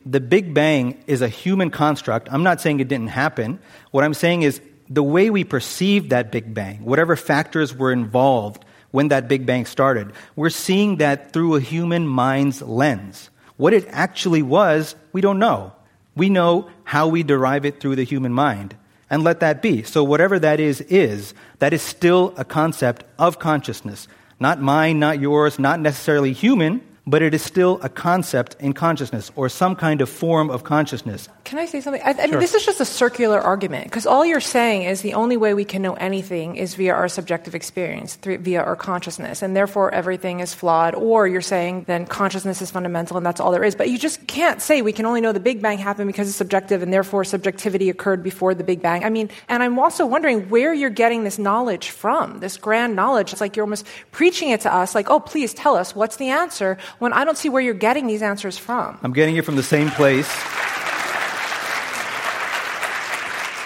the 0.05 0.19
Big 0.19 0.53
Bang 0.53 1.03
is 1.07 1.21
a 1.21 1.27
human 1.27 1.69
construct. 1.69 2.31
I'm 2.31 2.43
not 2.43 2.61
saying 2.61 2.79
it 2.79 2.87
didn't 2.87 3.07
happen. 3.07 3.59
What 3.91 4.03
I'm 4.03 4.13
saying 4.13 4.41
is 4.41 4.61
the 4.89 5.03
way 5.03 5.29
we 5.29 5.43
perceive 5.43 6.09
that 6.09 6.31
Big 6.31 6.53
Bang, 6.53 6.83
whatever 6.83 7.15
factors 7.15 7.75
were 7.75 7.91
involved 7.91 8.65
when 8.91 9.07
that 9.09 9.27
Big 9.27 9.45
Bang 9.45 9.65
started, 9.65 10.11
we're 10.35 10.49
seeing 10.49 10.97
that 10.97 11.31
through 11.31 11.55
a 11.55 11.61
human 11.61 12.07
mind's 12.07 12.61
lens. 12.61 13.29
What 13.57 13.73
it 13.73 13.85
actually 13.89 14.41
was, 14.41 14.95
we 15.13 15.21
don't 15.21 15.39
know. 15.39 15.73
We 16.15 16.29
know 16.29 16.69
how 16.83 17.07
we 17.07 17.23
derive 17.23 17.65
it 17.65 17.79
through 17.79 17.95
the 17.95 18.03
human 18.03 18.33
mind. 18.33 18.75
And 19.09 19.23
let 19.23 19.41
that 19.41 19.61
be. 19.61 19.83
So, 19.83 20.03
whatever 20.03 20.39
that 20.39 20.59
is, 20.59 20.81
is, 20.81 21.33
that 21.59 21.73
is 21.73 21.81
still 21.81 22.33
a 22.37 22.45
concept 22.45 23.03
of 23.19 23.39
consciousness. 23.39 24.07
Not 24.39 24.61
mine, 24.61 24.99
not 24.99 25.19
yours, 25.19 25.59
not 25.59 25.79
necessarily 25.79 26.31
human, 26.33 26.81
but 27.05 27.21
it 27.21 27.33
is 27.33 27.41
still 27.41 27.79
a 27.81 27.89
concept 27.89 28.55
in 28.59 28.73
consciousness 28.73 29.31
or 29.35 29.49
some 29.49 29.75
kind 29.75 30.01
of 30.01 30.09
form 30.09 30.49
of 30.49 30.63
consciousness. 30.63 31.27
Can 31.51 31.59
I 31.59 31.65
say 31.65 31.81
something? 31.81 32.01
I, 32.01 32.11
I 32.11 32.13
sure. 32.13 32.27
mean, 32.29 32.39
this 32.39 32.53
is 32.53 32.65
just 32.65 32.79
a 32.79 32.85
circular 32.85 33.37
argument 33.37 33.83
because 33.83 34.05
all 34.05 34.25
you're 34.25 34.39
saying 34.39 34.83
is 34.83 35.01
the 35.01 35.15
only 35.15 35.35
way 35.35 35.53
we 35.53 35.65
can 35.65 35.81
know 35.81 35.95
anything 35.95 36.55
is 36.55 36.75
via 36.75 36.93
our 36.93 37.09
subjective 37.09 37.55
experience, 37.55 38.15
through, 38.15 38.37
via 38.37 38.63
our 38.63 38.77
consciousness, 38.77 39.41
and 39.41 39.53
therefore 39.53 39.93
everything 39.93 40.39
is 40.39 40.53
flawed. 40.53 40.95
Or 40.95 41.27
you're 41.27 41.41
saying 41.41 41.83
then 41.87 42.05
consciousness 42.05 42.61
is 42.61 42.71
fundamental 42.71 43.17
and 43.17 43.25
that's 43.25 43.41
all 43.41 43.51
there 43.51 43.65
is. 43.65 43.75
But 43.75 43.89
you 43.89 43.97
just 43.97 44.25
can't 44.27 44.61
say 44.61 44.81
we 44.81 44.93
can 44.93 45.05
only 45.05 45.19
know 45.19 45.33
the 45.33 45.41
Big 45.41 45.61
Bang 45.61 45.77
happened 45.77 46.07
because 46.07 46.29
it's 46.29 46.37
subjective 46.37 46.81
and 46.81 46.93
therefore 46.93 47.25
subjectivity 47.25 47.89
occurred 47.89 48.23
before 48.23 48.55
the 48.55 48.63
Big 48.63 48.81
Bang. 48.81 49.03
I 49.03 49.09
mean, 49.09 49.29
and 49.49 49.61
I'm 49.61 49.77
also 49.77 50.05
wondering 50.05 50.47
where 50.47 50.73
you're 50.73 50.89
getting 50.89 51.25
this 51.25 51.37
knowledge 51.37 51.89
from, 51.89 52.39
this 52.39 52.55
grand 52.55 52.95
knowledge. 52.95 53.33
It's 53.33 53.41
like 53.41 53.57
you're 53.57 53.65
almost 53.65 53.85
preaching 54.11 54.51
it 54.51 54.61
to 54.61 54.73
us, 54.73 54.95
like, 54.95 55.09
oh, 55.09 55.19
please 55.19 55.53
tell 55.53 55.75
us 55.75 55.93
what's 55.93 56.15
the 56.15 56.29
answer 56.29 56.77
when 56.99 57.11
I 57.11 57.25
don't 57.25 57.37
see 57.37 57.49
where 57.49 57.61
you're 57.61 57.73
getting 57.73 58.07
these 58.07 58.21
answers 58.21 58.57
from. 58.57 58.97
I'm 59.03 59.11
getting 59.11 59.35
it 59.35 59.43
from 59.43 59.57
the 59.57 59.63
same 59.63 59.89
place. 59.89 60.31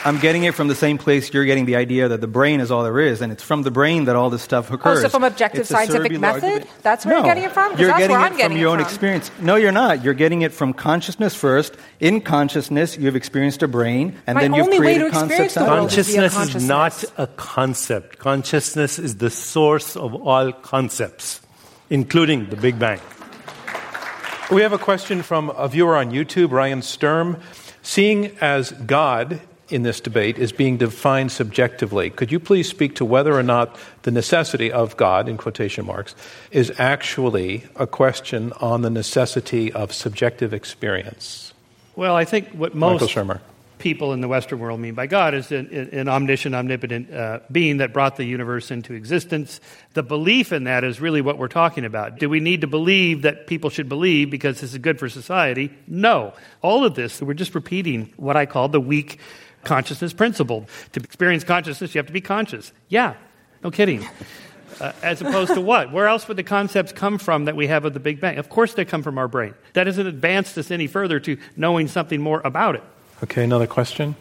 I'm 0.05 0.19
getting 0.19 0.43
it 0.43 0.53
from 0.53 0.67
the 0.67 0.75
same 0.75 0.99
place 0.99 1.33
you're 1.33 1.45
getting 1.45 1.65
the 1.65 1.75
idea 1.77 2.07
that 2.07 2.21
the 2.21 2.27
brain 2.27 2.59
is 2.59 2.69
all 2.69 2.83
there 2.83 2.99
is, 2.99 3.21
and 3.21 3.31
it's 3.31 3.41
from 3.41 3.63
the 3.63 3.71
brain 3.71 4.05
that 4.05 4.15
all 4.15 4.29
this 4.29 4.43
stuff 4.43 4.69
occurs. 4.69 4.99
Oh, 4.99 5.01
so 5.01 5.09
from 5.09 5.23
objective 5.23 5.61
It's 5.61 5.69
scientific 5.69 6.19
method? 6.19 6.67
That's 6.83 7.05
where 7.05 7.15
no, 7.15 7.19
you're 7.21 7.25
getting 7.27 7.43
it 7.45 7.51
from? 7.51 7.71
'Cause 7.71 7.79
You're 7.79 7.87
that's 7.89 7.99
getting 8.01 8.15
where 8.15 8.21
it 8.21 8.29
I'm 8.29 8.37
getting 8.37 8.49
from 8.51 8.57
it 8.57 8.59
your 8.61 8.69
own 8.69 8.77
from. 8.77 8.85
experience. 8.85 9.31
No, 9.41 9.55
you're 9.55 9.71
not. 9.71 10.03
You're 10.03 10.13
getting 10.13 10.43
it 10.43 10.53
from 10.53 10.73
consciousness 10.73 11.33
first. 11.33 11.75
In 11.99 12.21
consciousness, 12.21 12.97
you've 12.97 13.15
experienced 13.15 13.63
a 13.63 13.67
brain, 13.67 14.15
and 14.27 14.35
My 14.35 14.41
then 14.41 14.53
you've 14.53 14.65
only 14.65 14.79
way 14.79 14.85
created 14.95 15.05
to 15.11 15.19
concepts 15.19 15.53
the 15.55 15.63
world 15.63 15.91
it. 15.91 15.97
is 15.97 16.07
via 16.07 16.29
Consciousness 16.29 16.55
is 16.61 16.67
not 16.67 17.03
a 17.17 17.25
concept. 17.25 18.19
Consciousness 18.19 18.99
is 18.99 19.15
the 19.15 19.31
source 19.31 19.95
of 19.97 20.13
all 20.13 20.51
concepts, 20.51 21.41
including 21.89 22.45
the 22.51 22.55
Big 22.57 22.77
Bang. 22.77 22.99
We 24.51 24.61
have 24.61 24.73
a 24.73 24.77
question 24.77 25.23
from 25.23 25.49
a 25.49 25.67
viewer 25.67 25.95
on 25.97 26.11
YouTube, 26.11 26.51
Ryan 26.51 26.83
Sturm. 26.83 27.37
Seeing 27.81 28.31
as 28.39 28.71
God 28.71 29.39
in 29.69 29.83
this 29.83 29.99
debate 29.99 30.37
is 30.37 30.51
being 30.51 30.77
defined 30.77 31.31
subjectively, 31.31 32.09
could 32.09 32.31
you 32.31 32.39
please 32.39 32.69
speak 32.69 32.95
to 32.95 33.05
whether 33.05 33.33
or 33.33 33.43
not 33.43 33.75
the 34.03 34.11
necessity 34.11 34.71
of 34.71 34.95
God, 34.97 35.27
in 35.27 35.37
quotation 35.37 35.85
marks, 35.85 36.15
is 36.51 36.71
actually 36.77 37.63
a 37.75 37.87
question 37.87 38.53
on 38.53 38.81
the 38.81 38.89
necessity 38.89 39.73
of 39.73 39.93
subjective 39.93 40.53
experience? 40.53 41.53
Well, 41.95 42.15
I 42.15 42.25
think 42.25 42.49
what 42.49 42.75
most 42.75 43.17
people 43.77 44.13
in 44.13 44.21
the 44.21 44.27
Western 44.27 44.59
world 44.59 44.79
mean 44.79 44.93
by 44.93 45.07
God 45.07 45.33
is 45.33 45.51
an, 45.51 45.67
an 45.91 46.07
omniscient, 46.07 46.55
omnipotent 46.55 47.13
uh, 47.13 47.39
being 47.51 47.77
that 47.77 47.93
brought 47.93 48.15
the 48.15 48.23
universe 48.23 48.71
into 48.71 48.93
existence. 48.93 49.59
The 49.93 50.03
belief 50.03 50.51
in 50.51 50.63
that 50.63 50.83
is 50.83 51.01
really 51.01 51.21
what 51.21 51.37
we're 51.37 51.47
talking 51.47 51.85
about. 51.85 52.17
Do 52.17 52.29
we 52.29 52.39
need 52.39 52.61
to 52.61 52.67
believe 52.67 53.23
that 53.23 53.47
people 53.47 53.69
should 53.69 53.89
believe 53.89 54.29
because 54.29 54.61
this 54.61 54.73
is 54.73 54.79
good 54.79 54.99
for 54.99 55.09
society? 55.09 55.71
No. 55.87 56.33
All 56.61 56.85
of 56.85 56.95
this, 56.95 57.21
we're 57.21 57.33
just 57.33 57.55
repeating 57.55 58.13
what 58.17 58.37
I 58.37 58.45
call 58.45 58.69
the 58.69 58.81
weak 58.81 59.19
consciousness 59.65 60.13
principle. 60.13 60.67
To 60.93 61.01
experience 61.01 61.43
consciousness, 61.43 61.93
you 61.93 61.99
have 61.99 62.07
to 62.07 62.13
be 62.13 62.21
conscious. 62.21 62.71
Yeah, 62.87 63.15
no 63.63 63.71
kidding. 63.71 64.07
Uh, 64.79 64.91
as 65.03 65.21
opposed 65.21 65.53
to 65.53 65.61
what? 65.61 65.91
Where 65.91 66.07
else 66.07 66.27
would 66.27 66.37
the 66.37 66.43
concepts 66.43 66.91
come 66.91 67.17
from 67.17 67.45
that 67.45 67.55
we 67.55 67.67
have 67.67 67.85
of 67.85 67.93
the 67.93 67.99
Big 67.99 68.19
Bang? 68.19 68.37
Of 68.37 68.49
course, 68.49 68.73
they 68.73 68.83
come 68.83 69.03
from 69.03 69.17
our 69.17 69.27
brain. 69.27 69.53
That 69.73 69.87
hasn't 69.87 70.07
advanced 70.07 70.57
us 70.57 70.69
any 70.69 70.87
further 70.87 71.19
to 71.21 71.37
knowing 71.55 71.87
something 71.87 72.21
more 72.21 72.41
about 72.43 72.75
it. 72.75 72.83
Okay, 73.23 73.43
another 73.43 73.67
question. 73.67 74.15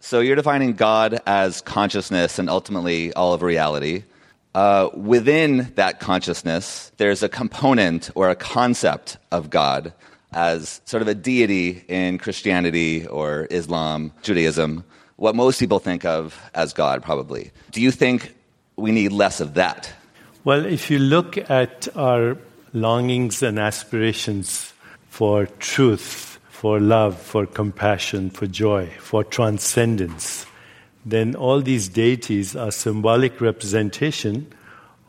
So 0.00 0.20
you're 0.20 0.36
defining 0.36 0.74
God 0.74 1.20
as 1.26 1.60
consciousness 1.60 2.38
and 2.38 2.50
ultimately 2.50 3.12
all 3.14 3.32
of 3.32 3.42
reality. 3.42 4.04
Uh, 4.54 4.88
within 4.94 5.72
that 5.76 6.00
consciousness, 6.00 6.90
there's 6.96 7.22
a 7.22 7.28
component 7.28 8.10
or 8.14 8.30
a 8.30 8.34
concept 8.34 9.16
of 9.30 9.48
God 9.48 9.92
as 10.32 10.80
sort 10.84 11.02
of 11.02 11.08
a 11.08 11.14
deity 11.14 11.84
in 11.88 12.18
Christianity 12.18 13.06
or 13.06 13.46
Islam, 13.50 14.12
Judaism, 14.22 14.84
what 15.16 15.34
most 15.34 15.58
people 15.58 15.78
think 15.78 16.04
of 16.04 16.40
as 16.54 16.72
God, 16.72 17.02
probably. 17.02 17.50
Do 17.72 17.80
you 17.80 17.90
think 17.90 18.34
we 18.76 18.92
need 18.92 19.12
less 19.12 19.40
of 19.40 19.54
that? 19.54 19.92
Well, 20.44 20.64
if 20.64 20.90
you 20.90 20.98
look 20.98 21.36
at 21.50 21.88
our 21.96 22.38
longings 22.72 23.42
and 23.42 23.58
aspirations 23.58 24.72
for 25.08 25.46
truth, 25.58 26.38
for 26.48 26.80
love, 26.80 27.20
for 27.20 27.46
compassion, 27.46 28.30
for 28.30 28.46
joy, 28.46 28.86
for 28.98 29.24
transcendence, 29.24 30.46
then 31.04 31.34
all 31.34 31.60
these 31.60 31.88
deities 31.88 32.54
are 32.54 32.70
symbolic 32.70 33.40
representation 33.40 34.50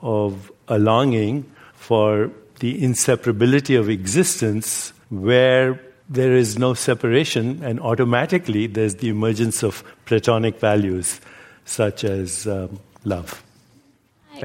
of 0.01 0.51
a 0.67 0.80
longing 0.80 1.49
for 1.74 2.32
the 2.59 2.82
inseparability 2.82 3.80
of 3.80 3.89
existence 3.89 4.93
where 5.12 5.80
there 6.09 6.34
is 6.34 6.57
no 6.57 6.74
separation 6.74 7.62
and 7.64 7.80
automatically 7.80 8.66
there's 8.66 8.95
the 8.95 9.09
emergence 9.09 9.62
of 9.64 9.84
platonic 10.05 10.59
values 10.59 11.22
such 11.66 12.03
as 12.03 12.47
um, 12.47 12.80
love. 13.05 13.43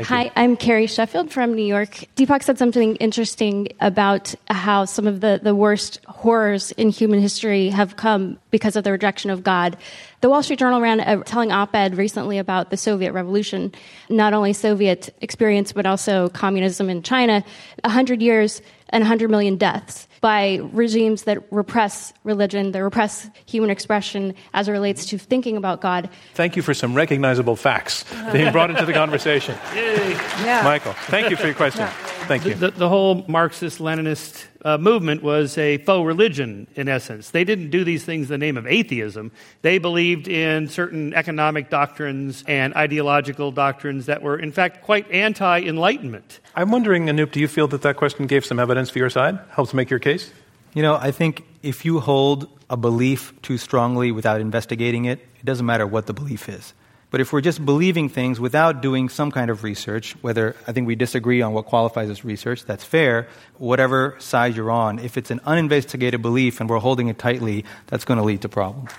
Hi, 0.05 0.31
I'm 0.37 0.57
Carrie 0.57 0.89
Sheffield 0.89 1.31
from 1.31 1.55
New 1.55 1.65
York. 1.65 2.05
Deepak 2.17 2.43
said 2.43 2.59
something 2.59 2.97
interesting 2.97 3.69
about 3.81 4.35
how 4.49 4.85
some 4.85 5.07
of 5.07 5.21
the, 5.21 5.41
the 5.43 5.55
worst 5.55 6.01
horrors 6.07 6.73
in 6.73 6.91
human 6.91 7.21
history 7.21 7.69
have 7.71 7.97
come 7.97 8.39
because 8.51 8.77
of 8.77 8.85
the 8.85 8.93
rejection 8.93 9.31
of 9.31 9.43
God. 9.43 9.77
The 10.21 10.29
Wall 10.29 10.43
Street 10.43 10.59
Journal 10.59 10.81
ran 10.83 11.01
a 11.01 11.23
telling 11.23 11.51
op 11.51 11.75
ed 11.75 11.97
recently 11.97 12.37
about 12.37 12.71
the 12.71 12.77
Soviet 12.77 13.13
Revolution, 13.13 13.73
not 14.11 14.35
only 14.35 14.53
Soviet 14.53 15.15
experience, 15.23 15.73
but 15.73 15.87
also 15.87 16.29
communism 16.29 16.91
in 16.91 17.03
China. 17.03 17.43
A 17.85 17.89
100 17.89 18.21
years 18.21 18.61
and 18.91 19.03
100 19.03 19.31
million 19.31 19.57
deaths 19.57 20.07
by 20.21 20.61
regimes 20.73 21.25
that 21.25 21.43
repress 21.51 22.13
religion, 22.25 22.73
that 22.73 22.83
repress 22.83 23.29
human 23.47 23.71
expression 23.71 24.35
as 24.55 24.69
it 24.69 24.73
relates 24.73 25.07
to 25.07 25.19
thinking 25.19 25.57
about 25.57 25.81
God. 25.81 26.09
Thank 26.35 26.57
you 26.57 26.63
for 26.63 26.75
some 26.75 26.95
recognizable 26.95 27.57
facts 27.57 28.05
being 28.33 28.53
brought 28.53 28.71
into 28.71 28.85
the 28.85 28.93
conversation. 28.93 29.57
Yeah. 30.37 30.63
Michael, 30.63 30.93
thank 30.93 31.31
you 31.31 31.37
for 31.37 31.47
your 31.47 31.55
question. 31.55 31.89
Thank 32.27 32.45
you. 32.45 32.55
The, 32.55 32.73
the 32.73 32.89
whole 32.89 33.25
Marxist 33.29 33.79
Leninist 33.79 34.47
uh, 34.65 34.79
movement 34.79 35.23
was 35.23 35.57
a 35.59 35.79
faux 35.79 36.05
religion, 36.05 36.67
in 36.75 36.89
essence. 36.89 37.31
They 37.31 37.45
didn't 37.45 37.71
do 37.71 37.85
these 37.85 38.05
things 38.05 38.27
in 38.27 38.41
the 38.41 38.45
name 38.45 38.57
of 38.57 38.67
atheism. 38.67 39.31
They 39.63 39.79
believed 39.79 40.27
in 40.27 40.69
certain 40.69 41.15
economic 41.15 41.71
doctrines 41.71 42.43
and 42.49 42.75
ideological 42.75 43.53
doctrines 43.53 44.07
that 44.07 44.23
were, 44.23 44.37
in 44.37 44.51
fact, 44.51 44.83
quite 44.83 45.09
anti 45.13 45.61
Enlightenment. 45.61 46.41
I'm 46.57 46.73
wondering, 46.73 47.07
Anoop, 47.07 47.31
do 47.31 47.39
you 47.39 47.47
feel 47.47 47.69
that 47.69 47.83
that 47.83 47.97
question 47.97 48.27
gave 48.27 48.45
some 48.45 48.59
evidence 48.59 48.91
for 48.91 48.99
your 48.99 49.11
side? 49.11 49.39
Helps 49.51 49.73
make 49.73 49.89
your 49.89 50.01
case? 50.01 50.33
You 50.75 50.83
know, 50.83 50.97
I 50.97 51.13
think 51.13 51.45
if 51.63 51.85
you 51.85 52.01
hold 52.01 52.49
a 52.69 52.77
belief 52.77 53.41
too 53.43 53.57
strongly 53.57 54.11
without 54.11 54.41
investigating 54.41 55.05
it, 55.05 55.21
it 55.21 55.45
doesn't 55.45 55.65
matter 55.65 55.87
what 55.87 56.07
the 56.07 56.13
belief 56.13 56.49
is. 56.49 56.75
But 57.17 57.23
if 57.23 57.33
we're 57.33 57.41
just 57.41 57.65
believing 57.65 58.11
things 58.11 58.39
without 58.39 58.83
doing 58.83 59.09
some 59.09 59.31
kind 59.31 59.51
of 59.51 59.65
research, 59.65 60.15
whether 60.21 60.55
I 60.69 60.73
think 60.73 60.87
we 60.87 60.97
disagree 60.97 61.41
on 61.41 61.55
what 61.55 61.65
qualifies 61.65 62.11
as 62.11 62.27
research, 62.27 62.67
that's 62.67 62.85
fair. 62.85 63.27
Whatever 63.57 64.17
side 64.19 64.55
you're 64.55 64.71
on, 64.71 64.99
if 64.99 65.17
it's 65.17 65.31
an 65.31 65.41
uninvestigated 65.47 66.21
belief 66.21 66.61
and 66.61 66.69
we're 66.69 66.77
holding 66.77 67.09
it 67.09 67.19
tightly, 67.19 67.65
that's 67.87 68.05
going 68.05 68.19
to 68.19 68.23
lead 68.23 68.43
to 68.43 68.51
problems. 68.51 68.91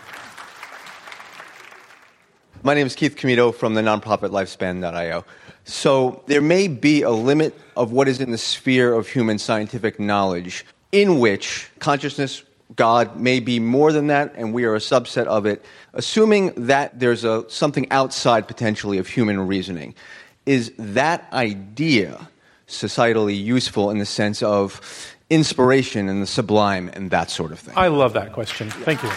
My 2.64 2.74
name 2.74 2.88
is 2.88 2.96
Keith 2.96 3.16
Comito 3.16 3.54
from 3.54 3.76
the 3.76 3.82
nonprofit 3.82 4.32
Lifespan.io. 4.32 5.24
So 5.66 6.24
there 6.26 6.42
may 6.42 6.68
be 6.68 7.04
a 7.04 7.12
limit 7.12 7.54
of 7.76 7.92
what 7.92 8.08
is 8.08 8.20
in 8.20 8.32
the 8.32 8.40
sphere 8.40 8.96
of 8.96 9.08
human 9.08 9.38
scientific 9.38 10.00
knowledge 10.00 10.66
in 10.92 11.20
which 11.20 11.70
consciousness, 11.78 12.42
God, 12.76 13.20
may 13.20 13.40
be 13.40 13.60
more 13.60 13.92
than 13.92 14.08
that, 14.08 14.34
and 14.36 14.54
we 14.54 14.66
are 14.66 14.76
a 14.76 14.80
subset 14.80 15.26
of 15.26 15.46
it, 15.46 15.64
assuming 15.94 16.54
that 16.68 17.00
there's 17.00 17.24
a, 17.24 17.50
something 17.50 17.90
outside 17.92 18.48
potentially 18.48 18.98
of 18.98 19.08
human 19.08 19.48
reasoning. 19.48 19.96
Is 20.46 20.74
that 20.78 21.32
idea 21.32 22.28
societally 22.68 23.42
useful 23.42 23.90
in 23.90 24.00
the 24.00 24.06
sense 24.06 24.44
of 24.44 25.16
inspiration 25.30 26.10
and 26.10 26.22
the 26.22 26.28
sublime 26.28 26.90
and 26.94 27.10
that 27.12 27.30
sort 27.30 27.52
of 27.52 27.60
thing? 27.60 27.74
I 27.78 27.88
love 27.88 28.14
that 28.14 28.34
question. 28.34 28.70
Thank 28.70 29.02
you. 29.04 29.10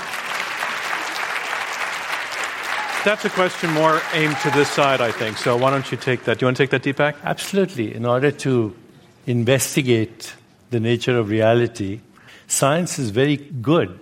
That's 3.03 3.25
a 3.25 3.31
question 3.31 3.73
more 3.73 4.01
aimed 4.13 4.37
to 4.43 4.51
this 4.51 4.69
side, 4.69 5.01
I 5.01 5.11
think. 5.11 5.39
So 5.39 5.57
why 5.57 5.71
don't 5.71 5.91
you 5.91 5.97
take 5.97 6.25
that? 6.25 6.39
Do 6.39 6.45
you 6.45 6.47
want 6.49 6.59
to 6.59 6.67
take 6.67 6.71
that, 6.71 6.83
Deepak? 6.83 7.17
Absolutely. 7.25 7.95
In 7.95 8.05
order 8.05 8.31
to 8.31 8.77
investigate 9.27 10.35
the 10.71 10.81
nature 10.81 11.19
of 11.19 11.31
reality, 11.31 12.01
science 12.51 12.99
is 12.99 13.11
very 13.11 13.37
good, 13.37 13.99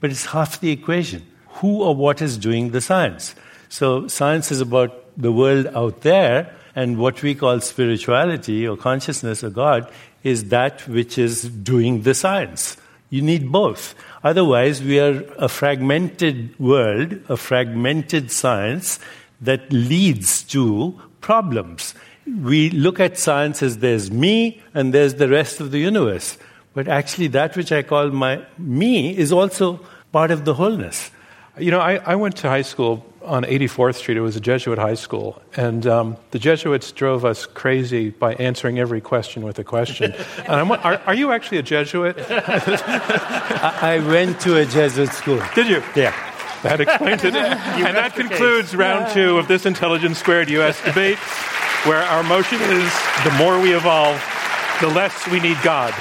but 0.00 0.10
it's 0.10 0.26
half 0.26 0.60
the 0.60 0.70
equation. 0.70 1.26
Who 1.60 1.82
or 1.82 1.94
what 1.94 2.20
is 2.20 2.36
doing 2.36 2.70
the 2.70 2.80
science? 2.80 3.34
So, 3.68 4.06
science 4.08 4.52
is 4.52 4.60
about 4.60 5.02
the 5.16 5.32
world 5.32 5.66
out 5.68 6.02
there, 6.02 6.54
and 6.74 6.98
what 6.98 7.22
we 7.22 7.34
call 7.34 7.60
spirituality 7.60 8.68
or 8.68 8.76
consciousness 8.76 9.42
or 9.42 9.50
God 9.50 9.90
is 10.22 10.50
that 10.50 10.86
which 10.86 11.16
is 11.16 11.42
doing 11.44 12.02
the 12.02 12.14
science. 12.14 12.76
You 13.08 13.22
need 13.22 13.50
both. 13.50 13.94
Otherwise, 14.22 14.82
we 14.82 14.98
are 15.00 15.22
a 15.38 15.48
fragmented 15.48 16.58
world, 16.58 17.18
a 17.28 17.36
fragmented 17.36 18.30
science 18.30 18.98
that 19.40 19.72
leads 19.72 20.42
to 20.44 21.00
problems. 21.20 21.94
We 22.26 22.70
look 22.70 22.98
at 22.98 23.18
science 23.18 23.62
as 23.62 23.78
there's 23.78 24.10
me 24.10 24.60
and 24.74 24.92
there's 24.92 25.14
the 25.14 25.28
rest 25.28 25.60
of 25.60 25.70
the 25.70 25.78
universe. 25.78 26.36
But 26.76 26.88
actually, 26.88 27.28
that 27.28 27.56
which 27.56 27.72
I 27.72 27.82
call 27.82 28.10
my 28.10 28.44
me 28.58 29.16
is 29.16 29.32
also 29.32 29.80
part 30.12 30.30
of 30.30 30.44
the 30.44 30.52
wholeness. 30.52 31.10
You 31.58 31.70
know, 31.70 31.80
I, 31.80 31.94
I 32.04 32.16
went 32.16 32.36
to 32.36 32.50
high 32.50 32.60
school 32.60 33.02
on 33.22 33.44
84th 33.44 33.94
Street. 33.94 34.18
It 34.18 34.20
was 34.20 34.36
a 34.36 34.42
Jesuit 34.42 34.78
high 34.78 34.92
school. 34.92 35.40
And 35.56 35.86
um, 35.86 36.18
the 36.32 36.38
Jesuits 36.38 36.92
drove 36.92 37.24
us 37.24 37.46
crazy 37.46 38.10
by 38.10 38.34
answering 38.34 38.78
every 38.78 39.00
question 39.00 39.42
with 39.42 39.58
a 39.58 39.64
question. 39.64 40.12
and 40.36 40.48
I'm, 40.48 40.70
are, 40.70 41.00
are 41.06 41.14
you 41.14 41.32
actually 41.32 41.56
a 41.56 41.62
Jesuit? 41.62 42.14
I, 42.28 43.78
I 43.80 43.98
went 44.06 44.38
to 44.40 44.58
a 44.58 44.66
Jesuit 44.66 45.08
school. 45.14 45.40
Did 45.54 45.68
you? 45.68 45.82
Yeah. 45.96 46.12
That 46.62 46.82
explains 46.82 47.24
it. 47.24 47.34
and 47.36 47.96
that 47.96 48.14
concludes 48.14 48.76
round 48.76 49.14
two 49.14 49.38
of 49.38 49.48
this 49.48 49.64
Intelligence 49.64 50.18
Squared 50.18 50.50
U.S. 50.50 50.78
debate, 50.84 51.16
where 51.86 52.02
our 52.02 52.22
motion 52.22 52.60
is 52.60 52.92
the 53.24 53.32
more 53.38 53.58
we 53.58 53.74
evolve, 53.74 54.22
the 54.82 54.88
less 54.88 55.26
we 55.28 55.40
need 55.40 55.56
God. 55.62 55.94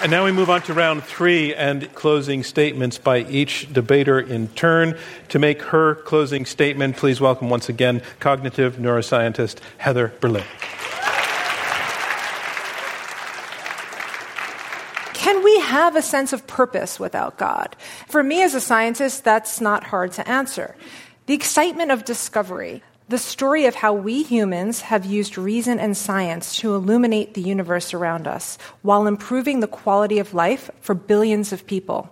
And 0.00 0.12
now 0.12 0.24
we 0.24 0.30
move 0.30 0.48
on 0.48 0.62
to 0.62 0.74
round 0.74 1.02
three 1.02 1.52
and 1.56 1.92
closing 1.92 2.44
statements 2.44 2.98
by 2.98 3.24
each 3.24 3.72
debater 3.72 4.20
in 4.20 4.46
turn. 4.50 4.96
To 5.30 5.40
make 5.40 5.60
her 5.60 5.96
closing 5.96 6.46
statement, 6.46 6.96
please 6.96 7.20
welcome 7.20 7.50
once 7.50 7.68
again 7.68 8.02
cognitive 8.20 8.76
neuroscientist 8.76 9.58
Heather 9.78 10.12
Berlin. 10.20 10.44
Can 15.14 15.42
we 15.42 15.58
have 15.62 15.96
a 15.96 16.02
sense 16.02 16.32
of 16.32 16.46
purpose 16.46 17.00
without 17.00 17.36
God? 17.36 17.74
For 18.06 18.22
me 18.22 18.44
as 18.44 18.54
a 18.54 18.60
scientist, 18.60 19.24
that's 19.24 19.60
not 19.60 19.82
hard 19.82 20.12
to 20.12 20.28
answer. 20.28 20.76
The 21.26 21.34
excitement 21.34 21.90
of 21.90 22.04
discovery, 22.04 22.84
the 23.08 23.18
story 23.18 23.64
of 23.64 23.74
how 23.74 23.94
we 23.94 24.22
humans 24.22 24.82
have 24.82 25.06
used 25.06 25.38
reason 25.38 25.78
and 25.78 25.96
science 25.96 26.56
to 26.56 26.74
illuminate 26.74 27.32
the 27.32 27.40
universe 27.40 27.94
around 27.94 28.26
us 28.26 28.58
while 28.82 29.06
improving 29.06 29.60
the 29.60 29.66
quality 29.66 30.18
of 30.18 30.34
life 30.34 30.70
for 30.82 30.94
billions 30.94 31.50
of 31.50 31.66
people. 31.66 32.10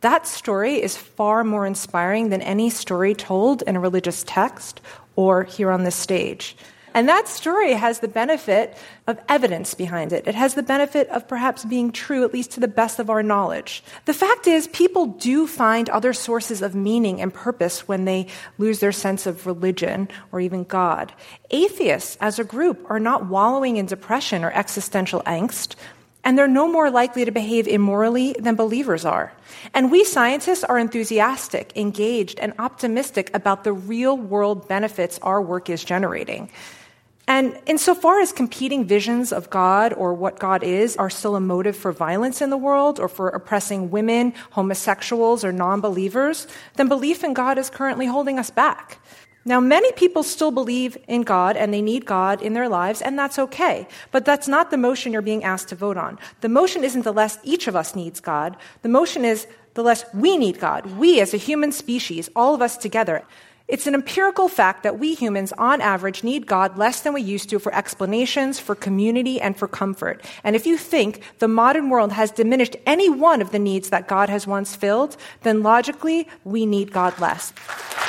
That 0.00 0.26
story 0.26 0.80
is 0.80 0.96
far 0.96 1.44
more 1.44 1.66
inspiring 1.66 2.30
than 2.30 2.40
any 2.40 2.70
story 2.70 3.14
told 3.14 3.62
in 3.62 3.76
a 3.76 3.80
religious 3.80 4.24
text 4.26 4.80
or 5.16 5.44
here 5.44 5.70
on 5.70 5.84
this 5.84 5.96
stage. 5.96 6.56
And 6.98 7.08
that 7.08 7.28
story 7.28 7.74
has 7.74 8.00
the 8.00 8.08
benefit 8.08 8.76
of 9.06 9.20
evidence 9.28 9.72
behind 9.72 10.12
it. 10.12 10.26
It 10.26 10.34
has 10.34 10.54
the 10.54 10.64
benefit 10.64 11.08
of 11.10 11.28
perhaps 11.28 11.64
being 11.64 11.92
true, 11.92 12.24
at 12.24 12.32
least 12.32 12.50
to 12.50 12.60
the 12.60 12.66
best 12.66 12.98
of 12.98 13.08
our 13.08 13.22
knowledge. 13.22 13.84
The 14.06 14.12
fact 14.12 14.48
is, 14.48 14.66
people 14.66 15.06
do 15.06 15.46
find 15.46 15.88
other 15.88 16.12
sources 16.12 16.60
of 16.60 16.74
meaning 16.74 17.20
and 17.20 17.32
purpose 17.32 17.86
when 17.86 18.04
they 18.04 18.26
lose 18.58 18.80
their 18.80 18.90
sense 18.90 19.26
of 19.26 19.46
religion 19.46 20.08
or 20.32 20.40
even 20.40 20.64
God. 20.64 21.12
Atheists, 21.52 22.18
as 22.20 22.40
a 22.40 22.44
group, 22.44 22.84
are 22.90 22.98
not 22.98 23.26
wallowing 23.26 23.76
in 23.76 23.86
depression 23.86 24.42
or 24.42 24.50
existential 24.50 25.20
angst 25.20 25.76
and 26.24 26.36
they're 26.36 26.48
no 26.48 26.66
more 26.66 26.90
likely 26.90 27.24
to 27.24 27.30
behave 27.30 27.68
immorally 27.68 28.34
than 28.40 28.56
believers 28.56 29.04
are. 29.04 29.32
And 29.72 29.90
we 29.90 30.02
scientists 30.02 30.64
are 30.64 30.78
enthusiastic, 30.78 31.72
engaged, 31.76 32.40
and 32.40 32.52
optimistic 32.58 33.30
about 33.34 33.62
the 33.62 33.72
real 33.72 34.16
world 34.16 34.66
benefits 34.66 35.20
our 35.22 35.40
work 35.40 35.70
is 35.70 35.84
generating. 35.84 36.50
And 37.28 37.60
insofar 37.66 38.20
as 38.20 38.32
competing 38.32 38.86
visions 38.86 39.34
of 39.34 39.50
God 39.50 39.92
or 39.92 40.14
what 40.14 40.38
God 40.38 40.62
is 40.62 40.96
are 40.96 41.10
still 41.10 41.36
a 41.36 41.40
motive 41.40 41.76
for 41.76 41.92
violence 41.92 42.40
in 42.40 42.48
the 42.48 42.56
world 42.56 42.98
or 42.98 43.06
for 43.06 43.28
oppressing 43.28 43.90
women, 43.90 44.32
homosexuals, 44.52 45.44
or 45.44 45.52
non 45.52 45.82
believers, 45.82 46.46
then 46.76 46.88
belief 46.88 47.22
in 47.22 47.34
God 47.34 47.58
is 47.58 47.68
currently 47.68 48.06
holding 48.06 48.38
us 48.38 48.48
back. 48.48 48.98
Now, 49.44 49.60
many 49.60 49.92
people 49.92 50.22
still 50.22 50.50
believe 50.50 50.96
in 51.06 51.20
God 51.20 51.58
and 51.58 51.72
they 51.72 51.82
need 51.82 52.06
God 52.06 52.40
in 52.40 52.54
their 52.54 52.68
lives, 52.68 53.02
and 53.02 53.18
that's 53.18 53.38
okay. 53.38 53.86
But 54.10 54.24
that's 54.24 54.48
not 54.48 54.70
the 54.70 54.78
motion 54.78 55.12
you're 55.12 55.20
being 55.20 55.44
asked 55.44 55.68
to 55.68 55.76
vote 55.76 55.98
on. 55.98 56.18
The 56.40 56.48
motion 56.48 56.82
isn't 56.82 57.02
the 57.02 57.12
less 57.12 57.38
each 57.42 57.68
of 57.68 57.76
us 57.76 57.94
needs 57.94 58.20
God. 58.20 58.56
The 58.80 58.88
motion 58.88 59.26
is 59.26 59.46
the 59.74 59.82
less 59.82 60.04
we 60.14 60.38
need 60.38 60.58
God. 60.58 60.96
We 60.96 61.20
as 61.20 61.34
a 61.34 61.38
human 61.38 61.72
species, 61.72 62.30
all 62.34 62.54
of 62.54 62.62
us 62.62 62.78
together. 62.78 63.22
It's 63.68 63.86
an 63.86 63.94
empirical 63.94 64.48
fact 64.48 64.82
that 64.82 64.98
we 64.98 65.12
humans, 65.12 65.52
on 65.58 65.82
average, 65.82 66.24
need 66.24 66.46
God 66.46 66.78
less 66.78 67.02
than 67.02 67.12
we 67.12 67.20
used 67.20 67.50
to 67.50 67.58
for 67.58 67.74
explanations, 67.74 68.58
for 68.58 68.74
community, 68.74 69.42
and 69.42 69.54
for 69.58 69.68
comfort. 69.68 70.24
And 70.42 70.56
if 70.56 70.64
you 70.64 70.78
think 70.78 71.20
the 71.38 71.48
modern 71.48 71.90
world 71.90 72.12
has 72.12 72.30
diminished 72.30 72.76
any 72.86 73.10
one 73.10 73.42
of 73.42 73.50
the 73.50 73.58
needs 73.58 73.90
that 73.90 74.08
God 74.08 74.30
has 74.30 74.46
once 74.46 74.74
filled, 74.74 75.18
then 75.42 75.62
logically, 75.62 76.26
we 76.44 76.64
need 76.64 76.92
God 76.92 77.20
less. 77.20 77.50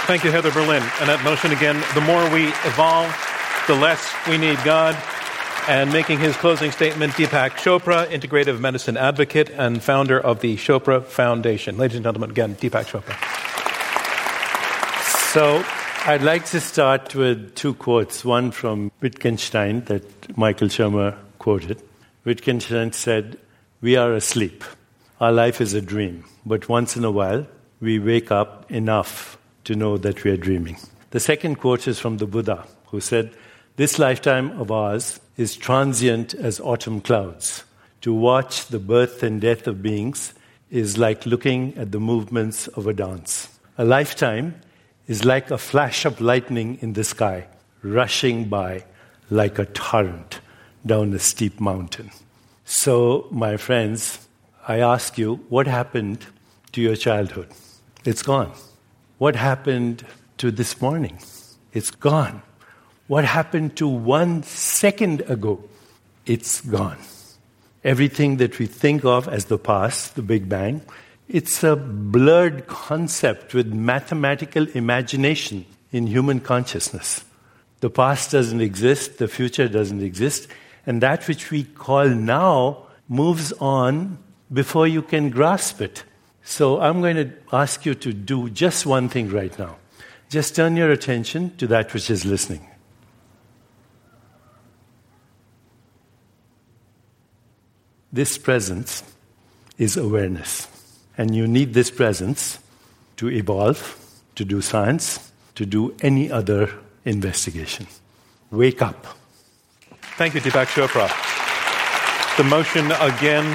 Thank 0.07 0.23
you, 0.23 0.31
Heather 0.31 0.51
Berlin. 0.51 0.81
And 1.01 1.09
that 1.09 1.21
motion 1.25 1.51
again 1.51 1.83
the 1.93 2.01
more 2.01 2.23
we 2.33 2.47
evolve, 2.63 3.13
the 3.67 3.75
less 3.75 4.13
we 4.29 4.37
need 4.37 4.57
God. 4.63 4.95
And 5.67 5.91
making 5.91 6.19
his 6.19 6.37
closing 6.37 6.71
statement, 6.71 7.13
Deepak 7.13 7.51
Chopra, 7.51 8.07
integrative 8.07 8.61
medicine 8.61 8.95
advocate 8.95 9.49
and 9.49 9.83
founder 9.83 10.17
of 10.17 10.39
the 10.39 10.55
Chopra 10.55 11.03
Foundation. 11.03 11.77
Ladies 11.77 11.97
and 11.97 12.05
gentlemen, 12.05 12.29
again, 12.31 12.55
Deepak 12.55 12.85
Chopra. 12.85 13.48
So 15.33 15.63
I'd 16.07 16.23
like 16.23 16.45
to 16.47 16.59
start 16.59 17.13
with 17.13 17.53
two 17.53 17.75
quotes. 17.75 18.25
One 18.25 18.49
from 18.49 18.91
Wittgenstein 18.99 19.81
that 19.85 20.35
Michael 20.35 20.69
Shermer 20.69 21.15
quoted. 21.37 21.79
Wittgenstein 22.25 22.93
said, 22.93 23.37
We 23.79 23.95
are 23.95 24.11
asleep. 24.13 24.63
Our 25.21 25.31
life 25.31 25.61
is 25.61 25.75
a 25.75 25.83
dream. 25.83 26.25
But 26.47 26.67
once 26.67 26.97
in 26.97 27.03
a 27.03 27.11
while, 27.11 27.45
we 27.79 27.99
wake 27.99 28.31
up 28.31 28.71
enough 28.71 29.37
to 29.65 29.75
know 29.75 29.97
that 29.97 30.23
we 30.23 30.31
are 30.31 30.37
dreaming. 30.37 30.77
The 31.11 31.19
second 31.19 31.57
quote 31.57 31.87
is 31.87 31.99
from 31.99 32.17
the 32.17 32.25
Buddha, 32.25 32.65
who 32.87 32.99
said, 32.99 33.29
This 33.75 33.99
lifetime 33.99 34.59
of 34.59 34.71
ours 34.71 35.19
is 35.37 35.55
transient 35.55 36.33
as 36.33 36.59
autumn 36.59 37.01
clouds. 37.01 37.65
To 38.01 38.15
watch 38.15 38.65
the 38.65 38.79
birth 38.79 39.21
and 39.21 39.39
death 39.39 39.67
of 39.67 39.83
beings 39.83 40.33
is 40.71 40.97
like 40.97 41.27
looking 41.27 41.77
at 41.77 41.91
the 41.91 41.99
movements 41.99 42.67
of 42.69 42.87
a 42.87 42.93
dance. 42.93 43.47
A 43.77 43.85
lifetime 43.85 44.55
is 45.09 45.25
like 45.25 45.49
a 45.49 45.57
flash 45.57 46.05
of 46.05 46.21
lightning 46.21 46.77
in 46.81 46.93
the 46.93 47.03
sky, 47.03 47.47
rushing 47.81 48.47
by 48.47 48.85
like 49.31 49.57
a 49.57 49.65
torrent 49.65 50.39
down 50.85 51.11
a 51.13 51.19
steep 51.19 51.59
mountain. 51.59 52.11
So, 52.63 53.27
my 53.31 53.57
friends, 53.57 54.27
I 54.67 54.81
ask 54.81 55.17
you, 55.17 55.37
what 55.49 55.65
happened 55.65 56.27
to 56.73 56.81
your 56.81 56.95
childhood? 56.95 57.49
It's 58.05 58.21
gone. 58.21 58.51
What 59.17 59.35
happened 59.35 60.05
to 60.37 60.51
this 60.51 60.79
morning? 60.79 61.17
It's 61.73 61.89
gone. 61.89 62.43
What 63.07 63.25
happened 63.25 63.75
to 63.77 63.87
one 63.87 64.43
second 64.43 65.21
ago? 65.21 65.63
It's 66.27 66.61
gone. 66.61 66.99
Everything 67.83 68.37
that 68.37 68.59
we 68.59 68.67
think 68.67 69.03
of 69.05 69.27
as 69.27 69.45
the 69.45 69.57
past, 69.57 70.15
the 70.15 70.21
Big 70.21 70.47
Bang, 70.47 70.83
it's 71.29 71.63
a 71.63 71.75
blurred 71.75 72.65
concept 72.65 73.53
with 73.53 73.67
mathematical 73.71 74.67
imagination 74.69 75.65
in 75.91 76.07
human 76.07 76.39
consciousness. 76.39 77.23
The 77.81 77.91
past 77.91 78.31
doesn't 78.31 78.61
exist, 78.61 79.19
the 79.19 79.27
future 79.27 79.67
doesn't 79.67 80.01
exist, 80.01 80.47
and 80.87 81.01
that 81.01 81.27
which 81.27 81.51
we 81.51 81.63
call 81.63 82.09
now 82.09 82.87
moves 83.07 83.53
on 83.53 84.17
before 84.51 84.87
you 84.87 85.03
can 85.03 85.29
grasp 85.29 85.81
it. 85.81 86.03
So 86.43 86.81
I'm 86.81 86.99
going 86.99 87.15
to 87.15 87.31
ask 87.53 87.85
you 87.85 87.93
to 87.93 88.11
do 88.11 88.49
just 88.49 88.87
one 88.87 89.07
thing 89.07 89.29
right 89.29 89.57
now. 89.59 89.77
Just 90.29 90.55
turn 90.55 90.75
your 90.75 90.91
attention 90.91 91.55
to 91.57 91.67
that 91.67 91.93
which 91.93 92.09
is 92.09 92.25
listening. 92.25 92.67
This 98.11 98.39
presence 98.39 99.03
is 99.77 99.95
awareness. 99.95 100.78
And 101.19 101.35
you 101.35 101.49
need 101.49 101.73
this 101.73 101.91
presence 101.91 102.59
to 103.17 103.29
evolve, 103.29 103.99
to 104.35 104.45
do 104.45 104.61
science, 104.61 105.33
to 105.55 105.65
do 105.65 105.93
any 106.01 106.31
other 106.31 106.71
investigation. 107.03 107.87
Wake 108.51 108.81
up. 108.81 109.05
Thank 110.15 110.33
you, 110.33 110.39
Deepak 110.39 110.67
Chopra. 110.67 111.09
The 112.37 112.45
motion 112.45 112.89
again 112.93 113.45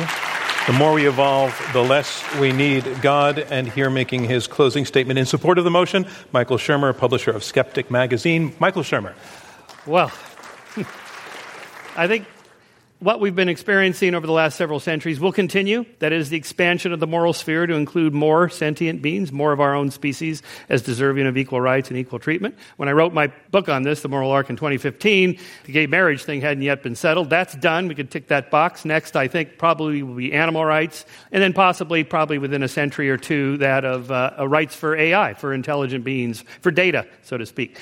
the 0.66 0.72
more 0.72 0.94
we 0.94 1.06
evolve, 1.06 1.54
the 1.74 1.82
less 1.82 2.22
we 2.38 2.50
need 2.50 3.02
God. 3.02 3.38
And 3.38 3.70
here 3.70 3.90
making 3.90 4.24
his 4.24 4.46
closing 4.46 4.84
statement 4.86 5.18
in 5.18 5.26
support 5.26 5.58
of 5.58 5.64
the 5.64 5.70
motion, 5.70 6.06
Michael 6.32 6.56
Shermer, 6.56 6.96
publisher 6.96 7.30
of 7.30 7.44
Skeptic 7.44 7.90
Magazine. 7.90 8.54
Michael 8.58 8.82
Shermer. 8.82 9.12
Well, 9.86 10.10
I 11.96 12.06
think 12.06 12.26
what 13.04 13.20
we've 13.20 13.36
been 13.36 13.50
experiencing 13.50 14.14
over 14.14 14.26
the 14.26 14.32
last 14.32 14.56
several 14.56 14.80
centuries 14.80 15.20
will 15.20 15.30
continue. 15.30 15.84
That 15.98 16.14
is 16.14 16.30
the 16.30 16.38
expansion 16.38 16.90
of 16.90 17.00
the 17.00 17.06
moral 17.06 17.34
sphere 17.34 17.66
to 17.66 17.74
include 17.74 18.14
more 18.14 18.48
sentient 18.48 19.02
beings, 19.02 19.30
more 19.30 19.52
of 19.52 19.60
our 19.60 19.74
own 19.74 19.90
species 19.90 20.42
as 20.70 20.80
deserving 20.80 21.26
of 21.26 21.36
equal 21.36 21.60
rights 21.60 21.90
and 21.90 21.98
equal 21.98 22.18
treatment. 22.18 22.54
When 22.78 22.88
I 22.88 22.92
wrote 22.92 23.12
my 23.12 23.26
book 23.50 23.68
on 23.68 23.82
this, 23.82 24.00
The 24.00 24.08
Moral 24.08 24.30
Arc 24.30 24.48
in 24.48 24.56
2015, 24.56 25.38
the 25.66 25.72
gay 25.72 25.86
marriage 25.86 26.24
thing 26.24 26.40
hadn't 26.40 26.62
yet 26.62 26.82
been 26.82 26.96
settled. 26.96 27.28
That's 27.28 27.54
done. 27.56 27.88
We 27.88 27.94
could 27.94 28.10
tick 28.10 28.28
that 28.28 28.50
box. 28.50 28.86
Next, 28.86 29.16
I 29.16 29.28
think, 29.28 29.58
probably 29.58 30.02
will 30.02 30.14
be 30.14 30.32
animal 30.32 30.64
rights. 30.64 31.04
And 31.30 31.42
then 31.42 31.52
possibly, 31.52 32.04
probably 32.04 32.38
within 32.38 32.62
a 32.62 32.68
century 32.68 33.10
or 33.10 33.18
two, 33.18 33.58
that 33.58 33.84
of 33.84 34.10
uh, 34.10 34.48
rights 34.48 34.74
for 34.74 34.96
AI, 34.96 35.34
for 35.34 35.52
intelligent 35.52 36.04
beings, 36.04 36.42
for 36.62 36.70
data, 36.70 37.06
so 37.20 37.36
to 37.36 37.44
speak. 37.44 37.76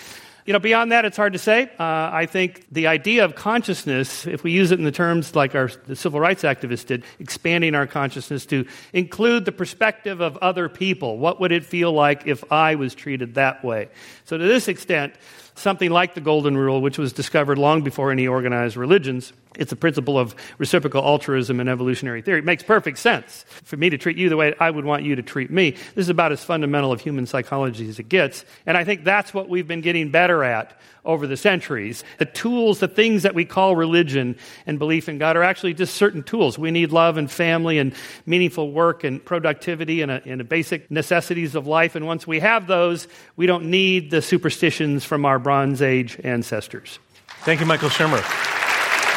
You 0.45 0.53
know, 0.53 0.59
beyond 0.59 0.91
that, 0.91 1.05
it's 1.05 1.17
hard 1.17 1.35
to 1.35 1.39
say. 1.39 1.71
Uh, 1.79 2.11
I 2.13 2.27
think 2.27 2.67
the 2.73 2.89
idea 2.89 3.25
of 3.25 3.37
consciousness, 3.37 4.27
if 4.27 4.43
we 4.43 4.51
use 4.51 4.73
it 4.73 4.79
in 4.79 4.85
the 4.85 4.91
terms 4.91 5.37
like 5.37 5.55
our 5.55 5.71
the 5.87 5.95
civil 5.95 6.19
rights 6.19 6.43
activists 6.43 6.85
did, 6.85 7.05
expanding 7.21 7.77
our 7.77 7.87
consciousness 7.87 8.45
to 8.47 8.67
include 8.93 9.45
the 9.45 9.53
perspective 9.53 10.21
of 10.21 10.37
other 10.39 10.69
people. 10.69 11.19
What 11.19 11.41
would 11.41 11.53
it 11.53 11.65
feel 11.65 11.93
like 11.93 12.27
if 12.27 12.51
I 12.51 12.75
was 12.75 12.95
treated 12.95 13.35
that 13.35 13.65
way? 13.65 13.89
So, 14.25 14.37
to 14.37 14.45
this 14.45 14.67
extent, 14.67 15.15
something 15.55 15.91
like 15.91 16.15
the 16.15 16.21
Golden 16.21 16.57
Rule, 16.57 16.81
which 16.81 16.99
was 16.99 17.13
discovered 17.13 17.59
long 17.59 17.83
before 17.83 18.11
any 18.11 18.27
organized 18.27 18.77
religions. 18.77 19.33
It's 19.57 19.73
a 19.73 19.77
principle 19.77 20.19
of 20.19 20.35
reciprocal 20.59 21.03
altruism 21.03 21.61
in 21.61 21.69
evolutionary 21.69 22.23
theory. 22.23 22.39
It 22.39 22.45
makes 22.45 22.63
perfect 22.63 22.99
sense 22.99 23.45
for 23.65 23.77
me 23.77 23.91
to 23.91 23.99
treat 23.99 24.17
you 24.17 24.29
the 24.29 24.37
way 24.37 24.55
I 24.59 24.71
would 24.71 24.85
want 24.85 25.03
you 25.03 25.17
to 25.17 25.23
treat 25.23 25.51
me. 25.51 25.73
This 25.73 26.07
is 26.07 26.09
about 26.09 26.33
as 26.33 26.43
fundamental 26.43 26.91
of 26.91 27.01
human 27.01 27.27
psychology 27.27 27.89
as 27.89 27.99
it 27.99 28.09
gets. 28.09 28.45
And 28.65 28.77
I 28.77 28.85
think 28.85 29.05
that's 29.05 29.35
what 29.35 29.49
we've 29.49 29.69
been 29.69 29.83
getting 29.83 30.11
better 30.11 30.43
at 30.43 30.79
over 31.05 31.27
the 31.27 31.37
centuries. 31.37 32.05
The 32.19 32.27
tools, 32.27 32.79
the 32.79 32.89
things 32.89 33.25
that 33.25 33.35
we 33.35 33.45
call 33.45 33.75
religion 33.75 34.37
and 34.67 34.79
belief 34.79 35.09
in 35.09 35.19
God 35.19 35.37
are 35.37 35.43
actually 35.43 35.75
just 35.75 35.95
certain 35.95 36.23
tools. 36.23 36.59
We 36.59 36.71
need 36.71 36.93
love 36.93 37.17
and 37.17 37.31
family 37.31 37.79
and 37.79 37.93
meaningful 38.25 38.71
work 38.71 39.03
and 39.03 39.25
productivity 39.25 40.03
and, 40.03 40.11
a, 40.11 40.23
and 40.25 40.41
a 40.41 40.45
basic 40.45 40.91
necessities 40.91 41.55
of 41.55 41.67
life. 41.67 41.97
And 41.97 42.07
once 42.07 42.27
we 42.27 42.41
have 42.41 42.67
those, 42.67 43.09
we 43.37 43.47
don't 43.47 43.65
need 43.67 44.11
the 44.11 44.23
superstitions 44.23 45.05
from 45.05 45.25
our 45.25 45.39
Bronze 45.39 45.83
Age 45.83 46.21
ancestors. 46.23 46.99
Thank 47.45 47.61
you, 47.61 47.67
Michael 47.67 47.89
Shermer. 47.89 48.23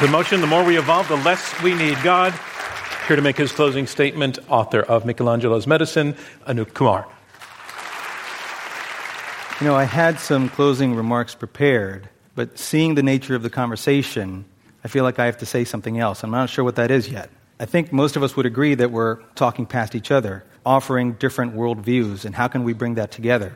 The 0.02 0.08
motion 0.08 0.42
the 0.42 0.48
more 0.48 0.64
we 0.64 0.78
evolve, 0.78 1.08
the 1.08 1.18
less 1.18 1.62
we 1.62 1.76
need 1.76 1.98
God. 2.04 2.34
Here 3.08 3.16
to 3.16 3.22
make 3.22 3.38
his 3.38 3.52
closing 3.52 3.86
statement, 3.86 4.40
author 4.50 4.82
of 4.82 5.06
Michelangelo's 5.06 5.68
Medicine, 5.68 6.16
Anoop 6.48 6.74
Kumar. 6.74 7.08
You 9.62 9.68
know, 9.68 9.76
I 9.76 9.86
had 9.86 10.20
some 10.20 10.50
closing 10.50 10.96
remarks 10.96 11.34
prepared, 11.34 12.10
but 12.36 12.60
seeing 12.60 12.96
the 12.96 13.02
nature 13.02 13.36
of 13.36 13.42
the 13.42 13.50
conversation, 13.50 14.44
I 14.84 14.90
feel 14.90 15.06
like 15.06 15.18
I 15.18 15.28
have 15.28 15.38
to 15.38 15.46
say 15.46 15.64
something 15.64 15.98
else. 15.98 16.24
I'm 16.24 16.32
not 16.32 16.50
sure 16.50 16.66
what 16.66 16.76
that 16.76 16.92
is 16.92 17.08
yet. 17.08 17.30
I 17.58 17.64
think 17.64 17.94
most 17.94 18.18
of 18.18 18.24
us 18.24 18.36
would 18.36 18.46
agree 18.46 18.76
that 18.76 18.92
we're 18.92 19.22
talking 19.36 19.66
past 19.66 19.96
each 19.96 20.12
other, 20.12 20.44
offering 20.66 21.14
different 21.14 21.56
worldviews, 21.56 22.26
and 22.26 22.36
how 22.36 22.50
can 22.50 22.66
we 22.66 22.74
bring 22.74 22.96
that 22.96 23.12
together? 23.12 23.56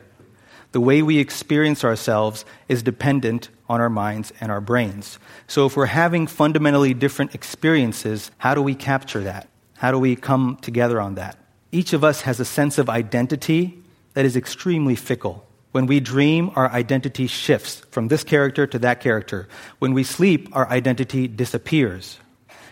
The 0.72 0.80
way 0.80 1.02
we 1.02 1.18
experience 1.18 1.84
ourselves 1.84 2.46
is 2.66 2.82
dependent 2.82 3.50
on 3.68 3.82
our 3.82 3.90
minds 3.90 4.32
and 4.40 4.50
our 4.50 4.62
brains. 4.62 5.18
So 5.48 5.66
if 5.66 5.76
we're 5.76 5.84
having 5.84 6.26
fundamentally 6.26 6.94
different 6.94 7.34
experiences, 7.34 8.30
how 8.38 8.54
do 8.54 8.62
we 8.62 8.74
capture 8.74 9.20
that? 9.24 9.50
How 9.76 9.90
do 9.90 9.98
we 9.98 10.16
come 10.16 10.56
together 10.62 10.98
on 10.98 11.16
that? 11.16 11.36
Each 11.72 11.92
of 11.92 12.04
us 12.04 12.22
has 12.22 12.40
a 12.40 12.46
sense 12.46 12.78
of 12.78 12.88
identity 12.88 13.82
that 14.14 14.24
is 14.24 14.34
extremely 14.34 14.94
fickle. 14.96 15.46
When 15.72 15.86
we 15.86 16.00
dream, 16.00 16.50
our 16.56 16.68
identity 16.68 17.26
shifts 17.28 17.82
from 17.90 18.08
this 18.08 18.24
character 18.24 18.66
to 18.66 18.78
that 18.80 19.00
character. 19.00 19.48
When 19.78 19.94
we 19.94 20.02
sleep, 20.02 20.48
our 20.52 20.68
identity 20.68 21.28
disappears. 21.28 22.18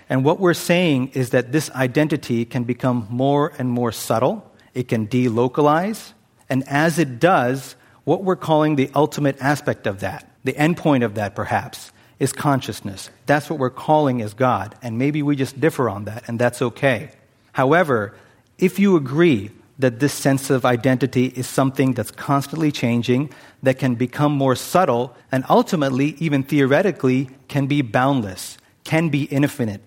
And 0.09 0.25
what 0.25 0.41
we're 0.41 0.55
saying 0.55 1.09
is 1.09 1.31
that 1.31 1.53
this 1.53 1.71
identity 1.71 2.45
can 2.45 2.65
become 2.65 3.07
more 3.11 3.53
and 3.59 3.69
more 3.69 3.93
subtle, 3.93 4.51
it 4.75 4.89
can 4.89 5.07
delocalize, 5.07 6.13
and 6.49 6.67
as 6.67 6.99
it 6.99 7.21
does, 7.21 7.77
what 8.05 8.25
we're 8.25 8.37
calling 8.37 8.77
the 8.77 8.91
ultimate 8.95 9.37
aspect 9.41 9.87
of 9.87 10.01
that, 10.01 10.31
the 10.45 10.55
endpoint 10.55 11.05
of 11.05 11.15
that 11.17 11.35
perhaps, 11.35 11.93
is 12.19 12.33
consciousness. 12.33 13.11
That's 13.27 13.51
what 13.51 13.59
we're 13.59 13.71
calling 13.71 14.23
as 14.23 14.35
God, 14.35 14.75
and 14.83 14.99
maybe 14.99 15.23
we 15.23 15.37
just 15.37 15.61
differ 15.61 15.89
on 15.91 16.05
that, 16.07 16.25
and 16.27 16.39
that's 16.39 16.63
okay. 16.63 17.11
However, 17.53 18.15
if 18.59 18.79
you 18.79 18.97
agree 18.97 19.51
that 19.79 20.01
this 20.01 20.13
sense 20.13 20.51
of 20.51 20.65
identity 20.65 21.27
is 21.37 21.47
something 21.47 21.93
that's 21.93 22.11
constantly 22.11 22.73
changing, 22.73 23.31
that 23.63 23.79
can 23.79 23.95
become 23.95 24.33
more 24.33 24.57
subtle, 24.57 25.17
and 25.31 25.45
ultimately, 25.49 26.17
even 26.19 26.43
theoretically, 26.43 27.31
can 27.47 27.67
be 27.67 27.81
boundless, 27.83 28.59
can 28.85 29.09
be 29.09 29.25
infinite, 29.25 29.83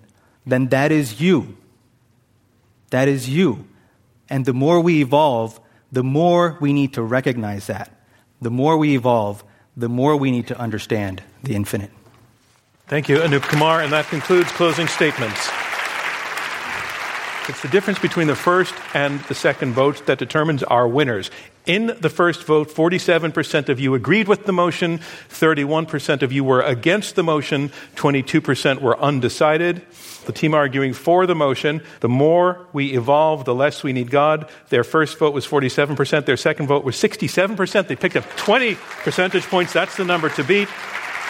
then 0.45 0.67
that 0.69 0.91
is 0.91 1.19
you. 1.19 1.57
That 2.89 3.07
is 3.07 3.29
you. 3.29 3.65
And 4.29 4.45
the 4.45 4.53
more 4.53 4.79
we 4.79 5.01
evolve, 5.01 5.59
the 5.91 6.03
more 6.03 6.57
we 6.61 6.71
need 6.71 6.93
to 6.93 7.01
recognize 7.01 7.67
that. 7.67 7.91
The 8.41 8.51
more 8.51 8.77
we 8.77 8.95
evolve, 8.95 9.43
the 9.75 9.89
more 9.89 10.15
we 10.15 10.31
need 10.31 10.47
to 10.47 10.57
understand 10.57 11.21
the 11.43 11.53
infinite. 11.53 11.91
Thank 12.87 13.07
you, 13.07 13.17
Anoop 13.17 13.43
Kumar, 13.43 13.81
and 13.81 13.91
that 13.93 14.07
concludes 14.07 14.51
closing 14.51 14.87
statements. 14.87 15.49
It's 17.49 17.61
the 17.63 17.69
difference 17.69 17.97
between 17.97 18.27
the 18.27 18.35
first 18.35 18.73
and 18.93 19.19
the 19.21 19.33
second 19.33 19.73
votes 19.73 20.01
that 20.01 20.19
determines 20.19 20.61
our 20.61 20.87
winners. 20.87 21.31
In 21.65 21.97
the 21.99 22.09
first 22.09 22.43
vote, 22.43 22.69
47% 22.69 23.67
of 23.67 23.79
you 23.79 23.95
agreed 23.95 24.27
with 24.27 24.45
the 24.45 24.51
motion, 24.51 24.99
31% 25.29 26.21
of 26.21 26.31
you 26.31 26.43
were 26.43 26.61
against 26.61 27.15
the 27.15 27.23
motion, 27.23 27.69
22% 27.95 28.81
were 28.81 28.99
undecided. 28.99 29.81
The 30.25 30.31
team 30.31 30.53
arguing 30.53 30.93
for 30.93 31.25
the 31.25 31.33
motion, 31.33 31.81
the 31.99 32.09
more 32.09 32.67
we 32.73 32.93
evolve, 32.93 33.45
the 33.45 33.55
less 33.55 33.83
we 33.83 33.91
need 33.91 34.11
God. 34.11 34.47
Their 34.69 34.83
first 34.83 35.17
vote 35.17 35.33
was 35.33 35.47
47%, 35.47 36.25
their 36.25 36.37
second 36.37 36.67
vote 36.67 36.83
was 36.83 36.95
67%. 36.95 37.87
They 37.87 37.95
picked 37.95 38.15
up 38.15 38.25
20 38.37 38.75
percentage 39.03 39.43
points. 39.45 39.73
That's 39.73 39.97
the 39.97 40.05
number 40.05 40.29
to 40.29 40.43
beat. 40.43 40.69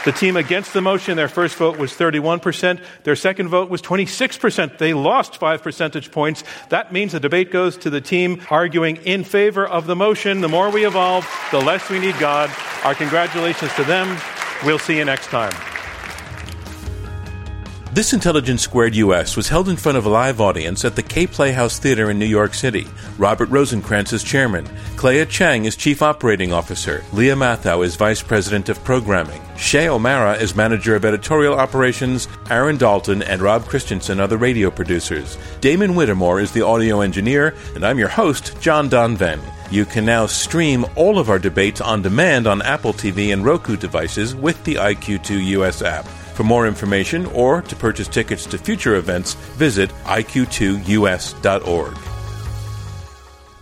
The 0.03 0.11
team 0.11 0.35
against 0.35 0.73
the 0.73 0.81
motion, 0.81 1.15
their 1.15 1.27
first 1.27 1.55
vote 1.55 1.77
was 1.77 1.93
31%. 1.93 2.83
Their 3.03 3.15
second 3.15 3.49
vote 3.49 3.69
was 3.69 3.81
26%. 3.81 4.79
They 4.79 4.93
lost 4.93 5.37
five 5.37 5.61
percentage 5.61 6.11
points. 6.11 6.43
That 6.69 6.91
means 6.91 7.11
the 7.11 7.19
debate 7.19 7.51
goes 7.51 7.77
to 7.77 7.89
the 7.89 8.01
team 8.01 8.41
arguing 8.49 8.97
in 8.97 9.23
favor 9.23 9.67
of 9.67 9.85
the 9.85 9.95
motion. 9.95 10.41
The 10.41 10.49
more 10.49 10.71
we 10.71 10.87
evolve, 10.87 11.29
the 11.51 11.59
less 11.59 11.89
we 11.89 11.99
need 11.99 12.17
God. 12.19 12.49
Our 12.83 12.95
congratulations 12.95 13.73
to 13.75 13.83
them. 13.83 14.19
We'll 14.65 14.79
see 14.79 14.97
you 14.97 15.05
next 15.05 15.27
time. 15.27 15.53
This 17.93 18.13
Intelligence 18.13 18.61
Squared 18.61 18.95
US 18.95 19.35
was 19.35 19.49
held 19.49 19.67
in 19.67 19.75
front 19.75 19.97
of 19.97 20.05
a 20.05 20.09
live 20.09 20.39
audience 20.39 20.85
at 20.85 20.95
the 20.95 21.03
Kaye 21.03 21.27
Playhouse 21.27 21.77
Theater 21.77 22.09
in 22.09 22.17
New 22.17 22.25
York 22.25 22.53
City. 22.53 22.87
Robert 23.17 23.49
Rosenkrantz 23.49 24.13
is 24.13 24.23
chairman. 24.23 24.65
Clea 24.95 25.25
Chang 25.25 25.65
is 25.65 25.75
chief 25.75 26.01
operating 26.01 26.53
officer. 26.53 27.03
Leah 27.11 27.35
Mathau 27.35 27.83
is 27.83 27.97
vice 27.97 28.23
president 28.23 28.69
of 28.69 28.81
programming. 28.85 29.41
Shay 29.57 29.89
O'Mara 29.89 30.35
is 30.35 30.55
manager 30.55 30.95
of 30.95 31.03
editorial 31.03 31.53
operations. 31.53 32.29
Aaron 32.49 32.77
Dalton 32.77 33.23
and 33.23 33.41
Rob 33.41 33.65
Christensen 33.65 34.21
are 34.21 34.27
the 34.27 34.37
radio 34.37 34.71
producers. 34.71 35.37
Damon 35.59 35.93
Whittemore 35.93 36.39
is 36.39 36.53
the 36.53 36.65
audio 36.65 37.01
engineer, 37.01 37.53
and 37.75 37.85
I'm 37.85 37.99
your 37.99 38.07
host, 38.07 38.55
John 38.61 38.89
Donvan. 38.89 39.41
You 39.69 39.83
can 39.83 40.05
now 40.05 40.27
stream 40.27 40.85
all 40.95 41.19
of 41.19 41.29
our 41.29 41.39
debates 41.39 41.81
on 41.81 42.01
demand 42.01 42.47
on 42.47 42.61
Apple 42.61 42.93
TV 42.93 43.33
and 43.33 43.43
Roku 43.43 43.75
devices 43.75 44.33
with 44.33 44.63
the 44.63 44.75
IQ2 44.75 45.45
US 45.57 45.81
app. 45.81 46.07
For 46.33 46.43
more 46.43 46.67
information 46.67 47.25
or 47.27 47.61
to 47.61 47.75
purchase 47.75 48.07
tickets 48.07 48.45
to 48.47 48.57
future 48.57 48.95
events, 48.95 49.35
visit 49.57 49.89
iq2us.org. 50.05 52.10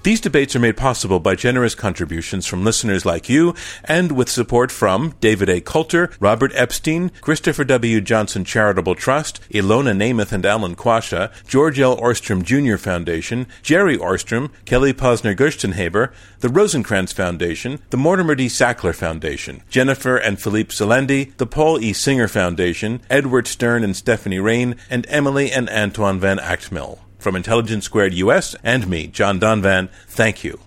These 0.02 0.22
debates 0.22 0.56
are 0.56 0.60
made 0.60 0.78
possible 0.78 1.20
by 1.20 1.36
generous 1.36 1.76
contributions 1.76 2.46
from 2.46 2.64
listeners 2.64 3.06
like 3.06 3.28
you 3.28 3.54
and 3.84 4.14
with 4.14 4.30
support 4.30 4.72
from 4.72 5.14
David 5.20 5.50
A. 5.50 5.60
Coulter, 5.60 6.10
Robert 6.22 6.54
Epstein, 6.56 7.12
Christopher 7.20 7.66
W. 7.66 8.00
Johnson 8.00 8.46
Charitable 8.46 8.96
Trust, 8.96 9.42
Ilona 9.50 9.94
Nemeth 9.94 10.32
and 10.32 10.46
Alan 10.46 10.78
Quasha, 10.78 11.32
George 11.48 11.82
L. 11.82 11.98
Ohrstrom 11.98 12.44
Jr. 12.44 12.78
Foundation, 12.78 13.46
Jerry 13.62 13.98
Ohrstrom, 13.98 14.52
Kelly 14.64 14.94
Posner 14.94 15.36
Gerstenhaber, 15.36 16.14
the 16.40 16.48
Rosenkrantz 16.48 17.14
Foundation, 17.14 17.80
the 17.90 17.98
Mortimer 17.98 18.36
D. 18.36 18.48
Sackler 18.48 18.96
Foundation, 18.96 19.64
Jennifer 19.70 20.16
and 20.16 20.42
Philippe 20.42 20.72
Salendi, 20.72 21.36
the 21.36 21.46
Paul 21.46 21.78
E. 21.84 21.92
Singer 21.92 22.30
Foundation, 22.30 23.02
Edward 23.10 23.48
Stern 23.48 23.84
and 23.84 23.98
Stephanie 23.98 24.40
Rain, 24.40 24.78
and 24.90 25.06
Emily 25.10 25.52
and 25.52 25.70
Antoine 25.70 26.22
Van 26.22 26.38
Agtmael. 26.38 27.00
From 27.20 27.36
Intelligence 27.36 27.86
Squared 27.86 28.14
US 28.16 28.56
and 28.64 28.88
me, 28.88 29.06
John 29.06 29.40
Donvan, 29.40 29.90
thank 30.08 30.44
you. 30.44 30.60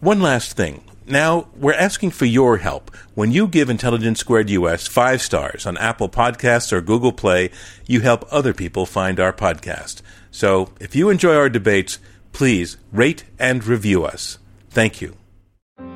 One 0.00 0.22
last 0.22 0.56
thing. 0.56 0.84
Now, 1.06 1.48
we're 1.56 1.74
asking 1.74 2.12
for 2.12 2.24
your 2.24 2.58
help. 2.58 2.94
When 3.14 3.32
you 3.32 3.48
give 3.48 3.68
Intelligence 3.68 4.20
Squared 4.20 4.48
US 4.50 4.86
five 4.86 5.20
stars 5.20 5.66
on 5.66 5.76
Apple 5.76 6.08
Podcasts 6.08 6.72
or 6.72 6.80
Google 6.80 7.12
Play, 7.12 7.50
you 7.86 8.00
help 8.00 8.24
other 8.30 8.54
people 8.54 8.86
find 8.86 9.18
our 9.18 9.32
podcast. 9.32 10.00
So, 10.30 10.72
if 10.80 10.94
you 10.94 11.10
enjoy 11.10 11.34
our 11.34 11.48
debates, 11.48 11.98
please 12.32 12.76
rate 12.92 13.24
and 13.38 13.64
review 13.64 14.04
us. 14.04 14.38
Thank 14.70 15.00
you. 15.00 15.16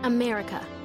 America. 0.02 0.60